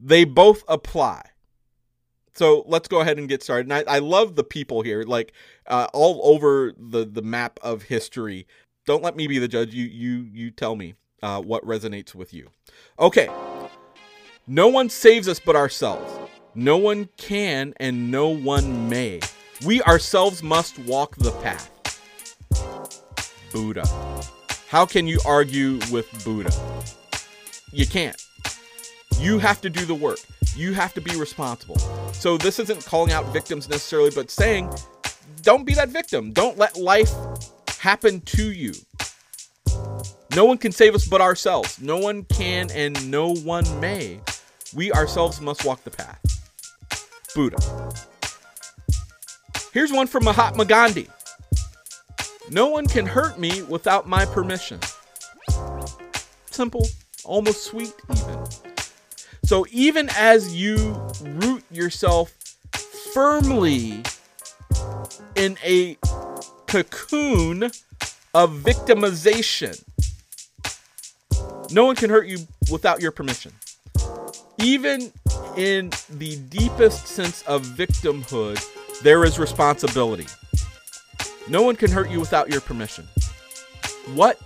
They 0.00 0.24
both 0.24 0.64
apply. 0.66 1.22
So 2.34 2.64
let's 2.66 2.88
go 2.88 3.00
ahead 3.00 3.18
and 3.18 3.28
get 3.28 3.42
started. 3.42 3.66
And 3.66 3.88
I, 3.88 3.96
I 3.96 3.98
love 4.00 4.34
the 4.34 4.42
people 4.42 4.82
here, 4.82 5.04
like 5.04 5.32
uh, 5.68 5.86
all 5.92 6.20
over 6.24 6.72
the 6.76 7.04
the 7.04 7.22
map 7.22 7.60
of 7.62 7.82
history. 7.82 8.46
Don't 8.86 9.04
let 9.04 9.14
me 9.14 9.28
be 9.28 9.38
the 9.38 9.46
judge. 9.46 9.72
You 9.72 9.84
you 9.84 10.28
you 10.32 10.50
tell 10.50 10.74
me 10.74 10.94
uh, 11.22 11.40
what 11.42 11.64
resonates 11.64 12.14
with 12.14 12.34
you. 12.34 12.50
Okay. 12.98 13.28
No 14.46 14.68
one 14.68 14.90
saves 14.90 15.28
us 15.28 15.38
but 15.38 15.54
ourselves. 15.54 16.12
No 16.54 16.76
one 16.76 17.08
can 17.16 17.72
and 17.78 18.10
no 18.10 18.28
one 18.28 18.88
may. 18.88 19.20
We 19.64 19.80
ourselves 19.82 20.42
must 20.42 20.78
walk 20.80 21.16
the 21.16 21.30
path. 21.30 21.70
Buddha. 23.54 23.86
How 24.68 24.84
can 24.84 25.06
you 25.06 25.20
argue 25.24 25.78
with 25.92 26.24
Buddha? 26.24 26.52
You 27.72 27.86
can't. 27.86 28.20
You 29.20 29.38
have 29.38 29.60
to 29.60 29.70
do 29.70 29.84
the 29.84 29.94
work. 29.94 30.18
You 30.56 30.72
have 30.72 30.92
to 30.94 31.00
be 31.00 31.14
responsible. 31.14 31.78
So 32.12 32.36
this 32.36 32.58
isn't 32.58 32.84
calling 32.84 33.12
out 33.12 33.32
victims 33.32 33.68
necessarily, 33.68 34.10
but 34.12 34.28
saying, 34.28 34.74
don't 35.42 35.64
be 35.64 35.72
that 35.74 35.88
victim. 35.88 36.32
Don't 36.32 36.58
let 36.58 36.76
life 36.76 37.12
happen 37.78 38.22
to 38.22 38.50
you. 38.50 38.72
No 40.34 40.44
one 40.44 40.58
can 40.58 40.72
save 40.72 40.96
us 40.96 41.06
but 41.06 41.20
ourselves. 41.20 41.80
No 41.80 41.98
one 41.98 42.24
can 42.24 42.72
and 42.72 43.08
no 43.08 43.36
one 43.36 43.64
may. 43.78 44.20
We 44.74 44.90
ourselves 44.90 45.40
must 45.40 45.64
walk 45.64 45.84
the 45.84 45.90
path. 45.90 46.18
Buddha. 47.36 47.92
Here's 49.72 49.92
one 49.92 50.08
from 50.08 50.24
Mahatma 50.24 50.64
Gandhi. 50.64 51.08
No 52.50 52.68
one 52.68 52.86
can 52.86 53.06
hurt 53.06 53.38
me 53.38 53.62
without 53.62 54.08
my 54.08 54.24
permission. 54.26 54.78
Simple, 56.50 56.86
almost 57.24 57.64
sweet, 57.64 57.92
even. 58.10 58.44
So 59.44 59.66
even 59.70 60.08
as 60.16 60.54
you 60.54 60.76
root 61.22 61.64
yourself 61.70 62.32
firmly 63.12 64.02
in 65.34 65.56
a 65.64 65.96
cocoon 66.66 67.64
of 68.34 68.50
victimization, 68.52 69.82
no 71.72 71.86
one 71.86 71.96
can 71.96 72.10
hurt 72.10 72.26
you 72.26 72.38
without 72.70 73.00
your 73.00 73.10
permission. 73.10 73.52
Even 74.58 75.12
in 75.56 75.90
the 76.10 76.36
deepest 76.48 77.06
sense 77.06 77.42
of 77.42 77.62
victimhood, 77.62 78.64
there 79.02 79.24
is 79.24 79.38
responsibility. 79.38 80.26
No 81.48 81.62
one 81.62 81.76
can 81.76 81.90
hurt 81.90 82.10
you 82.10 82.20
without 82.20 82.50
your 82.50 82.60
permission. 82.60 83.06
What 84.14 84.40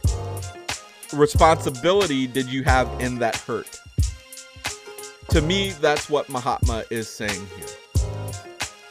responsibility 1.13 2.27
did 2.27 2.47
you 2.47 2.65
have 2.65 2.89
in 3.01 3.19
that 3.21 3.37
hurt? 3.37 3.81
To 5.31 5.43
me, 5.43 5.71
that's 5.81 6.11
what 6.11 6.29
Mahatma 6.29 6.85
is 6.91 7.09
saying 7.09 7.47
here. 7.57 7.67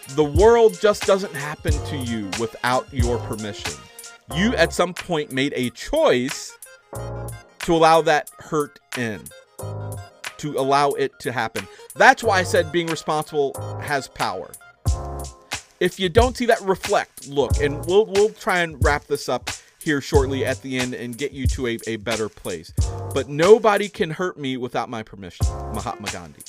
The 0.10 0.24
world 0.24 0.80
just 0.80 1.06
doesn't 1.06 1.34
happen 1.34 1.74
to 1.88 1.98
you 1.98 2.30
without 2.40 2.88
your 2.94 3.18
permission. 3.20 3.74
You, 4.36 4.56
at 4.56 4.74
some 4.74 4.94
point, 4.94 5.32
made 5.32 5.54
a 5.56 5.70
choice 5.72 6.58
to 6.94 7.76
allow 7.76 8.02
that 8.04 8.30
hurt 8.40 8.80
in, 8.98 9.22
to 10.38 10.58
allow 10.58 10.92
it 10.92 11.18
to 11.20 11.32
happen. 11.32 11.68
That's 11.96 12.24
why 12.24 12.40
I 12.40 12.44
said 12.44 12.72
being 12.72 12.88
responsible 12.88 13.54
has 13.82 14.08
power. 14.08 14.52
If 15.80 16.00
you 16.00 16.10
don't 16.10 16.36
see 16.36 16.48
that, 16.48 16.62
reflect, 16.62 17.28
look, 17.28 17.62
and 17.62 17.86
we'll 17.86 18.06
we'll 18.06 18.30
try 18.30 18.60
and 18.60 18.84
wrap 18.84 19.06
this 19.06 19.30
up 19.30 19.52
here 19.80 20.02
shortly 20.02 20.44
at 20.44 20.62
the 20.64 20.80
end 20.80 20.96
and 20.96 21.18
get 21.18 21.32
you 21.32 21.46
to 21.48 21.68
a, 21.68 21.78
a 21.86 21.98
better 21.98 22.30
place. 22.30 22.74
But 23.14 23.30
nobody 23.30 23.88
can 23.88 24.10
hurt 24.10 24.38
me 24.38 24.58
without 24.58 24.90
my 24.90 25.04
permission. 25.04 25.46
Mahatma 25.74 26.10
Gandhi. 26.12 26.42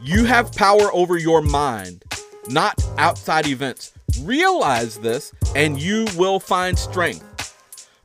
You 0.00 0.24
have 0.24 0.52
power 0.52 0.92
over 0.92 1.16
your 1.16 1.40
mind, 1.40 2.04
not 2.48 2.84
outside 2.98 3.46
events. 3.46 3.92
Realize 4.22 4.98
this, 4.98 5.32
and 5.54 5.80
you 5.80 6.06
will 6.16 6.40
find 6.40 6.78
strength. 6.78 7.54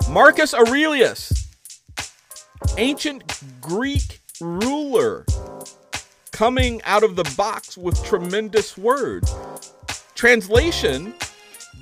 Marcus 0.10 0.54
Aurelius, 0.54 1.50
ancient 2.78 3.42
Greek 3.60 4.22
ruler, 4.40 5.26
coming 6.32 6.82
out 6.84 7.04
of 7.04 7.16
the 7.16 7.30
box 7.36 7.78
with 7.78 8.02
tremendous 8.04 8.78
words. 8.78 9.36
Translation 10.22 11.16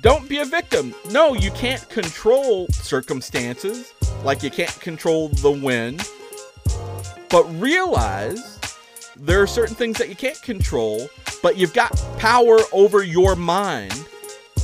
don't 0.00 0.26
be 0.26 0.38
a 0.38 0.46
victim. 0.46 0.94
No, 1.10 1.34
you 1.34 1.50
can't 1.50 1.86
control 1.90 2.68
circumstances, 2.68 3.92
like 4.24 4.42
you 4.42 4.50
can't 4.50 4.80
control 4.80 5.28
the 5.28 5.50
wind. 5.50 6.08
But 7.28 7.44
realize 7.60 8.58
there 9.14 9.42
are 9.42 9.46
certain 9.46 9.74
things 9.74 9.98
that 9.98 10.08
you 10.08 10.14
can't 10.14 10.40
control, 10.40 11.10
but 11.42 11.58
you've 11.58 11.74
got 11.74 11.92
power 12.16 12.56
over 12.72 13.02
your 13.02 13.36
mind, 13.36 14.06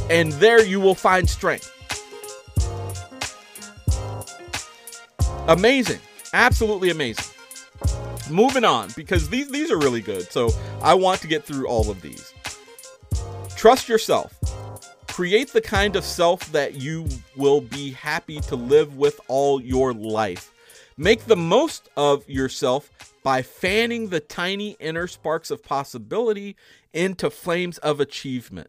and 0.08 0.32
there 0.32 0.64
you 0.64 0.80
will 0.80 0.94
find 0.94 1.28
strength. 1.28 1.70
Amazing. 5.48 6.00
Absolutely 6.32 6.88
amazing. 6.88 7.26
Moving 8.30 8.64
on, 8.64 8.88
because 8.96 9.28
these, 9.28 9.50
these 9.50 9.70
are 9.70 9.76
really 9.76 10.00
good. 10.00 10.32
So 10.32 10.48
I 10.80 10.94
want 10.94 11.20
to 11.20 11.26
get 11.26 11.44
through 11.44 11.68
all 11.68 11.90
of 11.90 12.00
these. 12.00 12.32
Trust 13.56 13.88
yourself. 13.88 14.38
Create 15.08 15.50
the 15.50 15.62
kind 15.62 15.96
of 15.96 16.04
self 16.04 16.52
that 16.52 16.74
you 16.74 17.08
will 17.36 17.62
be 17.62 17.92
happy 17.92 18.38
to 18.40 18.54
live 18.54 18.98
with 18.98 19.18
all 19.28 19.62
your 19.62 19.94
life. 19.94 20.52
Make 20.98 21.24
the 21.24 21.36
most 21.36 21.88
of 21.96 22.28
yourself 22.28 22.90
by 23.22 23.40
fanning 23.40 24.10
the 24.10 24.20
tiny 24.20 24.76
inner 24.78 25.06
sparks 25.06 25.50
of 25.50 25.64
possibility 25.64 26.54
into 26.92 27.30
flames 27.30 27.78
of 27.78 27.98
achievement. 27.98 28.68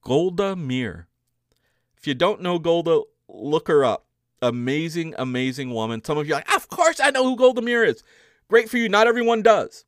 Golda 0.00 0.56
Meir. 0.56 1.06
If 1.98 2.06
you 2.06 2.14
don't 2.14 2.40
know 2.40 2.58
Golda, 2.58 3.02
look 3.28 3.68
her 3.68 3.84
up. 3.84 4.06
Amazing, 4.40 5.14
amazing 5.18 5.70
woman. 5.74 6.02
Some 6.02 6.16
of 6.16 6.26
you 6.26 6.32
are 6.32 6.38
like, 6.38 6.56
of 6.56 6.70
course 6.70 6.98
I 6.98 7.10
know 7.10 7.24
who 7.24 7.36
Golda 7.36 7.60
Meir 7.60 7.84
is. 7.84 8.02
Great 8.48 8.70
for 8.70 8.78
you. 8.78 8.88
Not 8.88 9.06
everyone 9.06 9.42
does. 9.42 9.84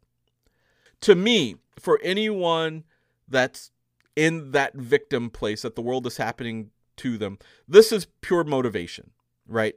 To 1.01 1.15
me, 1.15 1.57
for 1.81 1.99
anyone 2.03 2.85
that's 3.33 3.71
in 4.15 4.53
that 4.53 4.75
victim 4.75 5.31
place 5.31 5.63
that 5.63 5.75
the 5.75 5.83
world 5.83 6.07
is 6.07 6.19
happening 6.19 6.71
to 6.99 7.19
them. 7.19 7.39
This 7.67 7.91
is 7.91 8.07
pure 8.21 8.45
motivation, 8.45 9.11
right? 9.47 9.75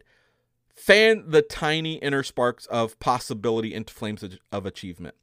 Fan 0.76 1.24
the 1.28 1.42
tiny 1.42 1.96
inner 1.96 2.24
sparks 2.24 2.66
of 2.68 3.00
possibility 3.00 3.74
into 3.74 3.94
flames 3.94 4.24
of 4.52 4.66
achievement. 4.66 5.16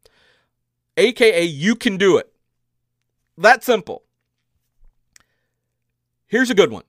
AKA, 0.97 1.45
you 1.45 1.75
can 1.75 1.97
do 1.97 2.17
it. 2.17 2.33
That 3.37 3.63
simple. 3.63 4.05
Here's 6.27 6.51
a 6.51 6.55
good 6.55 6.71
one 6.71 6.85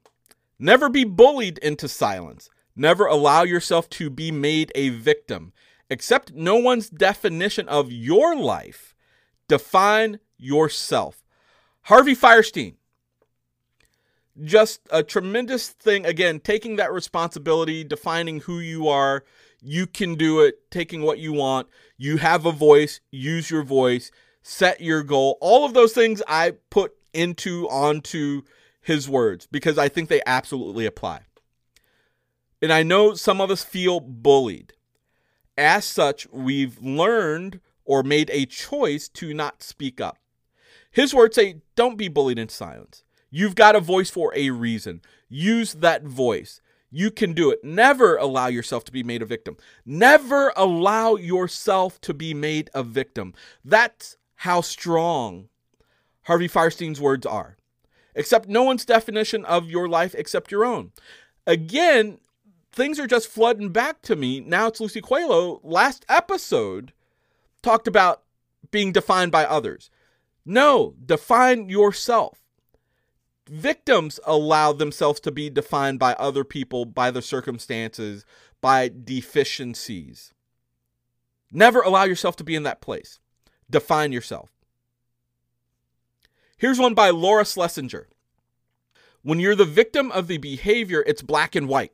never 0.59 0.89
be 0.89 1.03
bullied 1.03 1.57
into 1.57 1.87
silence. 1.87 2.49
Never 2.75 3.05
allow 3.05 3.43
yourself 3.43 3.89
to 3.91 4.09
be 4.09 4.31
made 4.31 4.71
a 4.73 4.89
victim. 4.89 5.53
Accept 5.91 6.33
no 6.33 6.55
one's 6.55 6.89
definition 6.89 7.67
of 7.67 7.91
your 7.91 8.35
life. 8.35 8.95
Define 9.47 10.19
yourself. 10.37 11.22
Harvey 11.83 12.15
Fierstein, 12.15 12.75
just 14.41 14.81
a 14.89 15.03
tremendous 15.03 15.69
thing. 15.69 16.05
Again, 16.05 16.39
taking 16.39 16.77
that 16.77 16.91
responsibility, 16.91 17.83
defining 17.83 18.41
who 18.41 18.59
you 18.59 18.87
are. 18.87 19.23
You 19.61 19.87
can 19.87 20.15
do 20.15 20.41
it, 20.41 20.69
taking 20.71 21.03
what 21.03 21.19
you 21.19 21.31
want. 21.33 21.67
You 21.97 22.17
have 22.17 22.45
a 22.45 22.51
voice, 22.51 22.99
use 23.11 23.49
your 23.49 23.63
voice, 23.63 24.11
set 24.41 24.81
your 24.81 25.03
goal. 25.03 25.37
All 25.39 25.65
of 25.65 25.73
those 25.73 25.93
things 25.93 26.21
I 26.27 26.55
put 26.69 26.93
into, 27.13 27.69
onto 27.69 28.41
his 28.81 29.07
words 29.07 29.47
because 29.49 29.77
I 29.77 29.87
think 29.87 30.09
they 30.09 30.21
absolutely 30.25 30.85
apply. 30.85 31.21
And 32.61 32.71
I 32.71 32.83
know 32.83 33.13
some 33.13 33.39
of 33.39 33.51
us 33.51 33.63
feel 33.63 33.99
bullied. 33.99 34.73
As 35.57 35.85
such, 35.85 36.27
we've 36.31 36.81
learned 36.81 37.59
or 37.85 38.03
made 38.03 38.29
a 38.31 38.45
choice 38.45 39.07
to 39.09 39.33
not 39.33 39.61
speak 39.61 40.01
up. 40.01 40.17
His 40.93 41.13
words 41.13 41.35
say, 41.35 41.57
don't 41.75 41.97
be 41.97 42.07
bullied 42.07 42.39
into 42.39 42.53
silence. 42.53 43.03
You've 43.29 43.55
got 43.55 43.75
a 43.75 43.81
voice 43.81 44.09
for 44.11 44.31
a 44.35 44.51
reason. 44.51 45.01
Use 45.27 45.73
that 45.73 46.03
voice. 46.03 46.61
You 46.91 47.09
can 47.09 47.33
do 47.33 47.49
it. 47.49 47.63
Never 47.63 48.15
allow 48.15 48.45
yourself 48.45 48.85
to 48.85 48.91
be 48.91 49.01
made 49.01 49.23
a 49.23 49.25
victim. 49.25 49.57
Never 49.83 50.53
allow 50.55 51.15
yourself 51.15 51.99
to 52.01 52.13
be 52.13 52.35
made 52.35 52.69
a 52.75 52.83
victim. 52.83 53.33
That's 53.65 54.17
how 54.35 54.61
strong 54.61 55.49
Harvey 56.25 56.47
Fierstein's 56.47 57.01
words 57.01 57.25
are. 57.25 57.57
Accept 58.15 58.47
no 58.47 58.61
one's 58.61 58.85
definition 58.85 59.43
of 59.45 59.71
your 59.71 59.89
life 59.89 60.13
except 60.13 60.51
your 60.51 60.63
own. 60.63 60.91
Again, 61.47 62.19
things 62.71 62.99
are 62.99 63.07
just 63.07 63.27
flooding 63.27 63.69
back 63.69 64.03
to 64.03 64.15
me. 64.15 64.39
Now 64.39 64.67
it's 64.67 64.79
Lucy 64.79 65.01
Coelho. 65.01 65.59
Last 65.63 66.05
episode 66.07 66.93
talked 67.63 67.87
about 67.87 68.21
being 68.69 68.91
defined 68.91 69.31
by 69.31 69.45
others. 69.45 69.89
No, 70.45 70.95
define 71.05 71.69
yourself. 71.69 72.39
Victims 73.47 74.19
allow 74.25 74.73
themselves 74.73 75.19
to 75.21 75.31
be 75.31 75.49
defined 75.49 75.99
by 75.99 76.13
other 76.13 76.43
people, 76.43 76.85
by 76.85 77.11
the 77.11 77.21
circumstances, 77.21 78.25
by 78.61 78.89
deficiencies. 78.89 80.33
Never 81.51 81.81
allow 81.81 82.03
yourself 82.03 82.35
to 82.37 82.43
be 82.43 82.55
in 82.55 82.63
that 82.63 82.81
place. 82.81 83.19
Define 83.69 84.11
yourself. 84.11 84.49
Here's 86.57 86.79
one 86.79 86.93
by 86.93 87.09
Laura 87.09 87.45
Schlesinger. 87.45 88.07
When 89.21 89.39
you're 89.39 89.55
the 89.55 89.65
victim 89.65 90.11
of 90.11 90.27
the 90.27 90.37
behavior, 90.37 91.03
it's 91.05 91.21
black 91.21 91.55
and 91.55 91.67
white. 91.67 91.93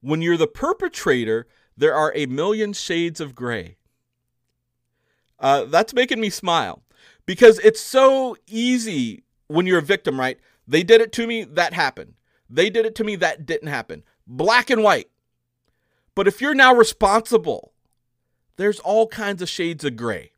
When 0.00 0.22
you're 0.22 0.36
the 0.36 0.46
perpetrator, 0.46 1.46
there 1.76 1.94
are 1.94 2.12
a 2.14 2.26
million 2.26 2.72
shades 2.72 3.20
of 3.20 3.34
gray. 3.34 3.76
Uh, 5.40 5.64
that's 5.64 5.94
making 5.94 6.20
me 6.20 6.30
smile 6.30 6.82
because 7.26 7.58
it's 7.60 7.80
so 7.80 8.36
easy 8.46 9.24
when 9.48 9.66
you're 9.66 9.78
a 9.78 9.82
victim, 9.82 10.20
right? 10.20 10.38
They 10.68 10.82
did 10.82 11.00
it 11.00 11.12
to 11.12 11.26
me, 11.26 11.44
that 11.44 11.72
happened. 11.72 12.14
They 12.48 12.70
did 12.70 12.86
it 12.86 12.94
to 12.96 13.04
me, 13.04 13.16
that 13.16 13.46
didn't 13.46 13.68
happen. 13.68 14.04
Black 14.26 14.70
and 14.70 14.82
white. 14.82 15.08
But 16.14 16.28
if 16.28 16.40
you're 16.40 16.54
now 16.54 16.74
responsible, 16.74 17.72
there's 18.56 18.80
all 18.80 19.06
kinds 19.06 19.40
of 19.40 19.48
shades 19.48 19.84
of 19.84 19.96
gray, 19.96 20.32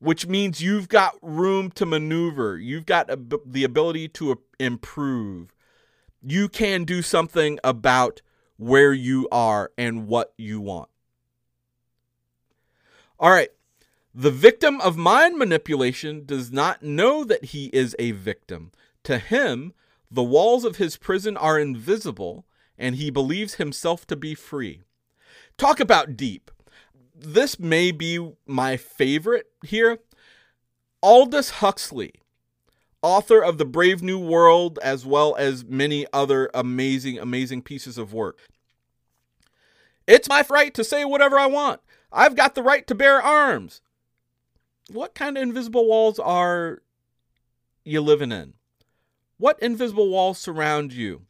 which 0.00 0.26
means 0.26 0.60
you've 0.60 0.88
got 0.88 1.16
room 1.22 1.70
to 1.72 1.86
maneuver. 1.86 2.58
You've 2.58 2.86
got 2.86 3.08
the 3.08 3.64
ability 3.64 4.08
to 4.08 4.40
improve. 4.58 5.54
You 6.22 6.48
can 6.48 6.84
do 6.84 7.02
something 7.02 7.58
about 7.62 8.20
where 8.56 8.92
you 8.92 9.28
are 9.30 9.70
and 9.78 10.06
what 10.06 10.34
you 10.36 10.60
want. 10.60 10.88
All 13.18 13.30
right. 13.30 13.50
The 14.14 14.30
victim 14.30 14.80
of 14.80 14.96
mind 14.96 15.38
manipulation 15.38 16.24
does 16.24 16.50
not 16.50 16.82
know 16.82 17.24
that 17.24 17.46
he 17.46 17.66
is 17.66 17.94
a 17.98 18.10
victim. 18.10 18.72
To 19.04 19.18
him, 19.18 19.72
the 20.10 20.22
walls 20.22 20.64
of 20.64 20.76
his 20.76 20.96
prison 20.96 21.36
are 21.36 21.58
invisible, 21.58 22.44
and 22.76 22.96
he 22.96 23.10
believes 23.10 23.54
himself 23.54 24.06
to 24.08 24.16
be 24.16 24.34
free. 24.34 24.82
Talk 25.56 25.78
about 25.78 26.16
deep. 26.16 26.50
This 27.14 27.58
may 27.60 27.92
be 27.92 28.32
my 28.46 28.76
favorite 28.76 29.46
here. 29.62 29.98
Aldous 31.02 31.50
Huxley 31.50 32.14
author 33.02 33.42
of 33.42 33.58
The 33.58 33.64
Brave 33.64 34.02
New 34.02 34.18
World, 34.18 34.78
as 34.82 35.06
well 35.06 35.34
as 35.36 35.64
many 35.64 36.06
other 36.12 36.50
amazing, 36.54 37.18
amazing 37.18 37.62
pieces 37.62 37.98
of 37.98 38.12
work. 38.12 38.38
It's 40.06 40.28
my 40.28 40.44
right 40.50 40.74
to 40.74 40.84
say 40.84 41.04
whatever 41.04 41.38
I 41.38 41.46
want. 41.46 41.80
I've 42.12 42.36
got 42.36 42.54
the 42.54 42.62
right 42.62 42.86
to 42.86 42.94
bear 42.94 43.22
arms. 43.22 43.80
What 44.92 45.14
kind 45.14 45.36
of 45.36 45.42
invisible 45.42 45.86
walls 45.86 46.18
are 46.18 46.82
you 47.84 48.00
living 48.00 48.32
in? 48.32 48.54
What 49.38 49.58
invisible 49.60 50.10
walls 50.10 50.38
surround 50.38 50.92
you? 50.92 51.22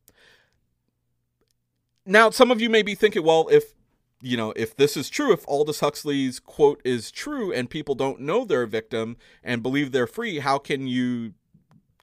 Now, 2.07 2.31
some 2.31 2.51
of 2.51 2.61
you 2.61 2.71
may 2.71 2.83
be 2.83 2.95
thinking, 2.95 3.23
well, 3.23 3.49
if 3.51 3.75
you 4.23 4.37
know, 4.37 4.53
if 4.57 4.77
this 4.77 4.97
is 4.97 5.09
true, 5.09 5.33
if 5.33 5.47
Aldous 5.49 5.81
Huxley's 5.81 6.41
quote 6.41 6.81
is 6.85 7.11
true 7.11 7.53
and 7.53 7.71
people 7.71 7.95
don't 7.95 8.21
know 8.21 8.45
they're 8.45 8.63
a 8.63 8.69
victim 8.69 9.17
and 9.43 9.63
believe 9.63 9.93
they're 9.93 10.07
free, 10.07 10.41
how 10.41 10.59
can 10.59 10.87
you 10.87 11.35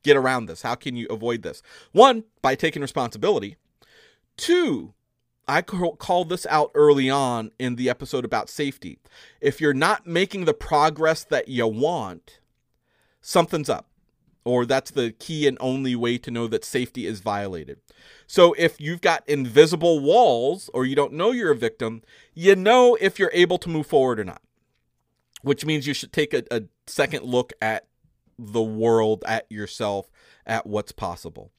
get 0.04 0.18
around 0.18 0.46
this? 0.46 0.62
How 0.62 0.76
can 0.76 0.96
you 0.96 1.08
avoid 1.10 1.44
this? 1.44 1.62
One, 1.92 2.24
by 2.42 2.56
taking 2.56 2.82
responsibility. 2.82 3.58
Two, 4.36 4.94
I 5.48 5.62
called 5.62 6.30
this 6.30 6.46
out 6.48 6.72
early 6.76 7.10
on 7.10 7.52
in 7.58 7.78
the 7.78 7.90
episode 7.90 8.26
about 8.26 8.50
safety. 8.50 9.00
If 9.40 9.62
you're 9.62 9.74
not 9.74 10.06
making 10.06 10.46
the 10.46 10.54
progress 10.54 11.24
that 11.24 11.48
you 11.48 11.68
want, 11.68 12.40
something's 13.22 13.70
up. 13.70 13.88
Or 14.44 14.66
that's 14.66 14.92
the 14.92 15.12
key 15.12 15.46
and 15.46 15.58
only 15.60 15.96
way 15.96 16.18
to 16.20 16.32
know 16.32 16.48
that 16.48 16.64
safety 16.64 17.06
is 17.06 17.20
violated. 17.20 17.80
So 18.28 18.54
if 18.54 18.80
you've 18.80 19.02
got 19.02 19.28
invisible 19.28 20.00
walls 20.00 20.70
or 20.74 20.86
you 20.86 20.96
don't 20.96 21.14
know 21.14 21.32
you're 21.32 21.52
a 21.52 21.56
victim, 21.56 22.02
you 22.34 22.56
know 22.56 22.98
if 23.00 23.20
you're 23.20 23.32
able 23.34 23.58
to 23.58 23.70
move 23.70 23.88
forward 23.88 24.20
or 24.20 24.24
not. 24.24 24.42
Which 25.42 25.66
means 25.66 25.86
you 25.86 25.94
should 25.94 26.14
take 26.14 26.34
a, 26.34 26.44
a 26.50 26.64
second 26.88 27.26
look 27.26 27.54
at 27.62 27.88
the 28.40 28.62
world, 28.62 29.24
at 29.28 29.52
yourself, 29.52 30.10
at 30.46 30.66
what's 30.66 30.92
possible. 30.92 31.52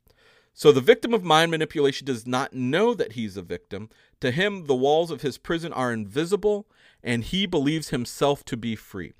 So 0.58 0.72
the 0.72 0.80
victim 0.80 1.14
of 1.14 1.22
mind 1.22 1.52
manipulation 1.52 2.04
does 2.04 2.26
not 2.26 2.52
know 2.52 2.92
that 2.92 3.12
he's 3.12 3.36
a 3.36 3.42
victim. 3.42 3.90
To 4.18 4.32
him, 4.32 4.66
the 4.66 4.74
walls 4.74 5.12
of 5.12 5.22
his 5.22 5.38
prison 5.38 5.72
are 5.72 5.92
invisible, 5.92 6.66
and 7.00 7.22
he 7.22 7.46
believes 7.46 7.90
himself 7.90 8.44
to 8.46 8.56
be 8.56 8.74
free. 8.74 9.12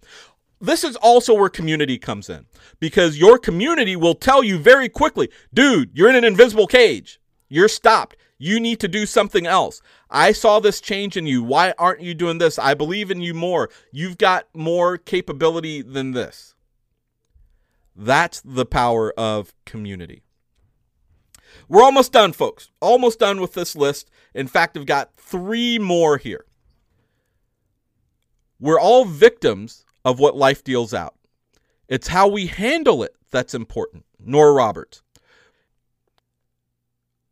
This 0.61 0.82
is 0.82 0.97
also 0.97 1.34
where 1.34 1.49
community 1.49 1.97
comes 1.97 2.28
in 2.28 2.47
because 2.80 3.20
your 3.20 3.39
community 3.39 3.95
will 3.95 4.16
tell 4.16 4.43
you 4.43 4.59
very 4.59 4.89
quickly, 4.89 5.30
dude, 5.55 5.97
you're 5.97 6.11
in 6.11 6.16
an 6.16 6.24
invisible 6.24 6.66
cage. 6.66 7.20
You're 7.49 7.68
stopped. 7.68 8.16
You 8.36 8.59
need 8.59 8.80
to 8.80 8.89
do 8.89 9.07
something 9.07 9.47
else. 9.47 9.80
I 10.11 10.32
saw 10.32 10.59
this 10.59 10.80
change 10.80 11.16
in 11.16 11.28
you. 11.28 11.45
Why 11.45 11.72
aren't 11.78 12.01
you 12.01 12.14
doing 12.14 12.39
this? 12.39 12.59
I 12.59 12.74
believe 12.74 13.12
in 13.12 13.20
you 13.20 13.32
more. 13.32 13.70
You've 13.93 14.18
got 14.18 14.49
more 14.55 14.99
capability 14.99 15.82
than 15.82 16.11
this. 16.11 16.57
That's 17.95 18.41
the 18.41 18.66
power 18.66 19.12
of 19.12 19.55
community. 19.64 20.24
We're 21.68 21.82
almost 21.82 22.12
done, 22.12 22.32
folks. 22.32 22.70
Almost 22.80 23.18
done 23.18 23.40
with 23.40 23.54
this 23.54 23.76
list. 23.76 24.10
In 24.34 24.46
fact, 24.46 24.76
I've 24.76 24.86
got 24.86 25.14
three 25.16 25.78
more 25.78 26.16
here. 26.16 26.44
We're 28.58 28.80
all 28.80 29.04
victims 29.04 29.84
of 30.04 30.18
what 30.18 30.36
life 30.36 30.64
deals 30.64 30.94
out. 30.94 31.14
It's 31.88 32.08
how 32.08 32.28
we 32.28 32.46
handle 32.46 33.02
it 33.02 33.14
that's 33.30 33.54
important. 33.54 34.04
Nora 34.18 34.52
Roberts. 34.52 35.02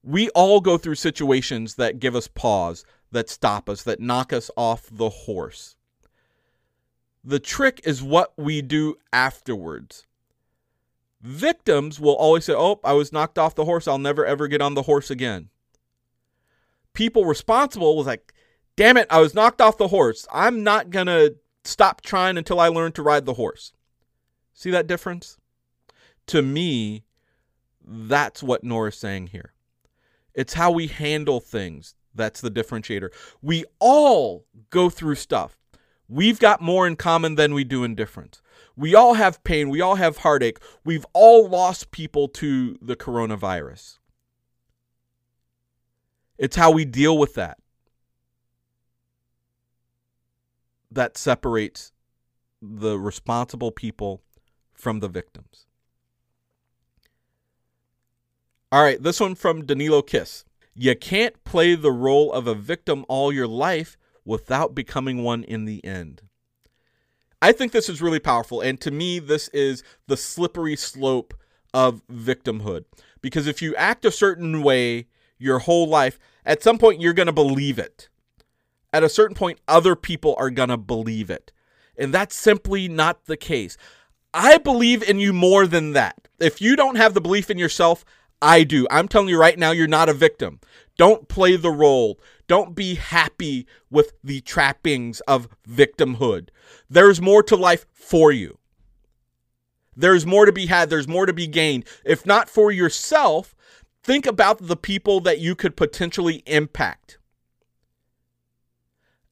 We 0.03 0.29
all 0.31 0.61
go 0.61 0.79
through 0.79 0.95
situations 0.97 1.75
that 1.77 1.99
give 1.99 2.15
us 2.15 2.29
pause, 2.29 2.85
that 3.11 3.29
stop 3.29 3.69
us, 3.69 3.83
that 3.83 3.99
knock 3.99 4.33
us 4.33 4.51
off 4.57 4.89
the 4.91 5.09
horse. 5.09 5.77
The 7.25 7.41
trick 7.41 7.81
is 7.85 8.03
what 8.03 8.33
we 8.37 8.63
do 8.63 8.97
afterwards. 9.13 10.07
Victims 11.27 11.99
will 11.99 12.15
always 12.15 12.45
say, 12.45 12.55
Oh, 12.55 12.79
I 12.85 12.93
was 12.93 13.13
knocked 13.13 13.37
off 13.37 13.57
the 13.57 13.65
horse. 13.65 13.89
I'll 13.89 13.99
never 13.99 14.25
ever 14.25 14.47
get 14.47 14.63
on 14.63 14.75
the 14.75 14.83
horse 14.83 15.11
again. 15.11 15.49
People 16.93 17.25
responsible 17.25 17.97
was 17.97 18.07
like, 18.07 18.33
Damn 18.77 18.97
it, 18.97 19.09
I 19.11 19.21
was 19.21 19.35
knocked 19.35 19.61
off 19.61 19.77
the 19.77 19.89
horse. 19.89 20.27
I'm 20.33 20.63
not 20.63 20.91
going 20.91 21.09
to 21.09 21.35
stop 21.65 22.01
trying 22.03 22.39
until 22.39 22.61
I 22.61 22.69
learn 22.69 22.93
to 22.93 23.03
ride 23.03 23.27
the 23.27 23.35
horse. 23.35 23.73
See 24.55 24.71
that 24.71 24.87
difference? 24.87 25.37
To 26.29 26.43
me, 26.43 27.05
that's 27.85 28.43
what 28.43 28.63
Nora's 28.63 28.97
saying 28.97 29.29
here. 29.29 29.53
It's 30.33 30.55
how 30.55 30.71
we 30.71 30.87
handle 30.87 31.41
things 31.41 31.95
that's 32.15 32.41
the 32.41 32.51
differentiator. 32.51 33.09
We 33.43 33.65
all 33.81 34.47
go 34.71 34.91
through 34.91 35.17
stuff. 35.17 35.59
We've 36.09 36.39
got 36.39 36.61
more 36.61 36.87
in 36.87 36.95
common 36.95 37.35
than 37.35 37.53
we 37.53 37.65
do 37.65 37.83
in 37.83 37.97
difference. 37.97 38.41
We 38.77 38.95
all 38.95 39.15
have 39.15 39.43
pain. 39.43 39.71
We 39.71 39.81
all 39.81 39.95
have 39.95 40.19
heartache. 40.19 40.59
We've 40.85 41.07
all 41.13 41.49
lost 41.49 41.91
people 41.91 42.29
to 42.29 42.77
the 42.83 42.97
coronavirus. 42.97 43.99
It's 46.39 46.57
how 46.57 46.71
we 46.71 46.85
deal 46.85 47.17
with 47.17 47.35
that 47.35 47.59
that 50.97 51.17
separates 51.17 51.93
the 52.61 52.99
responsible 52.99 53.71
people 53.71 54.23
from 54.75 55.01
the 55.01 55.09
victims. 55.09 55.67
All 58.73 58.83
right, 58.83 59.01
this 59.01 59.21
one 59.21 59.35
from 59.35 59.65
Danilo 59.65 60.03
Kiss. 60.03 60.45
You 60.75 60.97
can't 60.97 61.43
play 61.45 61.75
the 61.75 61.93
role 61.93 62.33
of 62.33 62.47
a 62.47 62.55
victim 62.55 63.05
all 63.09 63.33
your 63.33 63.47
life 63.47 63.97
without 64.25 64.75
becoming 64.75 65.23
one 65.23 65.45
in 65.45 65.65
the 65.65 65.85
end. 65.85 66.23
I 67.43 67.53
think 67.53 67.73
this 67.73 67.89
is 67.89 68.03
really 68.03 68.19
powerful. 68.19 68.61
And 68.61 68.81
to 68.81 68.91
me, 68.91 69.19
this 69.19 69.49
is 69.49 69.83
the 70.07 70.17
slippery 70.17 70.77
slope 70.77 71.35
of 71.75 72.03
victimhood. 72.09 72.85
Because 73.21 73.47
if 73.47 73.61
you 73.61 73.75
act 73.77 74.05
a 74.05 74.11
certain 74.11 74.63
way 74.63 75.09
your 75.39 75.61
whole 75.61 75.89
life, 75.89 76.19
at 76.45 76.63
some 76.63 76.79
point 76.79 77.01
you're 77.01 77.13
going 77.13 77.27
to 77.27 77.33
believe 77.33 77.79
it. 77.79 78.09
At 78.93 79.05
a 79.05 79.09
certain 79.09 79.37
point, 79.37 79.61
other 79.69 79.95
people 79.95 80.35
are 80.39 80.51
going 80.51 80.71
to 80.71 80.77
believe 80.77 81.29
it. 81.29 81.53
And 81.99 82.15
that's 82.15 82.35
simply 82.35 82.89
not 82.89 83.27
the 83.27 83.37
case. 83.37 83.77
I 84.33 84.59
believe 84.59 85.03
in 85.03 85.19
you 85.19 85.33
more 85.33 85.67
than 85.67 85.93
that. 85.93 86.29
If 86.39 86.61
you 86.61 86.77
don't 86.77 86.97
have 86.97 87.15
the 87.15 87.21
belief 87.21 87.51
in 87.51 87.59
yourself, 87.59 88.05
I 88.41 88.65
do. 88.65 88.87
I'm 88.91 89.09
telling 89.09 89.29
you 89.29 89.39
right 89.39 89.59
now, 89.59 89.71
you're 89.71 89.87
not 89.87 90.09
a 90.09 90.15
victim. 90.15 90.61
Don't 90.97 91.29
play 91.29 91.57
the 91.57 91.71
role. 91.71 92.19
Don't 92.47 92.75
be 92.75 92.95
happy 92.95 93.67
with 93.91 94.13
the 94.23 94.41
trappings 94.43 95.21
of 95.21 95.49
victimhood. 95.69 96.49
There's 96.89 97.21
more 97.21 97.43
to 97.45 97.57
life 97.57 97.87
for 97.93 98.31
you. 98.33 98.59
There's 99.97 100.27
more 100.27 100.45
to 100.45 100.53
be 100.53 100.67
had, 100.67 100.91
there's 100.91 101.09
more 101.09 101.25
to 101.25 101.33
be 101.33 101.47
gained. 101.47 101.85
If 102.05 102.27
not 102.27 102.51
for 102.51 102.71
yourself, 102.71 103.55
think 104.03 104.27
about 104.27 104.59
the 104.67 104.77
people 104.77 105.21
that 105.21 105.39
you 105.39 105.55
could 105.55 105.75
potentially 105.75 106.43
impact. 106.47 107.19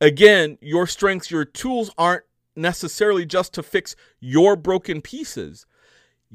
Again, 0.00 0.58
your 0.60 0.86
strengths, 0.86 1.30
your 1.30 1.44
tools 1.44 1.90
aren't 1.98 2.24
necessarily 2.56 3.26
just 3.26 3.52
to 3.54 3.62
fix 3.62 3.94
your 4.20 4.56
broken 4.56 5.02
pieces. 5.02 5.66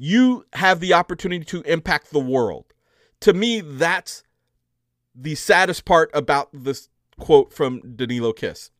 You 0.02 0.46
have 0.54 0.80
the 0.80 0.94
opportunity 0.94 1.44
to 1.44 1.60
impact 1.70 2.10
the 2.10 2.20
world. 2.20 2.64
To 3.20 3.34
me, 3.34 3.60
that's 3.60 4.22
the 5.14 5.34
saddest 5.34 5.84
part 5.84 6.10
about 6.14 6.48
this 6.54 6.88
quote 7.18 7.52
from 7.52 7.96
Danilo 7.96 8.32
Kiss. 8.32 8.70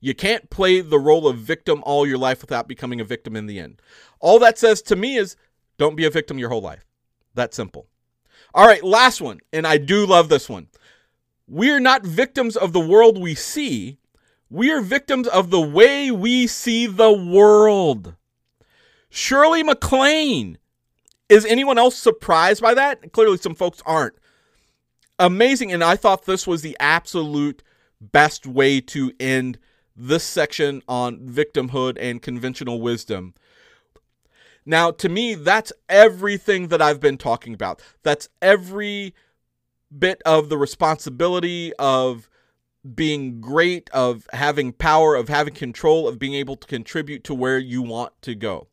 You 0.00 0.16
can't 0.16 0.50
play 0.50 0.80
the 0.80 0.98
role 0.98 1.28
of 1.28 1.38
victim 1.38 1.80
all 1.86 2.08
your 2.08 2.18
life 2.18 2.40
without 2.40 2.66
becoming 2.66 3.00
a 3.00 3.04
victim 3.04 3.36
in 3.36 3.46
the 3.46 3.60
end. 3.60 3.80
All 4.18 4.40
that 4.40 4.58
says 4.58 4.82
to 4.82 4.96
me 4.96 5.16
is 5.16 5.36
don't 5.78 5.94
be 5.94 6.06
a 6.06 6.10
victim 6.10 6.40
your 6.40 6.48
whole 6.48 6.60
life. 6.60 6.84
That 7.34 7.54
simple. 7.54 7.86
All 8.52 8.66
right, 8.66 8.82
last 8.82 9.20
one, 9.20 9.38
and 9.52 9.64
I 9.64 9.78
do 9.78 10.06
love 10.06 10.28
this 10.28 10.48
one. 10.48 10.66
We're 11.46 11.78
not 11.78 12.04
victims 12.04 12.56
of 12.56 12.72
the 12.72 12.80
world 12.80 13.16
we 13.16 13.36
see, 13.36 14.00
we 14.48 14.72
are 14.72 14.80
victims 14.80 15.28
of 15.28 15.50
the 15.50 15.60
way 15.60 16.10
we 16.10 16.48
see 16.48 16.88
the 16.88 17.12
world. 17.12 18.16
Shirley 19.10 19.62
MacLaine. 19.62 20.58
Is 21.28 21.44
anyone 21.44 21.78
else 21.78 21.96
surprised 21.96 22.62
by 22.62 22.74
that? 22.74 23.12
Clearly, 23.12 23.36
some 23.36 23.54
folks 23.54 23.82
aren't. 23.84 24.14
Amazing. 25.18 25.72
And 25.72 25.84
I 25.84 25.96
thought 25.96 26.24
this 26.24 26.46
was 26.46 26.62
the 26.62 26.76
absolute 26.80 27.62
best 28.00 28.46
way 28.46 28.80
to 28.80 29.12
end 29.20 29.58
this 29.94 30.24
section 30.24 30.82
on 30.88 31.18
victimhood 31.18 31.98
and 32.00 32.22
conventional 32.22 32.80
wisdom. 32.80 33.34
Now, 34.64 34.90
to 34.92 35.08
me, 35.08 35.34
that's 35.34 35.72
everything 35.88 36.68
that 36.68 36.80
I've 36.80 37.00
been 37.00 37.18
talking 37.18 37.54
about. 37.54 37.82
That's 38.02 38.28
every 38.40 39.14
bit 39.96 40.22
of 40.24 40.48
the 40.48 40.58
responsibility 40.58 41.72
of 41.78 42.28
being 42.94 43.40
great, 43.40 43.90
of 43.90 44.26
having 44.32 44.72
power, 44.72 45.14
of 45.14 45.28
having 45.28 45.54
control, 45.54 46.08
of 46.08 46.18
being 46.18 46.34
able 46.34 46.56
to 46.56 46.66
contribute 46.66 47.24
to 47.24 47.34
where 47.34 47.58
you 47.58 47.82
want 47.82 48.12
to 48.22 48.34
go. 48.34 48.68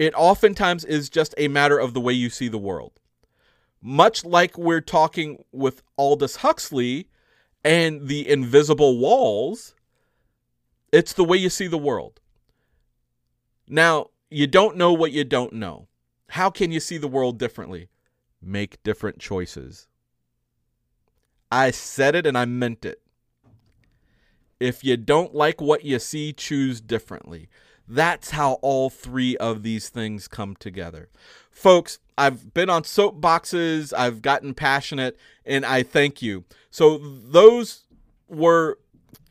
It 0.00 0.14
oftentimes 0.14 0.86
is 0.86 1.10
just 1.10 1.34
a 1.36 1.48
matter 1.48 1.78
of 1.78 1.92
the 1.92 2.00
way 2.00 2.14
you 2.14 2.30
see 2.30 2.48
the 2.48 2.56
world. 2.56 2.98
Much 3.82 4.24
like 4.24 4.56
we're 4.56 4.80
talking 4.80 5.44
with 5.52 5.82
Aldous 5.98 6.36
Huxley 6.36 7.10
and 7.62 8.08
the 8.08 8.26
invisible 8.26 8.96
walls, 8.96 9.74
it's 10.90 11.12
the 11.12 11.22
way 11.22 11.36
you 11.36 11.50
see 11.50 11.66
the 11.66 11.76
world. 11.76 12.18
Now, 13.68 14.06
you 14.30 14.46
don't 14.46 14.78
know 14.78 14.90
what 14.90 15.12
you 15.12 15.22
don't 15.22 15.52
know. 15.52 15.86
How 16.30 16.48
can 16.48 16.72
you 16.72 16.80
see 16.80 16.96
the 16.96 17.06
world 17.06 17.38
differently? 17.38 17.90
Make 18.40 18.82
different 18.82 19.18
choices. 19.18 19.86
I 21.52 21.72
said 21.72 22.14
it 22.14 22.24
and 22.24 22.38
I 22.38 22.46
meant 22.46 22.86
it. 22.86 23.02
If 24.58 24.82
you 24.82 24.96
don't 24.96 25.34
like 25.34 25.60
what 25.60 25.84
you 25.84 25.98
see, 25.98 26.32
choose 26.32 26.80
differently. 26.80 27.50
That's 27.92 28.30
how 28.30 28.52
all 28.62 28.88
three 28.88 29.36
of 29.38 29.64
these 29.64 29.88
things 29.88 30.28
come 30.28 30.54
together. 30.54 31.08
Folks, 31.50 31.98
I've 32.16 32.54
been 32.54 32.70
on 32.70 32.84
soapboxes, 32.84 33.92
I've 33.92 34.22
gotten 34.22 34.54
passionate, 34.54 35.18
and 35.44 35.66
I 35.66 35.82
thank 35.82 36.22
you. 36.22 36.44
So, 36.70 36.98
those 36.98 37.86
were 38.28 38.78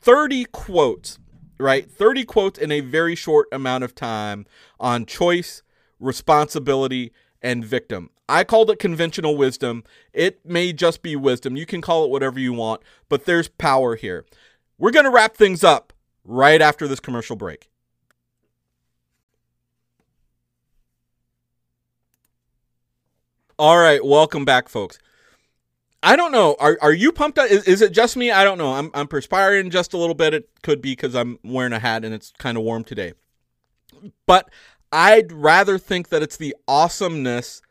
30 0.02 0.44
quotes, 0.52 1.20
right? 1.58 1.90
30 1.90 2.26
quotes 2.26 2.60
in 2.60 2.70
a 2.70 2.82
very 2.82 3.16
short 3.16 3.48
amount 3.54 3.86
of 3.86 3.96
time 3.96 4.46
on 4.78 5.06
choice, 5.06 5.64
responsibility, 5.98 7.14
and 7.42 7.64
victim. 7.64 8.10
I 8.28 8.44
called 8.44 8.70
it 8.72 8.78
conventional 8.78 9.38
wisdom. 9.38 9.86
It 10.12 10.46
may 10.46 10.74
just 10.74 11.02
be 11.02 11.16
wisdom. 11.16 11.56
You 11.56 11.66
can 11.66 11.80
call 11.80 12.04
it 12.04 12.12
whatever 12.12 12.42
you 12.42 12.52
want, 12.52 12.82
but 13.08 13.24
there's 13.24 13.48
power 13.48 13.96
here. 13.96 14.26
We're 14.78 14.92
going 14.92 15.06
to 15.06 15.12
wrap 15.12 15.38
things 15.38 15.64
up 15.64 15.94
right 16.26 16.62
after 16.62 16.90
this 16.90 17.00
commercial 17.00 17.38
break. 17.38 17.70
All 23.60 23.78
right, 23.78 24.00
welcome 24.06 24.46
back, 24.46 24.70
folks. 24.70 25.00
I 26.02 26.16
don't 26.16 26.32
know. 26.32 26.56
Are 26.62 26.78
are 26.82 26.94
you 26.94 27.12
pumped 27.12 27.38
up? 27.38 27.52
Is, 27.52 27.66
is 27.66 27.82
it 27.82 27.92
just 27.92 28.16
me? 28.16 28.32
I 28.32 28.46
don't 28.46 28.58
know. 28.58 28.72
I'm 28.72 28.90
I'm 28.94 29.10
perspiring 29.10 29.70
just 29.70 29.92
a 29.92 29.98
little 29.98 30.16
bit. 30.16 30.34
It 30.34 30.50
could 30.64 30.82
be 30.82 30.94
because 30.94 31.14
I'm 31.14 31.40
wearing 31.44 31.74
a 31.74 31.80
hat 31.80 32.06
and 32.06 32.14
it's 32.14 32.32
kind 32.38 32.58
of 32.58 32.64
warm 32.64 32.86
today. 32.86 33.12
But 34.26 34.50
I'd 34.94 35.34
rather 35.34 35.78
think 35.78 36.08
that 36.08 36.24
it's 36.24 36.38
the 36.38 36.56
awesomeness 36.70 37.62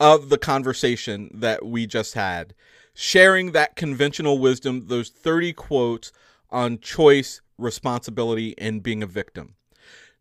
of 0.00 0.30
the 0.30 0.38
conversation 0.38 1.30
that 1.32 1.64
we 1.64 1.86
just 1.86 2.14
had, 2.14 2.52
sharing 2.92 3.52
that 3.52 3.76
conventional 3.76 4.40
wisdom, 4.40 4.88
those 4.88 5.10
30 5.10 5.52
quotes 5.52 6.10
on 6.50 6.80
choice, 6.80 7.40
responsibility, 7.56 8.58
and 8.58 8.82
being 8.82 9.00
a 9.00 9.06
victim. 9.06 9.54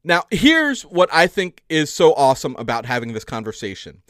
Now, 0.03 0.25
here's 0.29 0.83
what 0.83 1.09
I 1.11 1.25
think 1.25 1.63
is 1.67 1.91
so 1.91 2.13
awesome 2.13 2.55
about 2.59 2.85
having 2.85 3.13
this 3.13 3.23
conversation 3.23 4.03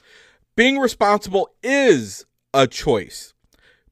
being 0.56 0.78
responsible 0.78 1.49
is 1.64 2.26
a 2.53 2.68
choice. 2.68 3.34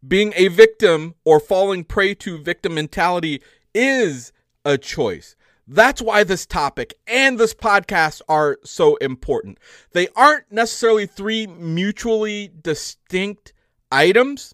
Being 0.05 0.33
a 0.35 0.47
victim 0.49 1.15
or 1.23 1.39
falling 1.39 1.83
prey 1.83 2.13
to 2.15 2.37
victim 2.37 2.75
mentality 2.75 3.41
is 3.73 4.31
a 4.65 4.77
choice. 4.77 5.35
That's 5.67 6.01
why 6.01 6.23
this 6.23 6.45
topic 6.45 6.93
and 7.07 7.39
this 7.39 7.53
podcast 7.53 8.21
are 8.27 8.59
so 8.63 8.97
important. 8.97 9.59
They 9.93 10.09
aren't 10.15 10.51
necessarily 10.51 11.05
three 11.05 11.47
mutually 11.47 12.51
distinct 12.61 13.53
items. 13.91 14.53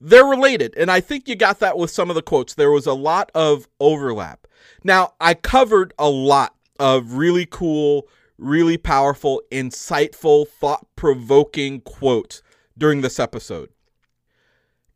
They're 0.00 0.26
related. 0.26 0.74
And 0.76 0.90
I 0.90 1.00
think 1.00 1.28
you 1.28 1.34
got 1.34 1.60
that 1.60 1.78
with 1.78 1.90
some 1.90 2.10
of 2.10 2.14
the 2.14 2.22
quotes. 2.22 2.54
There 2.54 2.70
was 2.70 2.86
a 2.86 2.92
lot 2.92 3.30
of 3.34 3.68
overlap. 3.80 4.46
Now, 4.84 5.14
I 5.20 5.34
covered 5.34 5.94
a 5.98 6.10
lot 6.10 6.54
of 6.78 7.14
really 7.14 7.46
cool, 7.46 8.06
really 8.38 8.76
powerful, 8.76 9.42
insightful, 9.50 10.48
thought 10.48 10.86
provoking 10.96 11.80
quote 11.80 12.40
during 12.76 13.00
this 13.00 13.18
episode. 13.18 13.70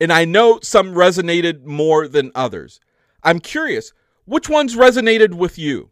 And 0.00 0.12
I 0.12 0.24
know 0.24 0.60
some 0.62 0.94
resonated 0.94 1.64
more 1.64 2.08
than 2.08 2.32
others. 2.34 2.80
I'm 3.22 3.40
curious 3.40 3.92
which 4.24 4.48
ones 4.48 4.76
resonated 4.76 5.34
with 5.34 5.58
you? 5.58 5.90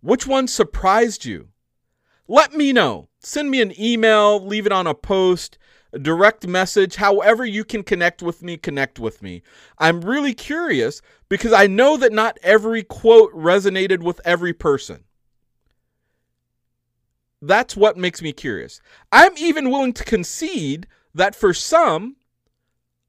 Which 0.00 0.26
ones 0.26 0.52
surprised 0.52 1.24
you? 1.24 1.48
Let 2.26 2.54
me 2.54 2.72
know. 2.72 3.08
Send 3.20 3.50
me 3.50 3.60
an 3.60 3.78
email, 3.78 4.44
leave 4.44 4.66
it 4.66 4.72
on 4.72 4.86
a 4.86 4.94
post, 4.94 5.58
a 5.92 5.98
direct 5.98 6.46
message, 6.46 6.96
however 6.96 7.44
you 7.44 7.64
can 7.64 7.82
connect 7.82 8.22
with 8.22 8.42
me, 8.42 8.56
connect 8.56 8.98
with 8.98 9.22
me. 9.22 9.42
I'm 9.78 10.00
really 10.00 10.34
curious 10.34 11.02
because 11.28 11.52
I 11.52 11.66
know 11.66 11.96
that 11.98 12.12
not 12.12 12.38
every 12.42 12.82
quote 12.82 13.32
resonated 13.34 14.02
with 14.02 14.20
every 14.24 14.54
person. 14.54 15.04
That's 17.42 17.76
what 17.76 17.98
makes 17.98 18.22
me 18.22 18.32
curious. 18.32 18.80
I'm 19.10 19.36
even 19.36 19.70
willing 19.70 19.92
to 19.94 20.04
concede 20.04 20.86
that 21.14 21.34
for 21.34 21.52
some, 21.52 22.16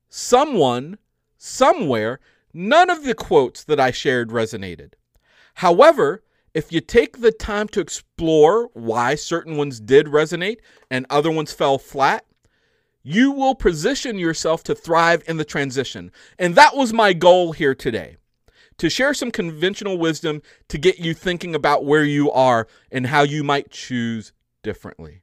someone, 0.09 0.97
somewhere, 1.37 2.19
None 2.53 2.91
of 2.91 3.03
the 3.03 3.15
quotes 3.15 3.63
that 3.63 3.79
I 3.79 3.89
shared 3.89 4.29
resonated. 4.29 4.93
However, 5.55 6.23
if 6.53 6.71
you 6.71 6.81
take 6.81 7.19
the 7.19 7.31
time 7.31 7.67
to 7.69 7.79
explore 7.79 8.69
why 8.73 9.15
certain 9.15 9.57
ones 9.57 9.79
did 9.79 10.05
resonate 10.05 10.57
and 10.91 11.07
other 11.09 11.31
ones 11.31 11.51
fell 11.51 11.79
flat, 11.79 12.25
you 13.01 13.31
will 13.31 13.55
position 13.55 14.19
yourself 14.19 14.61
to 14.63 14.75
thrive 14.75 15.23
in 15.27 15.37
the 15.37 15.45
transition. 15.45 16.11
And 16.37 16.53
that 16.53 16.75
was 16.75 16.93
my 16.93 17.13
goal 17.13 17.53
here 17.53 17.73
today 17.73 18.17
to 18.77 18.89
share 18.89 19.13
some 19.13 19.31
conventional 19.31 19.97
wisdom 19.97 20.41
to 20.69 20.77
get 20.77 20.99
you 20.99 21.13
thinking 21.13 21.55
about 21.55 21.85
where 21.85 22.03
you 22.03 22.31
are 22.31 22.67
and 22.91 23.07
how 23.07 23.21
you 23.23 23.43
might 23.43 23.71
choose 23.71 24.33
differently. 24.61 25.21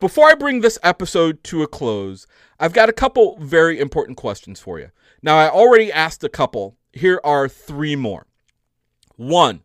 Before 0.00 0.28
I 0.28 0.34
bring 0.34 0.60
this 0.60 0.78
episode 0.82 1.44
to 1.44 1.62
a 1.62 1.68
close, 1.68 2.26
I've 2.58 2.72
got 2.72 2.88
a 2.88 2.92
couple 2.92 3.38
very 3.38 3.78
important 3.78 4.16
questions 4.16 4.58
for 4.58 4.80
you. 4.80 4.90
Now, 5.22 5.36
I 5.36 5.48
already 5.48 5.92
asked 5.92 6.24
a 6.24 6.28
couple. 6.28 6.76
Here 6.92 7.20
are 7.22 7.48
three 7.48 7.94
more. 7.94 8.26
One, 9.14 9.62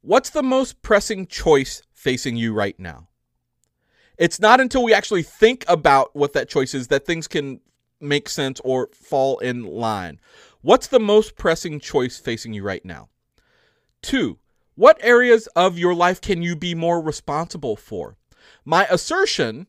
what's 0.00 0.30
the 0.30 0.42
most 0.44 0.82
pressing 0.82 1.26
choice 1.26 1.82
facing 1.92 2.36
you 2.36 2.52
right 2.52 2.78
now? 2.78 3.08
It's 4.16 4.38
not 4.38 4.60
until 4.60 4.84
we 4.84 4.94
actually 4.94 5.24
think 5.24 5.64
about 5.66 6.14
what 6.14 6.32
that 6.34 6.48
choice 6.48 6.74
is 6.74 6.88
that 6.88 7.06
things 7.06 7.26
can 7.26 7.60
make 8.00 8.28
sense 8.28 8.60
or 8.60 8.90
fall 8.92 9.38
in 9.38 9.64
line. 9.64 10.20
What's 10.62 10.86
the 10.86 11.00
most 11.00 11.36
pressing 11.36 11.80
choice 11.80 12.18
facing 12.18 12.52
you 12.52 12.62
right 12.62 12.84
now? 12.84 13.08
Two, 14.02 14.38
what 14.74 14.98
areas 15.02 15.46
of 15.56 15.78
your 15.78 15.94
life 15.94 16.20
can 16.20 16.42
you 16.42 16.56
be 16.56 16.74
more 16.74 17.00
responsible 17.00 17.76
for? 17.76 18.16
my 18.64 18.86
assertion 18.86 19.66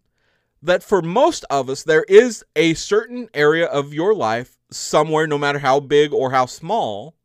that 0.62 0.84
for 0.84 1.02
most 1.02 1.44
of 1.50 1.70
us, 1.70 1.84
there 1.84 2.04
is 2.04 2.44
a 2.56 2.74
certain 2.76 3.30
area 3.34 3.66
of 3.66 3.94
your 3.94 4.14
life 4.14 4.58
somewhere, 4.70 5.26
no 5.26 5.38
matter 5.38 5.60
how 5.60 5.80
big 5.80 6.14
or 6.14 6.32
how 6.32 6.46
small, 6.46 7.16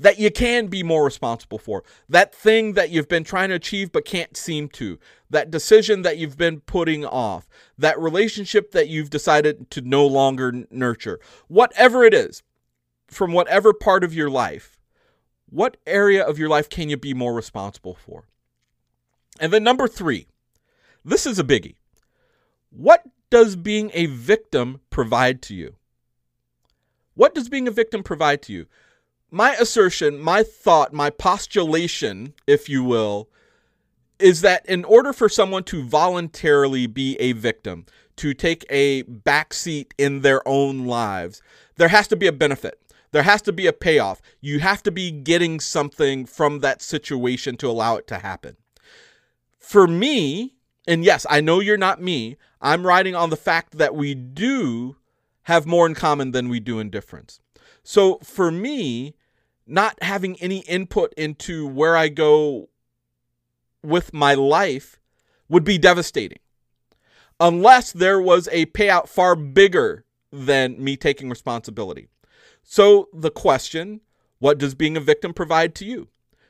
that 0.00 0.18
you 0.18 0.30
can 0.30 0.66
be 0.66 0.82
more 0.82 1.04
responsible 1.04 1.58
for, 1.58 1.82
that 2.08 2.32
thing 2.34 2.74
that 2.74 2.90
you've 2.90 3.08
been 3.08 3.24
trying 3.24 3.48
to 3.48 3.56
achieve 3.56 3.90
but 3.90 4.04
can't 4.04 4.36
seem 4.36 4.68
to, 4.68 4.98
that 5.28 5.50
decision 5.50 6.02
that 6.02 6.18
you've 6.18 6.36
been 6.36 6.60
putting 6.60 7.04
off, 7.04 7.48
that 7.76 7.98
relationship 7.98 8.70
that 8.72 8.88
you've 8.88 9.10
decided 9.10 9.70
to 9.70 9.80
no 9.80 10.06
longer 10.06 10.64
nurture, 10.70 11.18
whatever 11.48 12.04
it 12.04 12.14
is, 12.14 12.42
from 13.08 13.32
whatever 13.32 13.72
part 13.72 14.04
of 14.04 14.14
your 14.14 14.30
life, 14.30 14.78
what 15.50 15.76
area 15.86 16.24
of 16.24 16.38
your 16.38 16.48
life 16.48 16.68
can 16.68 16.88
you 16.88 16.96
be 16.96 17.14
more 17.14 17.34
responsible 17.34 17.94
for? 17.94 18.24
And 19.40 19.52
then 19.52 19.62
number 19.62 19.88
three, 19.88 20.26
this 21.04 21.26
is 21.26 21.38
a 21.38 21.44
biggie. 21.44 21.76
What 22.70 23.02
does 23.30 23.56
being 23.56 23.90
a 23.94 24.06
victim 24.06 24.80
provide 24.90 25.42
to 25.42 25.54
you? 25.54 25.74
What 27.14 27.34
does 27.34 27.48
being 27.48 27.66
a 27.66 27.72
victim 27.72 28.02
provide 28.02 28.42
to 28.42 28.52
you? 28.52 28.66
My 29.30 29.54
assertion, 29.54 30.20
my 30.20 30.42
thought, 30.42 30.92
my 30.92 31.10
postulation, 31.10 32.34
if 32.46 32.68
you 32.68 32.84
will, 32.84 33.28
is 34.18 34.40
that 34.40 34.64
in 34.66 34.84
order 34.84 35.12
for 35.12 35.28
someone 35.28 35.64
to 35.64 35.82
voluntarily 35.82 36.86
be 36.86 37.16
a 37.16 37.32
victim, 37.32 37.86
to 38.16 38.34
take 38.34 38.64
a 38.68 39.02
backseat 39.04 39.92
in 39.96 40.22
their 40.22 40.46
own 40.46 40.86
lives, 40.86 41.42
there 41.76 41.88
has 41.88 42.08
to 42.08 42.16
be 42.16 42.26
a 42.26 42.32
benefit. 42.32 42.80
There 43.10 43.22
has 43.22 43.42
to 43.42 43.52
be 43.52 43.66
a 43.66 43.72
payoff. 43.72 44.20
You 44.40 44.60
have 44.60 44.82
to 44.84 44.90
be 44.90 45.10
getting 45.10 45.60
something 45.60 46.26
from 46.26 46.60
that 46.60 46.82
situation 46.82 47.56
to 47.58 47.68
allow 47.68 47.96
it 47.96 48.06
to 48.08 48.18
happen. 48.18 48.56
For 49.58 49.86
me, 49.86 50.54
and 50.86 51.04
yes, 51.04 51.26
I 51.28 51.40
know 51.40 51.60
you're 51.60 51.76
not 51.76 52.02
me, 52.02 52.36
I'm 52.60 52.86
riding 52.86 53.14
on 53.14 53.30
the 53.30 53.36
fact 53.36 53.78
that 53.78 53.94
we 53.94 54.14
do 54.14 54.96
have 55.42 55.66
more 55.66 55.86
in 55.86 55.94
common 55.94 56.32
than 56.32 56.48
we 56.48 56.60
do 56.60 56.78
in 56.78 56.90
difference. 56.90 57.40
So 57.82 58.18
for 58.22 58.50
me, 58.50 59.14
not 59.66 60.02
having 60.02 60.36
any 60.40 60.60
input 60.60 61.12
into 61.14 61.66
where 61.66 61.96
I 61.96 62.08
go 62.08 62.68
with 63.82 64.12
my 64.12 64.34
life 64.34 64.98
would 65.48 65.64
be 65.64 65.78
devastating. 65.78 66.38
Unless 67.40 67.92
there 67.92 68.20
was 68.20 68.48
a 68.50 68.66
payout 68.66 69.08
far 69.08 69.36
bigger 69.36 70.04
than 70.32 70.82
me 70.82 70.96
taking 70.96 71.30
responsibility. 71.30 72.08
So 72.70 73.08
the 73.14 73.30
question, 73.30 74.02
what 74.40 74.58
does 74.58 74.74
being 74.74 74.98
a 74.98 75.00
victim 75.00 75.32
provide 75.32 75.74
to 75.76 75.86
you? 75.86 76.08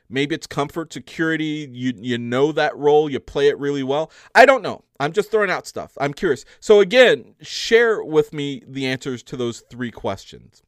Maybe 0.09 0.35
it's 0.35 0.47
comfort, 0.47 0.91
security, 0.91 1.69
you 1.71 1.93
you 1.95 2.17
know 2.17 2.51
that 2.51 2.75
role, 2.75 3.09
you 3.09 3.21
play 3.21 3.47
it 3.47 3.57
really 3.57 3.83
well. 3.83 4.11
I 4.35 4.45
don't 4.45 4.61
know. 4.61 4.83
I'm 4.99 5.13
just 5.13 5.31
throwing 5.31 5.49
out 5.49 5.65
stuff. 5.65 5.97
I'm 5.97 6.13
curious. 6.13 6.43
So 6.59 6.81
again, 6.81 7.35
share 7.39 8.03
with 8.03 8.33
me 8.33 8.61
the 8.67 8.85
answers 8.85 9.23
to 9.23 9.37
those 9.37 9.63
three 9.69 9.91
questions. 9.91 10.61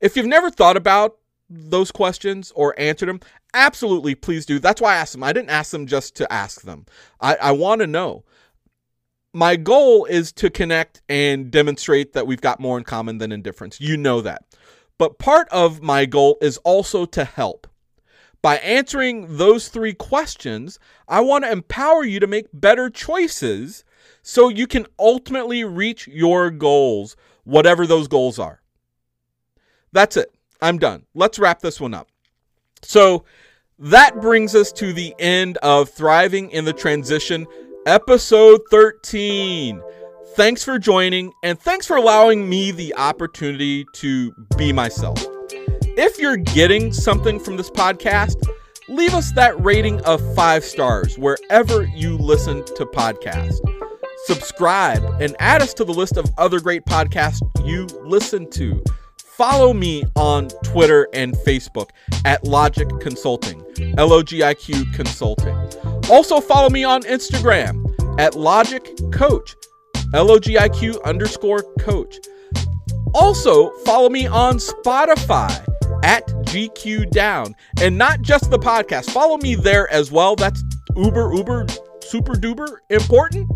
If 0.00 0.16
you've 0.16 0.26
never 0.26 0.48
thought 0.48 0.76
about 0.76 1.16
those 1.50 1.90
questions 1.90 2.52
or 2.54 2.78
answered 2.78 3.08
them, 3.08 3.18
absolutely 3.54 4.14
please 4.14 4.46
do. 4.46 4.60
That's 4.60 4.80
why 4.80 4.92
I 4.92 4.98
asked 4.98 5.12
them. 5.12 5.24
I 5.24 5.32
didn't 5.32 5.50
ask 5.50 5.72
them 5.72 5.88
just 5.88 6.14
to 6.14 6.32
ask 6.32 6.62
them. 6.62 6.86
I, 7.20 7.34
I 7.34 7.50
want 7.50 7.80
to 7.80 7.88
know. 7.88 8.22
My 9.38 9.54
goal 9.54 10.04
is 10.04 10.32
to 10.32 10.50
connect 10.50 11.00
and 11.08 11.48
demonstrate 11.48 12.12
that 12.14 12.26
we've 12.26 12.40
got 12.40 12.58
more 12.58 12.76
in 12.76 12.82
common 12.82 13.18
than 13.18 13.30
in 13.30 13.40
difference. 13.40 13.80
You 13.80 13.96
know 13.96 14.20
that. 14.20 14.42
But 14.98 15.20
part 15.20 15.48
of 15.50 15.80
my 15.80 16.06
goal 16.06 16.38
is 16.40 16.56
also 16.64 17.04
to 17.04 17.22
help. 17.22 17.68
By 18.42 18.56
answering 18.56 19.36
those 19.36 19.68
three 19.68 19.94
questions, 19.94 20.80
I 21.06 21.20
want 21.20 21.44
to 21.44 21.52
empower 21.52 22.02
you 22.02 22.18
to 22.18 22.26
make 22.26 22.48
better 22.52 22.90
choices 22.90 23.84
so 24.22 24.48
you 24.48 24.66
can 24.66 24.86
ultimately 24.98 25.62
reach 25.62 26.08
your 26.08 26.50
goals, 26.50 27.14
whatever 27.44 27.86
those 27.86 28.08
goals 28.08 28.40
are. 28.40 28.60
That's 29.92 30.16
it. 30.16 30.34
I'm 30.60 30.78
done. 30.78 31.04
Let's 31.14 31.38
wrap 31.38 31.60
this 31.60 31.80
one 31.80 31.94
up. 31.94 32.08
So, 32.82 33.22
that 33.78 34.20
brings 34.20 34.56
us 34.56 34.72
to 34.72 34.92
the 34.92 35.14
end 35.20 35.58
of 35.58 35.90
Thriving 35.90 36.50
in 36.50 36.64
the 36.64 36.72
Transition, 36.72 37.46
episode 37.88 38.60
13. 38.70 39.82
Thanks 40.36 40.62
for 40.62 40.78
joining, 40.78 41.32
and 41.42 41.58
thanks 41.58 41.86
for 41.86 41.96
allowing 41.96 42.46
me 42.46 42.70
the 42.70 42.94
opportunity 42.96 43.86
to 43.94 44.30
be 44.58 44.74
myself. 44.74 45.24
If 45.96 46.18
you're 46.18 46.36
getting 46.36 46.92
something 46.92 47.40
from 47.40 47.56
this 47.56 47.70
podcast, 47.70 48.36
leave 48.90 49.14
us 49.14 49.32
that 49.32 49.58
rating 49.64 50.02
of 50.02 50.20
five 50.34 50.64
stars 50.64 51.16
wherever 51.16 51.84
you 51.84 52.18
listen 52.18 52.62
to 52.76 52.84
podcasts. 52.84 53.58
Subscribe 54.26 55.02
and 55.18 55.34
add 55.38 55.62
us 55.62 55.72
to 55.72 55.84
the 55.84 55.94
list 55.94 56.18
of 56.18 56.30
other 56.36 56.60
great 56.60 56.84
podcasts 56.84 57.40
you 57.66 57.86
listen 58.06 58.50
to. 58.50 58.84
Follow 59.16 59.72
me 59.72 60.04
on 60.14 60.48
Twitter 60.62 61.08
and 61.14 61.34
Facebook 61.36 61.88
at 62.26 62.44
LogiQ 62.44 63.00
Consulting, 63.00 63.64
L 63.96 64.12
O 64.12 64.22
G 64.22 64.42
I 64.42 64.52
Q 64.52 64.84
Consulting. 64.92 65.97
Also, 66.10 66.40
follow 66.40 66.70
me 66.70 66.84
on 66.84 67.02
Instagram 67.02 67.84
at 68.18 68.32
LogiQ 68.32 69.12
Coach, 69.12 69.54
L 70.14 70.30
O 70.30 70.38
G 70.38 70.58
I 70.58 70.68
Q 70.68 71.00
underscore 71.04 71.62
coach. 71.78 72.16
Also, 73.14 73.70
follow 73.84 74.08
me 74.08 74.26
on 74.26 74.56
Spotify 74.56 75.50
at 76.04 76.26
GQ 76.26 77.10
Down. 77.10 77.54
And 77.80 77.96
not 77.98 78.22
just 78.22 78.50
the 78.50 78.58
podcast. 78.58 79.10
Follow 79.10 79.36
me 79.38 79.54
there 79.54 79.90
as 79.92 80.10
well. 80.10 80.36
That's 80.36 80.62
uber, 80.96 81.32
uber, 81.34 81.66
super 82.02 82.34
duper 82.34 82.78
important. 82.90 83.50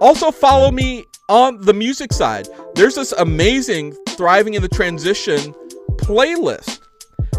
Also, 0.00 0.30
follow 0.30 0.70
me 0.70 1.04
on 1.28 1.60
the 1.60 1.74
music 1.74 2.12
side. 2.12 2.48
There's 2.74 2.96
this 2.96 3.12
amazing 3.12 3.94
Thriving 4.10 4.54
in 4.54 4.62
the 4.62 4.68
Transition 4.68 5.54
playlist 5.96 6.83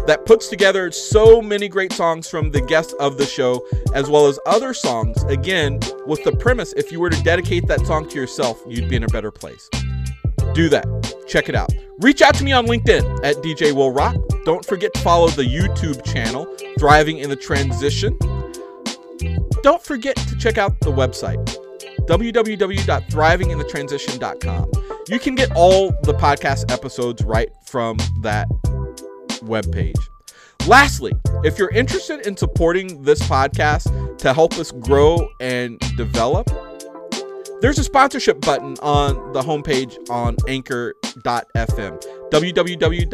that 0.06 0.24
puts 0.24 0.48
together 0.48 0.90
so 0.92 1.42
many 1.42 1.68
great 1.68 1.92
songs 1.92 2.28
from 2.28 2.50
the 2.50 2.60
guests 2.60 2.92
of 2.94 3.18
the 3.18 3.26
show, 3.26 3.66
as 3.94 4.08
well 4.08 4.26
as 4.26 4.38
other 4.46 4.72
songs. 4.72 5.22
Again, 5.24 5.80
with 6.06 6.24
the 6.24 6.32
premise 6.32 6.72
if 6.74 6.92
you 6.92 7.00
were 7.00 7.10
to 7.10 7.22
dedicate 7.22 7.66
that 7.66 7.84
song 7.86 8.08
to 8.08 8.14
yourself, 8.14 8.62
you'd 8.66 8.88
be 8.88 8.96
in 8.96 9.04
a 9.04 9.08
better 9.08 9.30
place. 9.30 9.68
Do 10.54 10.70
that. 10.70 10.86
Check 11.26 11.48
it 11.48 11.54
out. 11.54 11.70
Reach 11.98 12.22
out 12.22 12.34
to 12.36 12.44
me 12.44 12.52
on 12.52 12.66
LinkedIn 12.66 13.24
at 13.24 13.36
DJ 13.36 13.72
Will 13.72 13.90
Rock. 13.90 14.16
Don't 14.44 14.64
forget 14.64 14.94
to 14.94 15.00
follow 15.00 15.28
the 15.28 15.42
YouTube 15.42 16.04
channel, 16.04 16.46
Thriving 16.78 17.18
in 17.18 17.28
the 17.28 17.36
Transition. 17.36 18.16
Don't 19.62 19.82
forget 19.82 20.16
to 20.16 20.36
check 20.36 20.58
out 20.58 20.78
the 20.80 20.92
website, 20.92 21.42
www.thrivinginthetransition.com. 22.06 24.70
You 25.08 25.18
can 25.18 25.34
get 25.34 25.50
all 25.56 25.90
the 26.02 26.14
podcast 26.14 26.70
episodes 26.70 27.24
right 27.24 27.50
from 27.64 27.96
that 28.22 28.46
webpage. 29.46 30.08
Lastly, 30.66 31.12
if 31.44 31.58
you're 31.58 31.70
interested 31.70 32.26
in 32.26 32.36
supporting 32.36 33.02
this 33.02 33.20
podcast 33.22 34.18
to 34.18 34.34
help 34.34 34.54
us 34.54 34.72
grow 34.72 35.28
and 35.40 35.78
develop, 35.96 36.50
there's 37.60 37.78
a 37.78 37.84
sponsorship 37.84 38.40
button 38.40 38.76
on 38.82 39.32
the 39.32 39.40
homepage 39.40 39.96
on 40.10 40.36
anchor.fm. 40.46 42.02
www.anchor.fm 42.30 43.10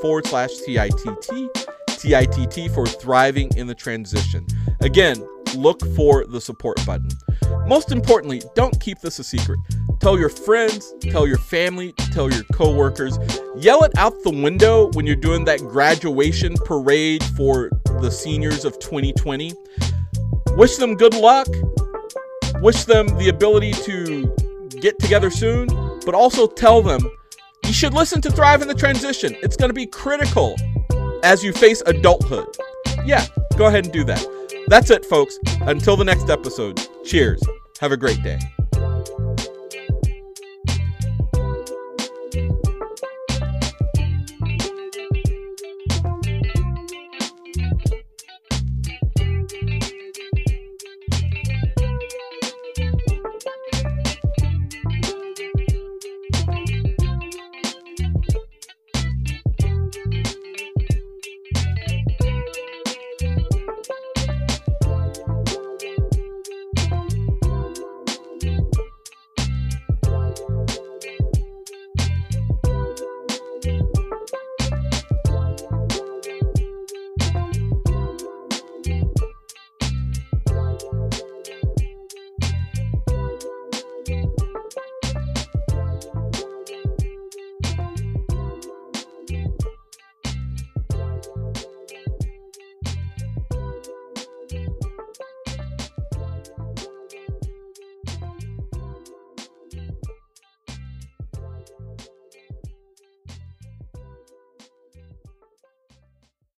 forward 0.00 0.26
slash 0.26 0.50
TITT. 0.66 1.50
TITT 1.88 2.70
for 2.72 2.86
thriving 2.86 3.50
in 3.56 3.66
the 3.66 3.74
transition. 3.74 4.46
Again, 4.80 5.26
look 5.56 5.80
for 5.96 6.26
the 6.26 6.40
support 6.40 6.84
button. 6.86 7.08
Most 7.66 7.90
importantly, 7.90 8.42
don't 8.54 8.78
keep 8.80 9.00
this 9.00 9.18
a 9.18 9.24
secret. 9.24 9.58
Tell 10.00 10.18
your 10.18 10.28
friends, 10.28 10.94
tell 11.00 11.26
your 11.26 11.38
family, 11.38 11.92
tell 12.12 12.32
your 12.32 12.44
coworkers. 12.52 13.18
Yell 13.56 13.82
it 13.84 13.92
out 13.96 14.12
the 14.22 14.30
window 14.30 14.90
when 14.92 15.06
you're 15.06 15.16
doing 15.16 15.44
that 15.46 15.60
graduation 15.60 16.54
parade 16.64 17.24
for 17.36 17.70
the 18.00 18.10
seniors 18.10 18.64
of 18.64 18.78
2020. 18.78 19.52
Wish 20.56 20.76
them 20.76 20.94
good 20.94 21.14
luck 21.14 21.48
wish 22.60 22.84
them 22.84 23.06
the 23.18 23.28
ability 23.28 23.72
to 23.72 24.34
get 24.80 24.98
together 24.98 25.30
soon, 25.30 25.68
but 26.04 26.14
also 26.14 26.46
tell 26.46 26.82
them 26.82 27.00
you 27.64 27.72
should 27.72 27.94
listen 27.94 28.20
to 28.22 28.30
Thrive 28.30 28.62
in 28.62 28.68
the 28.68 28.74
Transition. 28.74 29.36
It's 29.42 29.56
going 29.56 29.70
to 29.70 29.74
be 29.74 29.86
critical 29.86 30.56
as 31.22 31.42
you 31.42 31.52
face 31.52 31.82
adulthood. 31.86 32.46
Yeah, 33.04 33.26
go 33.56 33.66
ahead 33.66 33.84
and 33.84 33.92
do 33.92 34.04
that. 34.04 34.26
That's 34.68 34.90
it, 34.90 35.04
folks. 35.04 35.38
Until 35.62 35.96
the 35.96 36.04
next 36.04 36.30
episode, 36.30 36.80
cheers. 37.04 37.42
Have 37.80 37.92
a 37.92 37.96
great 37.96 38.22
day. 38.22 38.38